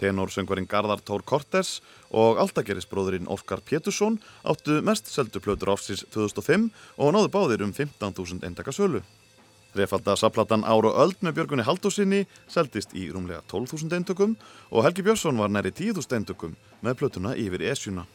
[0.00, 7.12] Tenorsöngvarinn Garðar Tór Kortes og aldagerisbróðurinn Óskar Pétursson áttu mest seldu plötur áfsins 2005 og
[7.12, 9.04] náðu báðir um 15.000 eintaka sölu.
[9.76, 14.36] Refalda saplatan Ára Öld með Björgunni Haldósinni seldist í rúmlega 12.000 eintökum
[14.70, 18.06] og Helgi Björnsson var næri 10.000 eintökum með plötuna yfir Esjuna.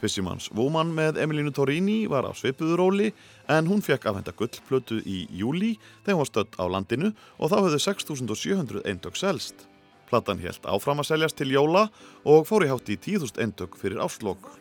[0.00, 3.10] Fissimans Woman með Emilínu Torini var á sveipuðuróli
[3.50, 5.74] en hún fekk afhenda gullplötu í júli
[6.04, 9.66] þegar hún var stödd á landinu og þá höfðu 6.700 eintök selst.
[10.10, 11.88] Platan helt áfram að seljast til jóla
[12.24, 14.59] og fór í hátt í 10.000 eintök fyrir áslokk.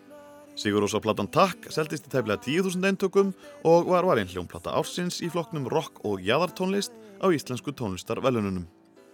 [0.60, 3.30] Sigurósa platan Takk seldist í tæflega 10.000 eintökum
[3.64, 6.91] og var varinn hljónplata ársins í flokknum rock og jæðartónlist
[7.23, 8.65] á íslensku tónlistarvelununum.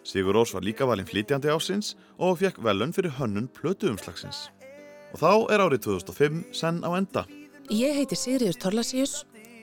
[0.02, 4.48] Sigurós var líka valinn flytjandi ársins og fekk velun fyrir hönnun plötuumslagsins.
[5.14, 7.28] Og þá er árið 2005 senn á enda.
[7.70, 9.14] Ég heiti Sigriður Torlasíus,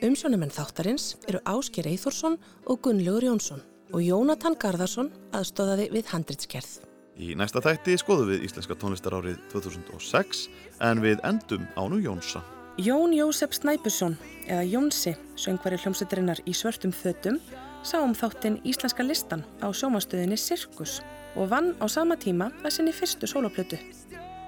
[0.03, 6.79] umsjónumenn þáttarins eru Ásker Eithórsson og Gunnlaugur Jónsson og Jónatan Garðarsson aðstóðaði við handritskerð.
[7.13, 10.47] Í næsta þætti skoðum við Íslenska tónlistarárið 2006
[10.83, 12.43] en við endum ánu Jónsa.
[12.77, 14.17] Jón Jósef Snæbjörnsson,
[14.49, 17.37] eða Jónsi, söngvari hljómsveiturinnar í svörtum fötum,
[17.85, 21.01] sá um þáttinn Íslenska listan á sjómastöðinni Sirkus
[21.35, 23.77] og vann á sama tíma að sinni fyrstu soloplötu.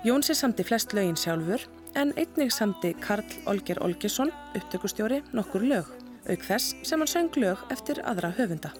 [0.06, 1.62] Jónsi samti flest lögin sjálfur
[1.96, 5.88] en einnig samti Karl Olger Olgesson, upptökustjóri, nokkur lög,
[6.28, 8.74] auk þess sem hann söng lög eftir aðra höfunda.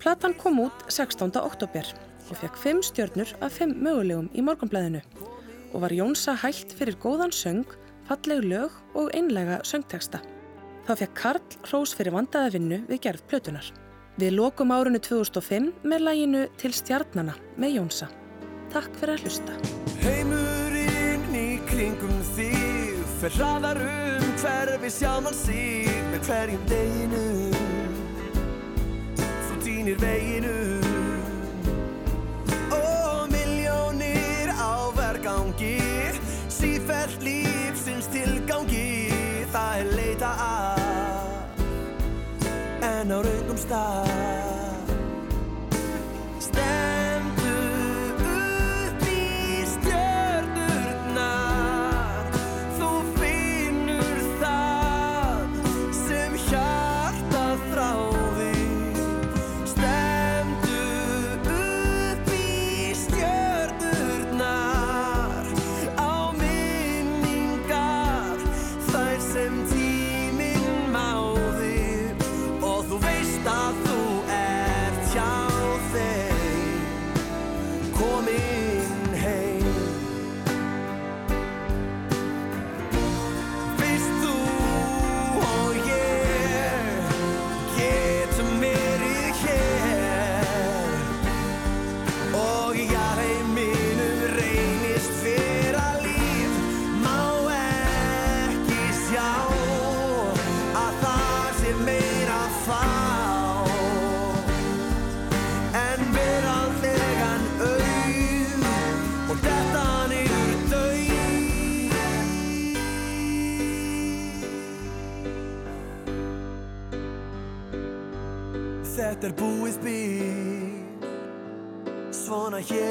[0.00, 1.36] Platan kom út 16.
[1.36, 1.86] oktober
[2.28, 5.02] og fekk 5 stjörnur af 5 mögulegum í morgunblæðinu
[5.72, 7.66] og var Jónsa hælt fyrir góðan söng,
[8.08, 10.20] falleg lög og einlega söngteksta.
[10.88, 13.66] Þá fekk Karl hrós fyrir vandaða vinnu við gerð plötunar.
[14.18, 18.08] Við lokum árunni 2005 með læginu Til stjarnana með Jónsa.
[18.72, 19.58] Takk fyrir að hlusta.
[20.02, 27.24] Heimurinn í kringum þig Fer hraðar um hverfi sjálfan sig Með hverjum deginu
[29.18, 30.97] Þú týnir veginu
[40.18, 40.80] leita að
[42.82, 44.07] en á raungum stað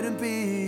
[0.07, 0.66] Svona hér